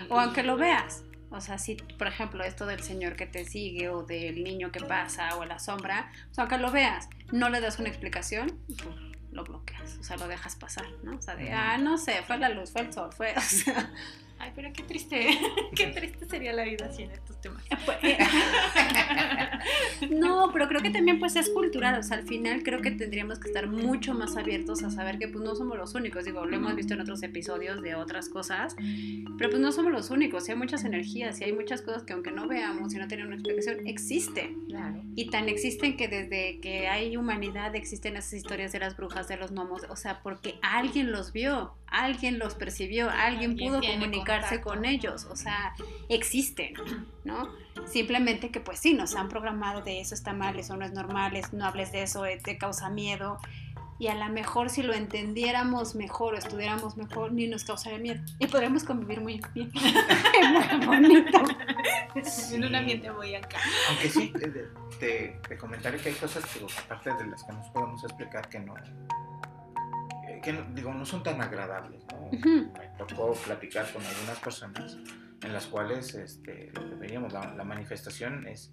o 0.09 0.19
aunque 0.19 0.43
lo 0.43 0.57
veas. 0.57 1.05
O 1.31 1.41
sea, 1.41 1.59
si, 1.59 1.75
por 1.75 2.07
ejemplo, 2.07 2.43
esto 2.43 2.67
del 2.67 2.83
señor 2.83 3.17
que 3.17 3.27
te 3.27 3.45
sigue 3.45 3.91
o 3.91 4.03
del 4.03 4.43
niño 4.43 4.73
que 4.73 4.81
pasa 4.81 5.37
o 5.37 5.45
la 5.45 5.59
sombra, 5.59 6.11
o 6.31 6.35
sea, 6.35 6.45
aunque 6.45 6.59
lo 6.59 6.71
veas, 6.71 7.09
no 7.33 7.51
le 7.51 7.61
das 7.61 7.79
una 7.79 7.89
explicación, 7.89 8.59
pues, 8.67 8.97
lo 9.31 9.45
bloqueas, 9.45 9.99
o 9.99 10.03
sea, 10.03 10.17
lo 10.17 10.27
dejas 10.27 10.57
pasar, 10.57 10.87
¿no? 11.03 11.17
O 11.17 11.23
sea, 11.23 11.37
de, 11.37 11.53
ah, 11.53 11.77
no 11.77 11.99
sé, 11.99 12.23
fue 12.27 12.39
la 12.39 12.49
luz, 12.49 12.71
fue 12.73 12.83
el 12.83 12.93
sol, 12.93 13.13
fue, 13.13 13.35
o 13.37 13.41
sea, 13.41 13.93
Ay, 14.39 14.53
pero 14.55 14.73
qué 14.73 14.83
triste, 14.83 15.29
qué 15.75 15.87
triste 15.89 16.27
sería 16.27 16.53
la 16.53 16.65
vida 16.65 16.93
sin 16.93 17.11
estos 17.11 17.41
temas. 17.41 17.65
Pues, 17.85 17.99
eh, 18.03 18.19
no, 20.11 20.51
pero 20.53 20.69
creo 20.69 20.83
que 20.83 20.91
también 20.91 21.19
pues 21.19 21.37
es 21.37 21.49
cultural, 21.49 21.99
o 21.99 22.03
sea, 22.03 22.19
al 22.19 22.27
final 22.27 22.63
creo 22.63 22.83
que 22.83 22.91
tendríamos 22.91 23.39
que 23.39 23.49
estar 23.49 23.67
mucho 23.67 24.13
más 24.15 24.37
abiertos 24.37 24.83
a 24.83 24.91
saber 24.91 25.19
que 25.19 25.29
pues 25.29 25.43
no 25.43 25.55
somos 25.55 25.79
los 25.79 25.95
únicos, 25.95 26.25
digo, 26.25 26.45
lo 26.45 26.55
hemos 26.55 26.75
visto 26.75 26.95
en 26.95 27.01
otros 27.01 27.23
episodios 27.23 27.81
de 27.83 27.95
otras 27.95 28.29
cosas, 28.29 28.77
pero 29.39 29.51
pues 29.51 29.61
no 29.61 29.73
somos 29.73 29.93
los 29.93 30.11
únicos, 30.11 30.49
hay 30.49 30.57
muchas 30.57 30.85
energías 30.85 31.41
y 31.41 31.45
hay 31.45 31.53
muchas 31.53 31.81
cosas 31.81 32.03
que 32.03 32.13
aunque 32.13 32.31
no 32.31 32.47
veamos 32.47 32.93
y 32.95 32.99
no 32.99 33.09
tienen 33.09 33.27
una 33.27 33.37
explicación, 33.37 33.87
existen. 33.87 34.67
Claro. 34.69 35.03
Y 35.15 35.31
tan 35.31 35.49
existen 35.49 35.97
que 35.97 36.09
desde 36.09 36.61
que 36.61 36.89
hay 36.89 37.17
humanidad 37.17 37.75
existen 37.75 38.17
esas 38.17 38.35
historias 38.35 38.73
de 38.73 38.81
las 38.81 38.97
brujas, 38.97 39.29
de 39.29 39.37
los 39.37 39.53
gnomos, 39.53 39.87
o 39.89 39.97
sea, 39.97 40.23
porque 40.23 40.59
alguien 40.63 41.11
los 41.11 41.33
vio, 41.33 41.75
alguien 41.91 42.39
los 42.39 42.55
percibió, 42.55 43.11
alguien, 43.11 43.57
pudo 43.57 43.81
comunicarse 43.81 44.61
con 44.61 44.85
ellos, 44.85 45.27
o 45.31 45.37
sea, 45.37 45.75
existen, 46.09 46.75
¿no? 47.25 47.49
Simplemente 47.87 48.51
que 48.51 48.61
pues 48.61 48.79
sí, 48.79 48.95
nos 48.95 49.15
han 49.15 49.29
programado 49.29 49.83
de 49.83 50.01
eso 50.01 50.15
está 50.15 50.33
mal, 50.33 50.59
eso 50.59 50.77
no 50.77 50.85
es 50.85 50.93
normal, 50.93 51.41
no 51.53 51.65
hables 51.65 51.93
de 51.93 52.03
eso, 52.03 52.27
eh, 52.27 52.39
te 52.43 52.59
causa 52.59 52.91
miedo. 52.91 53.39
Y 54.01 54.07
a 54.07 54.15
lo 54.15 54.29
mejor 54.33 54.71
si 54.71 54.85
lo 54.85 54.95
entendiéramos 54.95 55.97
mejor 55.97 56.35
o 56.35 56.39
estudiáramos 56.39 56.97
mejor, 56.97 57.33
ni 57.33 57.49
nos 57.49 57.65
causaría 57.65 57.99
miedo. 57.99 58.23
Y 58.39 58.47
podríamos 58.47 58.85
convivir 58.85 59.21
muy 59.21 59.41
bien. 59.55 59.73
muy 60.87 60.87
bonito. 60.87 61.43
en 62.53 62.65
un 62.65 62.75
ambiente 62.77 63.11
muy 63.11 63.35
acá. 63.35 63.59
Aunque 63.89 64.09
sí, 64.09 64.33
te, 65.01 65.41
te, 65.49 65.59
comentaré 65.59 65.99
que 65.99 66.11
hay 66.11 66.15
cosas 66.15 66.45
que, 66.47 66.65
aparte 66.85 67.13
de 67.15 67.31
las 67.31 67.43
que 67.43 67.53
nos 67.53 67.69
podemos 67.71 68.05
explicar, 68.05 68.49
que 68.49 68.61
no, 68.61 68.75
que 70.41 70.65
digo, 70.75 70.93
no 70.93 71.05
son 71.05 71.23
tan 71.23 71.41
agradables. 71.41 72.03
Me 72.33 73.05
tocó 73.07 73.33
platicar 73.35 73.91
con 73.93 74.05
algunas 74.05 74.39
personas 74.39 74.99
en 75.43 75.53
las 75.53 75.67
cuales 75.67 76.15
este, 76.15 76.71
lo 76.75 76.89
que 76.89 76.95
veíamos, 76.97 77.33
la, 77.33 77.65
manifestación 77.65 78.47
es, 78.47 78.73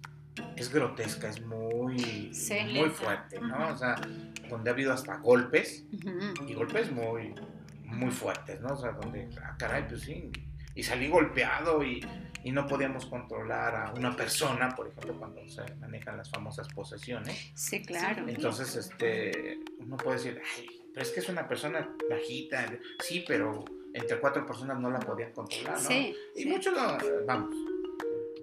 es 0.56 0.72
grotesca, 0.72 1.28
es 1.28 1.40
muy, 1.44 2.32
muy 2.74 2.90
fuerte, 2.90 3.40
¿no? 3.40 3.68
O 3.68 3.76
sea, 3.76 3.96
donde 4.48 4.70
ha 4.70 4.72
habido 4.72 4.92
hasta 4.92 5.16
golpes 5.18 5.84
y 6.46 6.54
golpes 6.54 6.90
muy, 6.90 7.34
muy 7.84 8.10
fuertes, 8.10 8.60
¿no? 8.60 8.74
O 8.74 8.76
sea, 8.76 8.92
donde, 8.92 9.28
ah, 9.42 9.54
caray, 9.58 9.86
pues 9.88 10.02
sí, 10.02 10.30
y 10.74 10.82
salí 10.82 11.08
golpeado 11.08 11.82
y, 11.82 12.04
y, 12.42 12.50
no 12.50 12.66
podíamos 12.66 13.06
controlar 13.06 13.74
a 13.74 13.92
una 13.92 14.14
persona, 14.14 14.74
por 14.74 14.88
ejemplo, 14.88 15.18
cuando 15.18 15.48
se 15.48 15.62
manejan 15.76 16.18
las 16.18 16.30
famosas 16.30 16.68
posesiones. 16.68 17.50
Sí, 17.54 17.82
claro. 17.82 18.28
Entonces, 18.28 18.76
este, 18.76 19.60
uno 19.78 19.96
puede 19.96 20.18
decir, 20.18 20.42
ay, 20.58 20.75
pero 20.96 21.06
es 21.06 21.12
que 21.12 21.20
es 21.20 21.28
una 21.28 21.46
persona 21.46 21.94
bajita, 22.08 22.72
sí, 23.00 23.22
pero 23.28 23.66
entre 23.92 24.18
cuatro 24.18 24.46
personas 24.46 24.80
no 24.80 24.90
la 24.90 24.98
podían 24.98 25.30
controlar, 25.30 25.74
¿no? 25.74 25.86
Sí, 25.86 26.16
y 26.34 26.46
muchos, 26.46 26.72
vamos, 27.26 27.54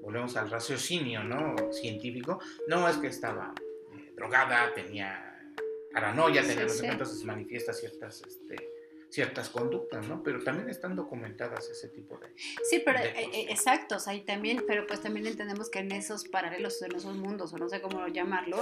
volvemos 0.04 0.38
al 0.38 0.52
raciocinio, 0.52 1.24
¿no? 1.24 1.56
Científico, 1.74 2.40
no 2.68 2.88
es 2.88 2.98
que 2.98 3.08
estaba 3.08 3.56
eh, 3.96 4.14
drogada, 4.16 4.72
tenía 4.72 5.52
paranoia, 5.92 6.44
tenía 6.44 6.66
no 6.66 6.70
sé 6.70 6.86
entonces 6.86 7.24
manifiesta 7.24 7.74
ciertas, 7.74 8.22
este, 8.22 8.70
ciertas 9.14 9.50
conductas, 9.50 10.08
¿no? 10.08 10.24
Pero 10.24 10.44
también 10.44 10.70
están 10.70 10.96
documentadas 10.96 11.70
ese 11.70 11.88
tipo 11.88 12.18
de... 12.18 12.34
Sí, 12.68 12.82
pero 12.84 12.98
eh, 12.98 13.14
eh, 13.16 13.46
exactos, 13.50 14.08
ahí 14.08 14.22
también, 14.22 14.64
pero 14.68 14.88
pues 14.88 15.02
también 15.02 15.28
entendemos 15.28 15.70
que 15.70 15.80
en 15.80 15.92
esos 15.92 16.28
paralelos, 16.28 16.82
en 16.82 16.96
esos 16.96 17.16
mundos, 17.16 17.54
o 17.54 17.58
no 17.60 17.70
sé 17.70 17.80
cómo 17.80 18.08
llamarlo, 18.08 18.58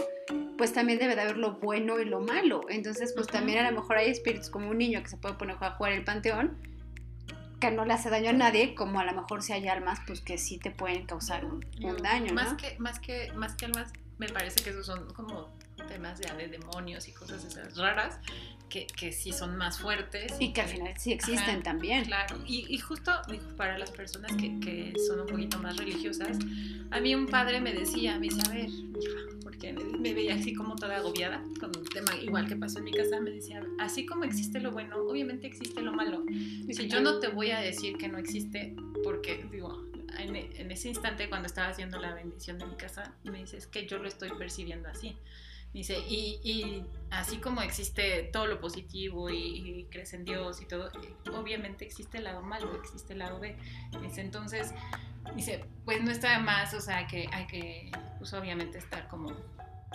pues 0.58 0.74
también 0.74 1.00
debe 1.00 1.16
de 1.16 1.22
haber 1.22 1.38
lo 1.38 1.54
bueno 1.54 2.00
y 2.02 2.06
lo 2.06 2.20
malo. 2.20 2.66
Entonces, 2.68 3.14
pues 3.14 3.28
también 3.28 3.60
a 3.60 3.72
lo 3.72 3.80
mejor 3.80 3.98
hay 3.98 4.10
espíritus 4.10 4.50
como 4.50 4.70
un 4.70 4.78
niño 4.78 5.02
que 5.02 5.10
se 5.10 5.18
puede 5.18 5.36
poner 5.36 5.56
a 5.62 5.72
jugar 5.72 5.94
el 5.94 6.04
panteón, 6.04 6.58
que 7.62 7.72
no 7.72 7.86
le 7.86 7.94
hace 7.94 8.10
daño 8.10 8.32
a 8.32 8.34
nadie, 8.34 8.76
como 8.76 9.00
a 9.00 9.06
lo 9.06 9.14
mejor 9.14 9.44
si 9.44 9.54
hay 9.54 9.70
almas, 9.70 10.00
pues 10.06 10.20
que 10.20 10.38
sí 10.38 10.58
te 10.58 10.72
pueden 10.72 11.06
causar 11.06 11.46
un, 11.46 11.62
daño, 12.04 12.34
más 12.34 12.56
Que, 12.56 12.78
más, 12.78 13.00
que, 13.00 13.32
más 13.36 13.56
que 13.56 13.66
almas, 13.66 13.94
me 14.18 14.28
parece 14.28 14.62
que 14.64 14.72
esos 14.72 14.86
son 14.86 15.14
como 15.14 15.50
temas 15.92 16.20
ya 16.20 16.34
de 16.36 16.48
demonios 16.48 17.08
y 17.08 17.12
cosas 17.12 17.44
esas 17.44 17.76
raras 17.78 18.20
que, 18.72 18.88
que 18.88 19.12
sí 19.12 19.34
son 19.34 19.58
más 19.58 19.80
fuertes. 19.80 20.34
Y 20.40 20.54
que 20.54 20.62
al 20.62 20.70
final 20.70 20.94
sí 20.98 21.12
existen 21.12 21.62
también. 21.62 22.06
Claro, 22.06 22.42
y, 22.48 22.66
y 22.74 22.78
justo 22.78 23.12
para 23.58 23.78
las 23.78 23.92
personas 23.92 24.32
que, 24.38 24.60
que, 24.62 24.94
son 25.08 25.20
un 25.20 25.28
poquito 25.28 25.60
más 25.60 25.76
religiosas, 25.78 26.38
a 26.90 27.00
mí 27.02 27.14
un 27.14 27.28
padre 27.28 27.60
me 27.60 27.74
decía, 27.74 28.18
me 28.18 28.30
dice, 28.30 28.42
a 28.48 28.54
ver, 28.54 28.70
porque 29.44 29.74
me, 29.74 30.14
veía 30.14 30.36
así 30.36 30.54
como 30.54 30.76
toda 30.76 30.98
agobiada 30.98 31.44
con 31.60 31.76
un 31.78 31.84
tema 31.86 32.16
igual 32.16 32.48
que 32.48 32.56
pasó 32.56 32.80
en 32.80 32.86
mi 32.86 32.94
casa, 32.94 33.20
me 33.20 33.32
decía, 33.32 33.62
así 33.78 34.06
como 34.06 34.24
existe 34.24 34.62
lo 34.62 34.72
bueno, 34.72 34.98
obviamente 34.98 35.48
existe 35.48 35.82
lo 35.82 35.92
malo. 35.92 36.24
Si 36.70 36.88
yo 36.88 37.02
no 37.02 37.20
te 37.20 37.28
voy 37.28 37.52
a 37.52 37.60
decir 37.60 37.98
que 37.98 38.08
no 38.08 38.18
existe, 38.18 38.74
porque 39.04 39.46
digo, 39.52 39.86
en, 40.18 40.36
en, 40.36 40.72
ese 40.72 40.88
instante 40.88 41.28
cuando 41.28 41.48
estaba 41.48 41.68
haciendo 41.68 42.00
la 42.00 42.14
bendición 42.14 42.58
de 42.58 42.66
mi 42.66 42.76
casa, 42.76 43.14
me 43.24 43.40
dice, 43.40 43.58
es 43.58 43.68
que 43.68 43.86
yo 43.86 43.98
lo 43.98 44.08
estoy 44.08 44.30
percibiendo 44.38 44.88
así. 44.88 45.18
Dice, 45.74 46.00
y, 46.00 46.40
y, 46.44 46.86
así 47.12 47.38
como 47.38 47.62
existe 47.62 48.24
todo 48.34 48.46
lo 48.46 48.60
positivo 48.60 49.30
y, 49.30 49.88
crees 49.90 50.14
en 50.14 50.26
Dios 50.26 50.62
y 50.62 50.66
todo, 50.66 50.92
obviamente 51.34 51.86
existe 51.86 52.18
el 52.18 52.26
lado 52.26 52.42
malo, 52.42 52.76
existe 52.76 53.14
el 53.14 53.20
lado 53.20 53.40
B. 53.40 53.56
Dice, 54.02 54.22
entonces, 54.22 54.74
dice, 55.36 55.64
pues 55.86 56.02
no 56.02 56.12
está 56.12 56.40
más, 56.40 56.74
o 56.74 56.82
sea, 56.82 57.08
que 57.08 57.30
hay 57.32 57.48
que, 57.48 57.92
pues 58.18 58.34
obviamente 58.34 58.78
estar 58.78 59.08
como 59.08 59.34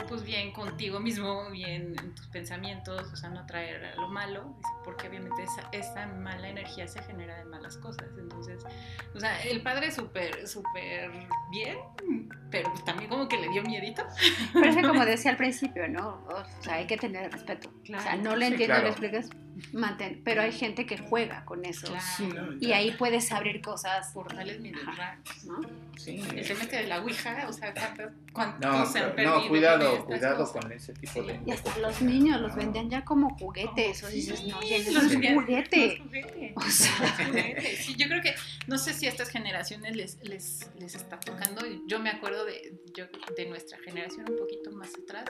pues 0.08 0.22
bien 0.22 0.52
contigo 0.52 1.00
mismo, 1.00 1.50
bien 1.50 1.94
en 1.98 2.14
tus 2.14 2.26
pensamientos, 2.26 3.10
o 3.12 3.16
sea, 3.16 3.30
no 3.30 3.46
traer 3.46 3.96
lo 3.96 4.08
malo, 4.08 4.54
porque 4.86 5.08
obviamente 5.08 5.42
esa, 5.42 5.68
esa 5.72 6.06
mala 6.06 6.48
energía 6.48 6.88
se 6.88 7.02
genera 7.02 7.36
de 7.36 7.44
malas 7.44 7.76
cosas. 7.76 8.06
Entonces, 8.16 8.64
o 9.14 9.20
sea, 9.20 9.42
el 9.42 9.60
padre 9.62 9.90
súper, 9.90 10.46
súper 10.48 11.10
bien, 11.50 11.76
pero 12.50 12.72
también 12.86 13.10
como 13.10 13.28
que 13.28 13.36
le 13.36 13.48
dio 13.50 13.62
miedito. 13.62 14.02
Pero 14.54 14.70
es 14.70 14.86
como 14.86 15.04
decía 15.04 15.32
al 15.32 15.36
principio, 15.36 15.88
¿no? 15.88 16.24
O 16.28 16.62
sea, 16.62 16.74
hay 16.76 16.86
que 16.86 16.96
tener 16.96 17.30
respeto. 17.30 17.68
o 17.94 18.00
sea, 18.00 18.16
no 18.16 18.34
le 18.36 18.46
entiendo, 18.46 18.78
le 18.78 18.88
explicas, 18.88 19.28
mantener, 19.72 20.18
pero 20.22 20.42
hay 20.42 20.52
gente 20.52 20.86
que 20.86 20.98
juega 20.98 21.44
con 21.44 21.64
eso. 21.64 21.86
Claro. 21.88 22.04
Sí, 22.16 22.26
¿no? 22.28 22.52
Y 22.60 22.72
ahí 22.72 22.92
puedes 22.92 23.32
abrir 23.32 23.60
cosas, 23.62 24.12
Portales 24.12 24.60
medio 24.60 24.78
raros. 24.96 25.44
¿no? 25.44 25.60
Sí. 25.96 26.22
El 26.34 26.46
tema 26.46 26.62
este 26.62 26.76
de 26.76 26.86
la 26.86 27.00
Ouija, 27.00 27.46
o 27.48 27.52
sea, 27.52 27.72
¿cuántos, 27.74 28.12
cuántos 28.32 28.60
No, 28.70 28.86
se 28.86 28.98
han 28.98 29.04
pero- 29.16 29.16
perdido? 29.16 29.40
no, 29.42 29.48
cuidado, 29.48 29.96
con 29.98 30.06
cuidado 30.06 30.36
cosas? 30.44 30.62
con 30.62 30.72
ese 30.72 30.92
tipo 30.92 31.12
Sí. 31.12 31.20
de. 31.22 31.40
Y 31.46 31.50
hasta 31.50 31.78
los 31.78 32.02
niños 32.02 32.40
los 32.40 32.54
vendían 32.54 32.90
ya 32.90 33.04
como 33.04 33.30
juguetes. 33.38 34.04
O 34.04 34.08
dices, 34.08 34.46
no, 34.46 34.58
oye, 34.58 34.75
Juguete. 34.84 35.98
los 35.98 36.06
juguetes. 36.08 36.52
O 36.56 36.60
sea, 36.62 36.98
Los 37.00 37.26
juguetes. 37.26 37.78
Sí, 37.84 37.94
yo 37.96 38.06
creo 38.08 38.22
que, 38.22 38.34
no 38.66 38.78
sé 38.78 38.94
si 38.94 39.06
a 39.06 39.08
estas 39.10 39.28
generaciones 39.30 39.96
les, 39.96 40.18
les, 40.22 40.70
les 40.78 40.94
está 40.94 41.18
tocando. 41.20 41.62
Yo 41.86 41.98
me 41.98 42.10
acuerdo 42.10 42.44
de, 42.44 42.74
yo, 42.94 43.04
de 43.36 43.46
nuestra 43.46 43.78
generación 43.78 44.26
un 44.28 44.36
poquito 44.36 44.70
más 44.72 44.94
atrás, 44.94 45.24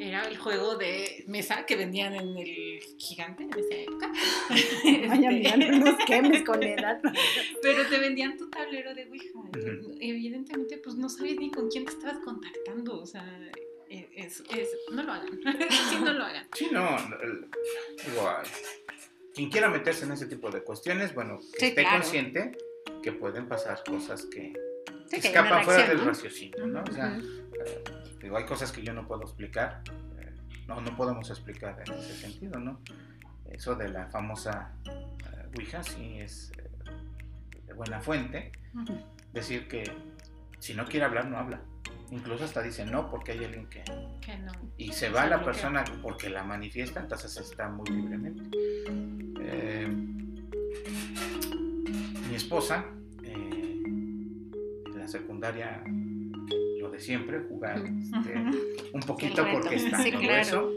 era 0.00 0.22
el 0.22 0.36
juego 0.36 0.76
de 0.76 1.24
mesa 1.26 1.66
que 1.66 1.76
vendían 1.76 2.14
en 2.14 2.36
el 2.36 2.80
gigante 2.98 3.44
en 3.44 3.50
esa 3.50 3.74
época. 3.74 4.12
vaya, 5.08 5.30
Este, 5.30 5.56
miran 5.56 5.74
unos 5.74 6.04
quemes 6.06 6.42
con 6.42 6.62
edad. 6.62 7.00
Pero 7.62 7.86
te 7.88 7.98
vendían 7.98 8.36
tu 8.36 8.50
tablero 8.50 8.94
de 8.94 9.06
Ouija. 9.06 9.28
Evidentemente, 10.00 10.78
pues 10.78 10.96
no 10.96 11.08
sabes 11.08 11.36
ni 11.36 11.50
con 11.50 11.68
quién 11.68 11.84
te 11.84 11.92
estabas 11.92 12.18
contactando. 12.24 13.00
O 13.00 13.06
sea, 13.06 13.24
es, 14.16 14.40
es, 14.50 14.68
no 14.92 15.02
lo 15.02 15.12
hagan. 15.12 15.28
sí, 15.90 15.98
no 16.02 16.12
lo 16.12 16.24
hagan. 16.24 16.46
Sí, 16.54 16.68
no. 16.72 16.88
ay, 16.96 18.48
quien 19.34 19.50
quiera 19.50 19.68
meterse 19.68 20.04
en 20.04 20.12
ese 20.12 20.26
tipo 20.26 20.50
de 20.50 20.62
cuestiones, 20.62 21.14
bueno, 21.14 21.38
que 21.38 21.58
Sí, 21.60 21.66
esté 21.66 21.82
claro. 21.82 21.98
consciente 22.00 22.52
que 23.02 23.12
pueden 23.12 23.48
pasar 23.48 23.82
cosas 23.84 24.26
que, 24.26 24.52
Sí, 25.08 25.16
escapan 25.16 25.64
fuera 25.64 25.86
del 25.88 25.98
¿no? 25.98 26.04
raciocinio, 26.04 26.66
¿no? 26.66 26.82
O 26.82 26.92
sea, 26.92 27.18
eh, 27.18 27.84
digo, 28.20 28.36
hay 28.36 28.44
cosas 28.44 28.72
que 28.72 28.82
yo 28.82 28.92
no 28.94 29.06
puedo 29.06 29.22
explicar, 29.22 29.82
eh, 30.18 30.32
no, 30.66 30.80
no 30.80 30.96
podemos 30.96 31.28
explicar 31.30 31.82
en 31.86 31.92
ese 31.94 32.14
sentido, 32.16 32.58
¿no? 32.58 32.80
Eso 33.50 33.74
de 33.74 33.88
la 33.90 34.06
famosa 34.06 34.72
eh, 34.86 35.48
Ouija 35.58 35.82
sí 35.82 36.18
es 36.18 36.50
de 37.66 37.72
buena 37.74 38.00
fuente, 38.00 38.52
decir 39.32 39.68
que 39.68 39.84
si 40.58 40.72
no 40.74 40.86
quiere 40.86 41.04
hablar, 41.04 41.26
no 41.26 41.36
habla. 41.38 41.60
Incluso 42.12 42.44
hasta 42.44 42.62
dice 42.62 42.84
no 42.84 43.10
porque 43.10 43.32
hay 43.32 43.44
alguien 43.44 43.66
que... 43.68 43.82
Que 44.20 44.36
no. 44.38 44.52
Y 44.76 44.92
se 44.92 45.08
va 45.08 45.22
Se 45.24 45.30
la 45.30 45.36
bloquea. 45.38 45.52
persona 45.52 45.84
porque 46.02 46.28
la 46.28 46.44
manifiesta, 46.44 47.00
entonces 47.00 47.34
está 47.38 47.68
muy 47.70 47.86
libremente. 47.90 48.42
Eh, 49.40 49.88
mi 52.28 52.34
esposa, 52.34 52.84
eh, 53.24 53.82
en 53.82 54.98
la 54.98 55.08
secundaria, 55.08 55.82
lo 56.80 56.90
de 56.90 57.00
siempre, 57.00 57.40
jugar 57.48 57.78
este, 57.78 58.34
un 58.92 59.00
poquito 59.00 59.46
porque 59.50 59.76
está 59.76 60.02
Sí, 60.02 60.10
todo 60.12 60.20
claro. 60.20 60.40
eso. 60.42 60.70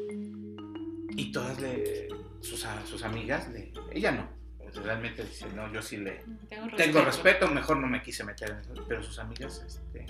Y 1.18 1.32
todas 1.32 1.60
le, 1.62 2.08
sus, 2.42 2.66
sus 2.86 3.04
amigas, 3.04 3.50
le, 3.52 3.72
ella 3.92 4.12
no, 4.12 4.30
realmente 4.84 5.24
dice, 5.24 5.48
no, 5.54 5.72
yo 5.72 5.82
sí 5.82 5.98
le 5.98 6.24
Tengo 6.50 6.66
respeto. 6.68 6.76
tengo 6.78 7.02
respeto, 7.06 7.48
mejor 7.50 7.78
no 7.78 7.88
me 7.88 8.02
quise 8.02 8.24
meter 8.24 8.52
en 8.52 8.58
eso, 8.60 8.86
pero 8.88 9.02
sus 9.04 9.20
amigas 9.20 9.64
este, 9.66 10.06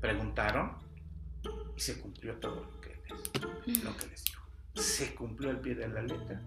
preguntaron 0.00 0.76
y 1.76 1.80
se 1.80 2.00
cumplió 2.00 2.34
todo 2.36 2.64
lo 2.64 2.80
que, 2.80 3.02
les, 3.66 3.84
lo 3.84 3.96
que 3.96 4.06
les 4.06 4.24
dijo. 4.24 4.42
Se 4.74 5.14
cumplió 5.14 5.50
al 5.50 5.60
pie 5.60 5.74
de 5.74 5.88
la 5.88 6.02
letra 6.02 6.40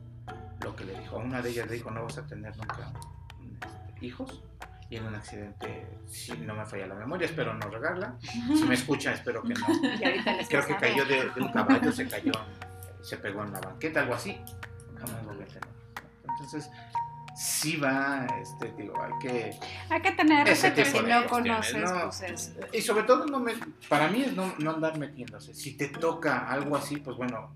lo 0.64 0.76
que 0.76 0.86
le 0.86 1.00
dijo. 1.00 1.18
A 1.18 1.20
una 1.20 1.42
de 1.42 1.50
ellas 1.50 1.68
le 1.68 1.74
dijo, 1.74 1.92
no 1.92 2.04
vas 2.04 2.18
a 2.18 2.26
tener 2.26 2.56
nunca 2.58 2.94
este, 3.42 4.06
hijos. 4.06 4.44
Y 4.90 4.98
en 4.98 5.06
un 5.06 5.16
accidente, 5.16 5.88
si 6.08 6.34
no 6.38 6.54
me 6.54 6.66
falla 6.66 6.86
la 6.88 6.96
memoria, 6.96 7.26
espero 7.26 7.54
no 7.54 7.68
regarla. 7.68 8.16
Si 8.22 8.64
me 8.64 8.76
escucha, 8.76 9.14
espero 9.14 9.42
que 9.42 9.54
no. 9.54 9.66
Creo 10.50 10.68
que 10.68 10.76
cayó 10.76 11.06
de, 11.06 11.30
de 11.32 11.42
un 11.42 11.52
caballo, 11.52 11.92
se 11.92 12.08
cayó, 12.08 12.32
se 13.02 13.18
pegó 13.18 13.44
en 13.44 13.54
la 13.54 13.60
banqueta, 13.60 14.02
algo 14.02 14.14
así. 14.14 14.40
Jamás 15.00 15.26
volvió 15.26 15.44
a 15.44 15.48
tener. 15.48 15.68
Entonces, 16.30 16.70
sí 17.36 17.78
va, 17.78 18.28
este, 18.42 18.72
digo, 18.78 18.94
hay 19.02 19.12
que... 19.22 19.60
Hay 19.90 20.02
que 20.02 20.12
tener 20.12 20.46
respeto 20.48 20.86
si 20.86 21.00
no 21.02 21.26
conoces, 21.28 21.76
¿no? 21.92 22.02
pues 22.04 22.22
es- 22.22 22.54
Y 22.74 22.82
sobre 22.82 23.04
todo, 23.04 23.26
no 23.26 23.40
me, 23.40 23.54
para 23.90 24.08
mí 24.10 24.22
es 24.24 24.34
no, 24.36 24.54
no 24.60 24.72
andar 24.72 24.98
metiéndose. 24.98 25.54
Si 25.54 25.76
te 25.78 25.88
toca 25.88 26.50
algo 26.50 26.76
así, 26.76 26.98
pues 26.98 27.18
bueno, 27.18 27.56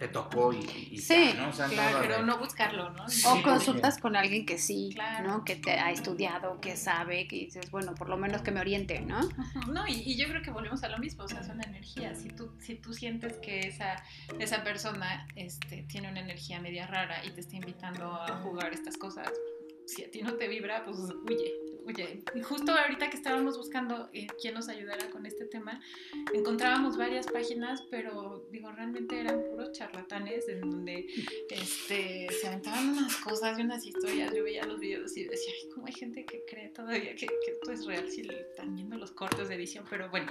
te 0.00 0.08
tocó 0.08 0.52
y, 0.52 0.58
y 0.90 0.98
Sí, 0.98 1.32
ya, 1.34 1.42
¿no? 1.42 1.50
O 1.50 1.52
sea, 1.52 1.66
claro, 1.68 1.98
Pero 2.00 2.16
de- 2.16 2.22
no 2.24 2.38
buscarlo, 2.38 2.90
¿no? 2.90 3.06
Sí, 3.08 3.22
O 3.28 3.42
consultas 3.42 3.98
con 3.98 4.16
alguien 4.16 4.46
que 4.46 4.58
sí, 4.58 4.90
Claro. 4.94 5.28
¿no? 5.28 5.44
Que 5.44 5.54
te 5.56 5.72
ha 5.72 5.90
estudiado, 5.92 6.58
que 6.60 6.74
sabe, 6.76 7.28
que 7.28 7.36
dices, 7.36 7.70
bueno, 7.70 7.94
por 7.94 8.08
lo 8.08 8.16
menos 8.16 8.40
que 8.42 8.50
me 8.50 8.60
oriente, 8.60 9.00
¿no? 9.00 9.20
No, 9.70 9.86
y, 9.86 9.92
y 10.04 10.16
yo 10.16 10.26
creo 10.28 10.40
que 10.42 10.50
volvemos 10.50 10.82
a 10.82 10.88
lo 10.88 10.98
mismo, 10.98 11.24
o 11.24 11.28
sea, 11.28 11.44
son 11.44 11.62
energías. 11.62 12.18
Si 12.22 12.30
tú, 12.30 12.50
si 12.58 12.74
tú 12.76 12.94
sientes 12.94 13.34
que 13.38 13.60
esa, 13.60 14.02
esa 14.38 14.64
persona 14.64 15.28
este, 15.36 15.82
tiene 15.82 16.08
una 16.10 16.20
energía 16.20 16.60
media 16.60 16.86
rara 16.86 17.24
y 17.24 17.30
te 17.30 17.40
está 17.42 17.56
invitando 17.56 18.14
a 18.14 18.38
jugar 18.42 18.72
estas 18.72 18.96
cosas, 18.96 19.30
si 19.86 20.02
a 20.04 20.10
ti 20.10 20.22
no 20.22 20.32
te 20.34 20.48
vibra, 20.48 20.84
pues 20.84 20.96
huye, 20.98 21.52
Y 22.34 22.42
justo 22.42 22.72
ahorita 22.72 23.10
que 23.10 23.16
estábamos 23.16 23.56
buscando 23.56 24.08
eh, 24.12 24.26
quién 24.40 24.54
nos 24.54 24.68
ayudara 24.68 25.10
con 25.10 25.26
este 25.26 25.44
tema, 25.46 25.80
encontrábamos 26.32 26.96
varias 26.96 27.26
páginas, 27.26 27.82
pero 27.90 28.46
digo, 28.50 28.70
realmente 28.70 29.18
eran 29.18 29.42
puros 29.50 29.72
charlatanes 29.72 30.48
en 30.48 30.60
donde 30.60 31.06
este, 31.48 32.28
se 32.30 32.46
aventaban 32.46 32.90
unas 32.90 33.16
cosas 33.16 33.58
y 33.58 33.62
unas 33.62 33.84
historias. 33.84 34.32
Yo 34.34 34.44
veía 34.44 34.64
los 34.64 34.78
videos 34.80 35.16
y 35.16 35.24
decía, 35.24 35.52
ay, 35.62 35.68
¿cómo 35.70 35.86
hay 35.86 35.92
gente 35.92 36.24
que 36.24 36.44
cree 36.46 36.68
todavía 36.68 37.14
que, 37.14 37.26
que 37.26 37.52
esto 37.52 37.72
es 37.72 37.86
real 37.86 38.08
si 38.10 38.20
están 38.20 38.74
viendo 38.74 38.96
los 38.96 39.10
cortes 39.12 39.48
de 39.48 39.54
edición? 39.54 39.84
Pero 39.90 40.08
bueno, 40.10 40.30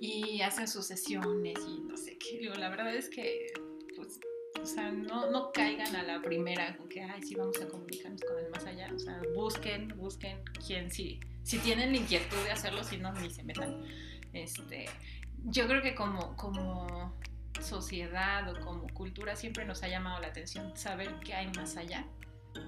y 0.00 0.42
hacen 0.42 0.68
sus 0.68 0.86
sesiones 0.86 1.58
y 1.66 1.80
no 1.80 1.96
sé 1.96 2.18
qué. 2.18 2.38
Digo, 2.38 2.54
la 2.54 2.68
verdad 2.68 2.94
es 2.94 3.08
que, 3.08 3.52
pues, 3.96 4.20
o 4.60 4.66
sea, 4.66 4.90
no, 4.90 5.30
no 5.30 5.52
caigan 5.52 5.94
a 5.96 6.02
la 6.02 6.22
primera 6.22 6.76
con 6.76 6.88
que, 6.88 7.02
ay, 7.02 7.22
sí, 7.22 7.34
vamos 7.34 7.60
a 7.60 7.68
comunicarnos 7.68 8.22
con 8.22 8.38
el 8.38 8.50
más 8.50 8.64
allá. 8.64 8.90
O 8.94 8.98
sea, 8.98 9.20
busquen, 9.34 9.88
busquen 9.96 10.42
quién 10.66 10.90
sí. 10.90 11.20
Si 11.42 11.58
tienen 11.58 11.92
la 11.92 11.98
inquietud 11.98 12.36
de 12.44 12.50
hacerlo, 12.52 12.82
si 12.84 12.96
no, 12.96 13.12
ni 13.12 13.30
se 13.30 13.42
metan. 13.42 13.84
Este, 14.32 14.86
yo 15.44 15.66
creo 15.66 15.82
que 15.82 15.94
como, 15.94 16.36
como 16.36 17.14
sociedad 17.60 18.48
o 18.50 18.60
como 18.64 18.86
cultura 18.88 19.36
siempre 19.36 19.64
nos 19.64 19.82
ha 19.82 19.88
llamado 19.88 20.20
la 20.20 20.28
atención 20.28 20.76
saber 20.76 21.14
qué 21.24 21.34
hay 21.34 21.48
más 21.52 21.76
allá 21.76 22.06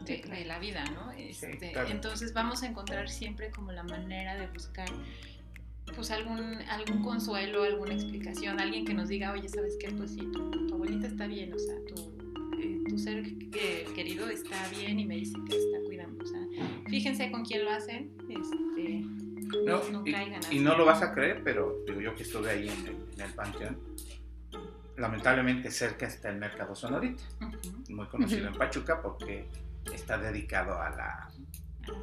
de, 0.05 0.19
de 0.19 0.45
la 0.45 0.59
vida, 0.59 0.85
¿no? 0.91 1.13
Este, 1.13 1.73
claro. 1.73 1.89
Entonces 1.91 2.33
vamos 2.33 2.63
a 2.63 2.67
encontrar 2.67 3.09
siempre 3.09 3.51
como 3.51 3.73
la 3.73 3.83
manera 3.83 4.37
de 4.37 4.47
buscar 4.49 4.89
pues 5.95 6.11
algún, 6.11 6.59
algún 6.69 7.03
consuelo, 7.03 7.63
alguna 7.63 7.95
explicación, 7.95 8.61
alguien 8.61 8.85
que 8.85 8.95
nos 8.95 9.09
diga, 9.09 9.33
oye, 9.33 9.49
¿sabes 9.49 9.77
qué? 9.81 9.91
Pues 9.91 10.13
sí, 10.13 10.21
tu, 10.33 10.51
tu 10.51 10.75
abuelita 10.75 11.07
está 11.07 11.27
bien, 11.27 11.53
o 11.53 11.59
sea, 11.59 11.75
tu, 11.87 12.17
eh, 12.61 12.83
tu 12.89 12.99
ser 12.99 13.25
eh, 13.27 13.87
querido 13.95 14.29
está 14.29 14.57
bien 14.69 14.99
y 15.01 15.07
me 15.07 15.17
dice 15.17 15.37
que 15.49 15.57
está 15.57 15.79
cuidando, 15.87 16.23
o 16.23 16.27
sea, 16.27 16.41
fíjense 16.89 17.31
con 17.31 17.45
quién 17.45 17.65
lo 17.65 17.71
hacen, 17.71 18.13
este, 18.29 19.01
No, 19.65 19.89
no 19.91 20.03
y, 20.07 20.13
caigan 20.13 20.41
y 20.51 20.59
no 20.59 20.77
lo 20.77 20.85
vas 20.85 21.03
a 21.03 21.15
creer, 21.15 21.43
pero 21.45 21.83
digo 21.87 22.01
yo 22.01 22.15
que 22.15 22.25
estuve 22.25 22.51
ahí 22.51 22.69
en 22.69 22.87
el, 22.87 22.97
en 23.15 23.21
el 23.21 23.35
panteón. 23.35 23.79
Lamentablemente 24.97 25.71
cerca 25.71 26.07
está 26.07 26.31
el 26.31 26.39
Mercado 26.39 26.75
Sonorita, 26.75 27.23
muy 27.91 28.07
conocido 28.07 28.49
en 28.49 28.55
Pachuca 28.55 29.03
porque 29.03 29.47
está 29.93 30.19
dedicado 30.19 30.81
a 30.81 30.91
la... 30.91 31.31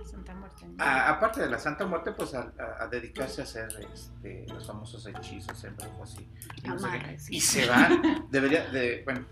Santa 0.05 0.34
Muerte. 0.36 0.65
¿no? 0.67 0.84
a- 0.84 1.09
aparte 1.09 1.41
de 1.41 1.49
la 1.49 1.59
Santa 1.59 1.86
Muerte, 1.86 2.11
pues 2.11 2.34
a, 2.34 2.51
a- 2.59 2.84
a 2.84 2.88
dedicarse 2.88 3.41
a 3.41 3.43
hacer 3.43 3.67
este, 3.93 4.45
los 4.49 4.65
famosos 4.67 5.05
hechizos, 5.07 5.63
embrujos 5.63 6.15
y, 6.19 6.29
y 6.63 6.67
no 6.67 6.77
sí. 7.17 7.39
Se 7.39 7.67
van, 7.67 8.27
debería 8.29 8.65
de, 8.69 9.01
bueno, 9.05 9.25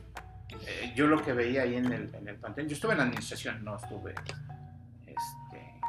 eh, 0.68 0.94
yo 0.96 1.08
lo 1.08 1.22
que 1.24 1.34
veía 1.34 1.64
ahí 1.64 1.76
en 1.76 1.92
el, 1.92 2.14
en 2.16 2.28
el 2.28 2.36
panteón, 2.38 2.68
yo 2.68 2.76
estuve 2.76 2.92
en 2.94 2.98
la 3.00 3.04
administración, 3.06 3.64
no 3.64 3.76
estuve 3.78 4.14
este, 5.08 5.80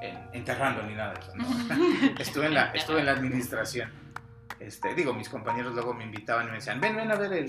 en- 0.00 0.28
enterrando 0.32 0.82
ni 0.84 0.94
nada 0.94 1.14
de 1.14 1.20
eso, 1.20 1.32
¿no? 1.36 1.46
estuve, 2.18 2.46
en 2.46 2.54
la, 2.54 2.70
estuve 2.72 3.00
en 3.00 3.06
la 3.06 3.12
administración. 3.12 3.90
Este, 4.58 4.94
digo, 4.94 5.14
mis 5.14 5.28
compañeros 5.28 5.72
luego 5.74 5.94
me 5.94 6.04
invitaban 6.04 6.46
y 6.46 6.50
me 6.50 6.56
decían, 6.56 6.80
ven, 6.80 6.94
ven 6.94 7.10
a 7.10 7.14
ver 7.16 7.32
el, 7.32 7.46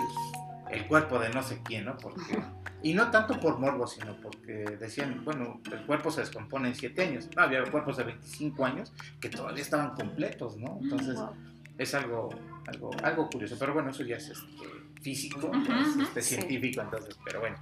el 0.72 0.88
cuerpo 0.88 1.20
de 1.20 1.30
no 1.30 1.44
sé 1.44 1.62
quién, 1.64 1.86
¿no? 1.86 1.98
Porque, 1.98 2.42
y 2.82 2.94
no 2.94 3.12
tanto 3.12 3.40
por 3.40 3.60
morbo, 3.60 3.86
sino 3.88 4.16
porque 4.22 4.66
decían, 4.80 5.24
bueno, 5.24 5.62
el 5.72 5.86
cuerpo 5.86 6.12
se 6.12 6.22
descompone 6.22 6.70
en 6.70 6.76
7 6.76 7.02
años. 7.02 7.30
No, 7.36 7.44
había 7.44 7.64
cuerpos 7.66 7.98
de 7.98 8.06
25 8.06 8.66
años 8.66 8.94
que 9.20 9.30
todavía 9.30 9.62
estaban 9.62 9.92
completos, 9.96 10.58
¿no? 10.58 10.80
Entonces, 10.82 11.16
Wow. 11.16 11.36
es 11.78 11.94
algo, 11.94 12.30
algo, 12.68 12.92
algo 13.04 13.30
curioso, 13.30 13.56
pero 13.60 13.74
bueno, 13.74 13.90
eso 13.92 14.04
ya 14.04 14.16
es 14.18 14.30
este, 14.30 14.66
físico, 15.02 15.52
es 15.54 15.98
este, 16.08 16.22
sí. 16.22 16.36
científico, 16.36 16.82
entonces, 16.82 17.18
pero 17.26 17.40
bueno. 17.42 17.58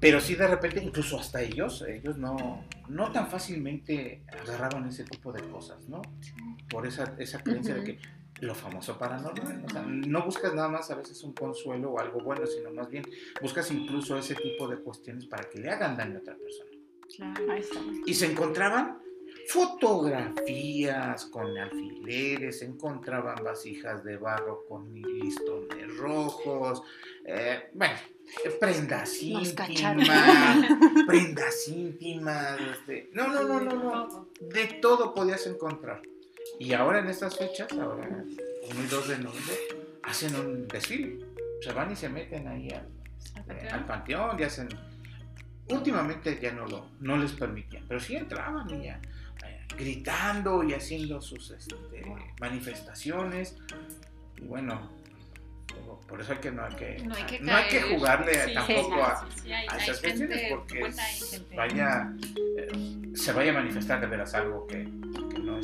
Pero 0.00 0.20
sí 0.20 0.34
de 0.34 0.48
repente, 0.48 0.82
incluso 0.82 1.18
hasta 1.20 1.40
ellos, 1.40 1.84
ellos 1.88 2.18
no, 2.18 2.64
no 2.88 3.12
tan 3.12 3.28
fácilmente 3.28 4.24
agarraban 4.42 4.88
ese 4.88 5.04
tipo 5.04 5.32
de 5.32 5.42
cosas, 5.48 5.88
¿no? 5.88 6.02
Por 6.68 6.86
esa, 6.88 7.14
esa 7.18 7.40
creencia 7.40 7.76
de 7.76 7.84
que 7.84 7.98
lo 8.42 8.56
famoso 8.56 8.98
paranormal, 8.98 9.64
o 9.64 9.70
sea, 9.70 9.82
no 9.82 10.24
buscas 10.24 10.52
nada 10.52 10.68
más 10.68 10.90
a 10.90 10.96
veces 10.96 11.22
un 11.22 11.32
consuelo 11.32 11.92
o 11.92 12.00
algo 12.00 12.20
bueno, 12.20 12.44
sino 12.44 12.72
más 12.72 12.90
bien 12.90 13.04
buscas 13.40 13.70
incluso 13.70 14.18
ese 14.18 14.34
tipo 14.34 14.66
de 14.66 14.78
cuestiones 14.78 15.26
para 15.26 15.48
que 15.48 15.60
le 15.60 15.70
hagan 15.70 15.96
daño 15.96 16.16
a 16.16 16.20
otra 16.20 16.36
persona. 16.36 16.70
Claro. 17.14 17.52
Ahí 17.52 17.60
está. 17.60 17.78
Y 18.04 18.14
se 18.14 18.26
encontraban 18.26 18.98
fotografías 19.46 21.26
con 21.26 21.56
alfileres, 21.56 22.58
se 22.58 22.64
encontraban 22.64 23.44
vasijas 23.44 24.02
de 24.02 24.16
barro 24.16 24.64
con 24.68 24.92
listones 24.92 25.96
rojos. 25.96 26.82
eh, 27.24 27.70
bueno, 27.74 27.94
prendas 28.58 29.22
íntimas, 29.22 30.66
prendas 31.06 31.68
íntimas, 31.68 32.60
este, 32.60 33.08
no, 33.12 33.28
no, 33.28 33.44
no, 33.44 33.60
no, 33.60 33.74
no, 33.74 34.28
de 34.40 34.66
todo 34.80 35.14
podías 35.14 35.46
encontrar. 35.46 36.02
Y 36.58 36.72
ahora 36.74 37.00
en 37.00 37.08
estas 37.08 37.36
fechas, 37.36 37.70
ahora 37.72 38.06
1 38.06 38.24
y 38.84 38.86
2 38.86 39.08
de 39.08 39.18
noviembre, 39.18 39.54
hacen 40.04 40.34
un 40.36 40.68
desfile. 40.68 41.18
Se 41.60 41.72
van 41.72 41.92
y 41.92 41.96
se 41.96 42.08
meten 42.08 42.46
ahí 42.48 42.68
al, 42.70 42.88
eh, 43.56 43.68
al 43.70 43.84
panteón 43.86 44.38
y 44.38 44.42
hacen... 44.44 44.68
Últimamente 45.68 46.38
ya 46.42 46.52
no, 46.52 46.66
lo, 46.66 46.90
no 47.00 47.16
les 47.16 47.32
permitían, 47.32 47.84
pero 47.88 47.98
sí 48.00 48.16
entraban 48.16 48.68
y 48.68 48.84
ya 48.86 49.00
eh, 49.46 49.60
gritando 49.78 50.62
y 50.64 50.74
haciendo 50.74 51.20
sus 51.22 51.50
este, 51.52 51.76
manifestaciones. 52.40 53.56
Y 54.36 54.42
bueno, 54.42 54.90
por 56.08 56.20
eso 56.20 56.32
hay 56.32 56.38
que 56.38 56.50
no 56.50 56.64
hay 56.64 56.74
que, 56.74 56.98
No 57.04 57.14
hay 57.14 57.22
que 57.24 57.40
no 57.40 57.54
hay 57.56 57.68
que 57.68 57.80
caer. 57.80 57.94
jugarle 57.94 58.34
Sí, 58.48 58.54
tampoco 58.54 59.02
a, 59.02 59.20
sí, 59.30 59.40
sí, 59.44 59.52
hay- 59.52 59.66
a 59.70 59.76
esas 59.78 60.00
cuestiones 60.00 60.42
porque 60.50 60.92
vaya, 61.56 62.12
eh, 62.58 63.12
se 63.14 63.32
vaya 63.32 63.52
a 63.52 63.54
manifestar 63.54 64.00
de 64.00 64.06
veras 64.08 64.34
algo 64.34 64.66
que, 64.66 64.88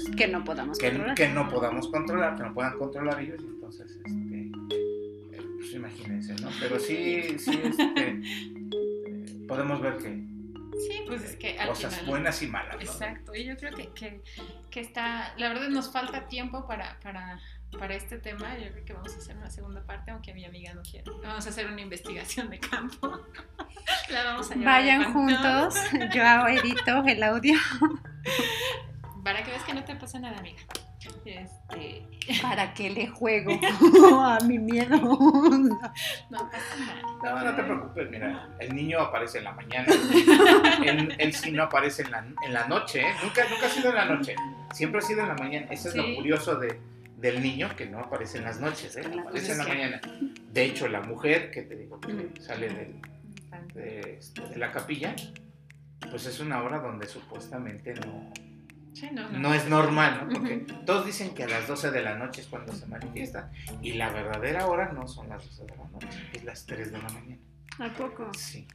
que 0.05 0.09
no 0.09 0.11
es 0.11 0.17
Que 0.17 0.29
no 0.29 0.45
podamos 0.45 0.79
que, 0.79 0.87
controlar. 0.89 1.15
que 1.17 1.29
no 1.29 1.49
podamos 1.49 1.89
controlar, 1.89 2.37
que 2.37 2.43
no 2.43 2.55
puedan 2.55 2.79
controlar 2.79 3.21
ellos, 3.21 3.41
y 3.43 3.47
entonces, 3.47 3.91
este, 4.05 4.51
eh, 5.37 5.43
pues 5.57 5.73
imagínense, 5.75 6.35
¿no? 6.43 6.49
Pero 6.61 6.79
sí, 6.79 7.39
sí, 7.39 7.61
este, 7.65 7.85
eh, 7.97 9.45
podemos 9.47 9.81
ver 9.81 9.97
que 9.99 10.27
Sí, 10.87 11.03
pues 11.09 11.25
es 11.25 11.35
que 11.37 11.59
al 11.59 11.69
cosas 11.71 11.93
final- 11.93 12.07
buenas 12.11 12.41
y 12.43 12.47
malas, 12.47 12.77
¿no? 12.77 12.81
Exacto, 12.83 13.35
y 13.35 13.45
yo 13.45 13.57
creo 13.57 13.75
que, 13.75 13.89
que, 13.89 14.23
que 14.71 14.81
está, 14.81 15.35
la 15.37 15.49
verdad 15.49 15.69
nos 15.71 15.91
falta 15.91 16.29
tiempo 16.29 16.69
para, 16.69 17.01
para, 17.01 17.41
para 17.77 17.97
este 17.97 18.19
tema, 18.19 18.57
yo 18.59 18.71
creo 18.71 18.85
que 18.85 18.93
vamos 18.93 19.13
a 19.13 19.19
hacer 19.19 19.37
una 19.37 19.51
segunda 19.51 19.83
parte, 19.83 20.13
aunque 20.13 20.33
mi 20.35 20.45
amiga 20.45 20.73
no 20.75 20.83
quiera. 20.83 21.11
Vamos 21.25 21.45
a 21.47 21.49
hacer 21.49 21.67
una 21.67 21.81
investigación 21.81 22.49
de 22.51 22.61
campo. 22.61 23.11
La 24.11 24.23
vamos 24.25 24.51
a 24.53 24.55
llevar 24.55 24.75
Vayan 24.83 25.13
juntos, 25.13 25.75
yo 26.15 26.47
edito 26.49 27.05
el 27.07 27.23
audio 27.25 27.55
Para 29.25 29.43
que 29.43 29.51
veas 29.51 29.63
que 29.65 29.75
no 29.75 29.85
te 29.85 29.95
pasa 29.97 30.19
nada, 30.19 30.39
amiga. 30.39 30.59
Este, 31.25 32.03
para 32.43 32.75
que 32.75 32.91
le 32.91 33.07
juego 33.09 33.53
a 34.25 34.39
mi 34.45 34.59
miedo. 34.59 34.97
no 34.97 35.79
pasa 36.51 36.77
nada. 36.79 37.03
No, 37.23 37.45
no 37.45 37.57
te 37.57 37.63
preocupes, 37.63 38.11
mira, 38.11 38.49
el 38.59 38.75
niño 38.75 39.01
aparece 39.01 39.39
en 39.39 39.45
la 39.45 39.53
mañana, 39.53 39.87
él, 40.85 41.15
él 41.19 41.33
sí 41.35 41.53
no 41.53 41.65
aparece 41.65 42.03
en 42.03 42.11
la, 42.11 42.19
en 42.45 42.53
la 42.53 42.67
noche, 42.69 43.01
¿eh? 43.03 43.13
nunca, 43.23 43.43
nunca 43.49 43.67
ha 43.67 43.71
sido 43.71 43.91
en 43.91 43.95
la 43.95 44.05
noche, 44.07 44.35
siempre 44.73 44.99
ha 45.01 45.03
sido 45.03 45.23
en 45.23 45.29
la 45.29 45.35
mañana, 45.35 45.67
eso 45.71 45.89
es 45.89 45.95
Sí. 45.95 46.01
lo 46.01 46.15
curioso 46.17 46.57
de, 46.57 46.81
del 47.17 47.43
niño, 47.43 47.71
que 47.77 47.87
no 47.87 48.01
aparece 48.01 48.39
en 48.39 48.45
las 48.45 48.61
noches, 48.61 48.97
¿eh? 48.97 49.03
Aparece 49.21 49.53
en 49.53 49.59
la 49.59 49.65
mañana. 49.69 50.01
De 50.53 50.65
hecho, 50.65 50.89
la 50.89 51.01
mujer 51.01 51.51
que 51.51 51.63
te 51.63 51.77
digo 51.77 52.01
que 52.01 52.31
sale 52.41 52.69
del, 52.69 53.01
de, 53.75 54.17
este, 54.19 54.41
de 54.43 54.57
la 54.57 54.71
capilla, 54.73 55.15
pues 56.11 56.27
es 56.27 56.41
una 56.41 56.63
hora 56.63 56.79
donde 56.79 57.07
supuestamente 57.07 57.95
no, 57.95 58.33
Sí, 58.99 59.09
no, 59.13 59.29
no 59.31 59.55
es 59.55 59.69
normal, 59.69 60.27
¿no? 60.27 60.35
Porque 60.35 60.67
todos 60.85 61.07
dicen 61.07 61.35
que 61.35 61.45
a 61.45 61.49
las 61.49 61.69
12 61.69 61.91
de 61.93 62.03
la 62.03 62.17
noche 62.17 62.41
es 62.41 62.49
cuando 62.49 62.73
se 62.73 62.87
manifiesta 62.87 63.53
y 63.81 63.93
la 63.93 64.11
verdadera 64.11 64.67
hora 64.67 64.93
no 64.93 65.07
son 65.07 65.29
las 65.29 65.45
12 65.45 65.65
de 65.67 65.77
la 65.77 65.89
noche, 65.89 66.31
es 66.33 66.45
las 66.45 66.67
3 66.67 66.91
de 66.91 66.99
la 66.99 67.09
mañana. 67.09 67.39
¿A 67.79 67.93
poco? 67.95 68.31
Sí. 68.37 68.67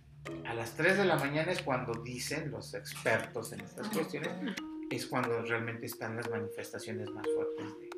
A 0.46 0.54
las 0.54 0.76
3 0.76 0.98
de 1.00 1.06
la 1.06 1.18
mañana 1.18 1.52
es 1.52 1.62
cuando 1.62 2.02
dicen 2.02 2.52
los 2.52 2.74
expertos 2.74 3.52
en 3.52 3.62
estas 3.62 3.90
cuestiones, 3.90 4.32
es 4.90 5.06
cuando 5.08 5.42
realmente 5.42 5.88
están 5.88 6.16
las 6.16 6.30
manifestaciones 6.30 7.10
más 7.10 7.26
fuertes 7.36 7.80
de 7.80 7.90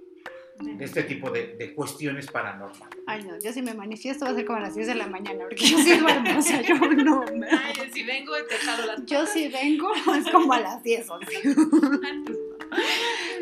este 0.80 1.04
tipo 1.04 1.30
de, 1.30 1.56
de 1.58 1.74
cuestiones 1.74 2.28
paranormales. 2.28 2.98
Ay, 3.08 3.24
no, 3.24 3.38
yo 3.40 3.52
si 3.52 3.62
me 3.62 3.74
manifiesto 3.74 4.26
va 4.26 4.32
a 4.32 4.36
ser 4.36 4.46
como 4.46 4.60
a 4.60 4.62
las 4.62 4.76
10 4.76 4.88
de 4.88 4.96
la 4.96 5.08
mañana, 5.08 5.46
porque 5.50 5.66
yo 5.66 5.78
sí 5.78 5.98
duermo, 5.98 6.40
o 6.40 6.42
sea, 6.42 6.62
yo 6.62 6.76
no. 6.76 7.24
me- 7.36 7.48
Ay, 7.50 7.74
si 7.94 8.04
vengo 8.04 8.32
te 8.48 8.56
jalo 8.56 8.86
las 8.86 9.06
Yo 9.06 9.26
si 9.26 9.48
vengo 9.50 9.92
es 10.18 10.30
como 10.32 10.54
a 10.54 10.60
las 10.62 10.82
10, 10.84 11.10
11. 11.10 11.26
patas. 11.44 12.38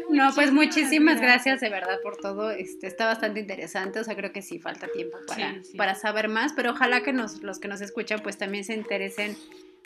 No, 0.09 0.31
pues 0.35 0.51
muchísimas 0.51 1.19
gracias 1.19 1.59
de 1.61 1.69
verdad 1.69 1.99
por 2.03 2.17
todo. 2.17 2.51
Este, 2.51 2.87
está 2.87 3.05
bastante 3.05 3.39
interesante, 3.39 3.99
o 3.99 4.03
sea, 4.03 4.15
creo 4.15 4.31
que 4.31 4.41
sí 4.41 4.59
falta 4.59 4.87
tiempo 4.87 5.17
para, 5.27 5.53
Sí, 5.63 5.71
sí. 5.71 5.77
para 5.77 5.95
saber 5.95 6.27
más, 6.29 6.53
pero 6.53 6.71
ojalá 6.71 7.01
que 7.03 7.13
nos, 7.13 7.41
los 7.41 7.59
que 7.59 7.67
nos 7.67 7.81
escuchan 7.81 8.19
pues 8.21 8.37
también 8.37 8.63
se 8.63 8.73
interesen 8.73 9.35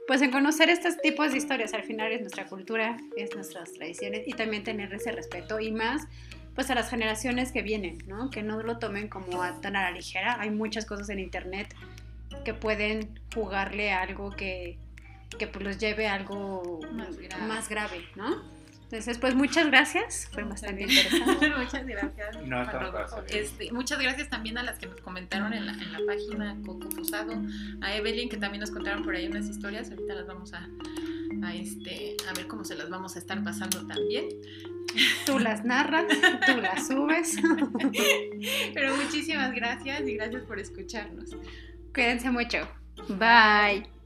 pues 0.07 0.21
en 0.21 0.32
conocer 0.32 0.69
estos 0.69 0.97
tipos 1.01 1.32
de 1.32 1.38
historias. 1.38 1.73
Al 1.73 1.84
final 1.84 2.11
es 2.11 2.21
nuestra 2.21 2.45
cultura, 2.47 2.97
es 3.15 3.36
nuestras 3.36 3.73
tradiciones 3.73 4.28
y 4.28 4.32
también 4.34 4.63
tener 4.63 4.93
ese 4.93 5.11
respeto 5.11 5.59
y 5.59 5.71
más 5.71 6.07
pues 6.58 6.72
a 6.72 6.76
las 6.76 6.89
generaciones 6.89 7.51
que 7.51 7.62
vienen, 7.62 7.99
¿no? 8.08 8.32
Que 8.32 8.41
no 8.41 8.64
lo 8.64 8.80
tomen 8.80 9.10
como 9.10 9.43
a- 9.43 9.62
tan 9.62 9.76
a 9.76 9.84
la 9.84 9.91
ligera. 9.91 10.38
Hay 10.41 10.49
muchas 10.49 10.86
cosas 10.88 11.08
en 11.10 11.20
internet 11.20 11.72
que 12.43 12.55
pueden 12.55 13.20
jugarle 13.32 13.91
a 13.91 14.01
algo 14.01 14.32
que, 14.32 14.80
que 15.38 15.45
pues 15.45 15.64
los 15.64 15.78
lleve 15.78 16.08
a 16.08 16.16
algo 16.16 16.80
Más 16.93 17.16
grave. 17.20 17.43
más 17.45 17.70
grave, 17.70 18.01
¿no? 18.16 18.41
Entonces, 18.89 19.17
pues 19.17 19.35
muchas 19.35 19.67
gracias, 19.67 20.29
fue 20.31 20.43
bastante 20.43 20.83
interesante. 20.83 21.49
Muchas 21.57 21.85
gracias. 21.85 22.41
No. 22.45 22.65
Este, 23.27 23.69
muchas 23.73 23.99
gracias 23.99 24.29
también 24.29 24.57
a 24.57 24.63
las 24.63 24.79
que 24.79 24.85
nos 24.85 25.01
comentaron 25.01 25.51
en 25.53 25.65
la, 25.65 25.73
en 25.73 25.91
la 25.91 25.99
página 26.07 26.55
Coco 26.65 26.88
Posado, 26.88 27.33
a 27.81 27.95
Evelyn 27.97 28.29
que 28.29 28.38
también 28.38 28.61
nos 28.61 28.71
contaron 28.71 29.03
por 29.03 29.13
ahí 29.13 29.27
unas 29.27 29.49
historias, 29.49 29.89
ahorita 29.91 30.15
las 30.15 30.25
vamos 30.25 30.53
a, 30.53 30.69
a, 31.43 31.53
este, 31.53 32.15
a 32.29 32.33
ver 32.33 32.47
cómo 32.47 32.63
se 32.63 32.75
las 32.75 32.89
vamos 32.89 33.17
a 33.17 33.19
estar 33.19 33.43
pasando 33.43 33.85
también. 33.85 34.29
Tú 35.25 35.38
las 35.38 35.65
narras, 35.65 36.05
tú 36.45 36.61
las 36.61 36.88
subes. 36.88 37.35
Pero 38.73 38.95
muchísimas 38.95 39.53
gracias 39.53 40.07
y 40.07 40.15
gracias 40.15 40.43
por 40.43 40.59
escucharnos. 40.59 41.35
Cuídense 41.93 42.31
mucho. 42.31 42.69
Bye. 43.09 43.97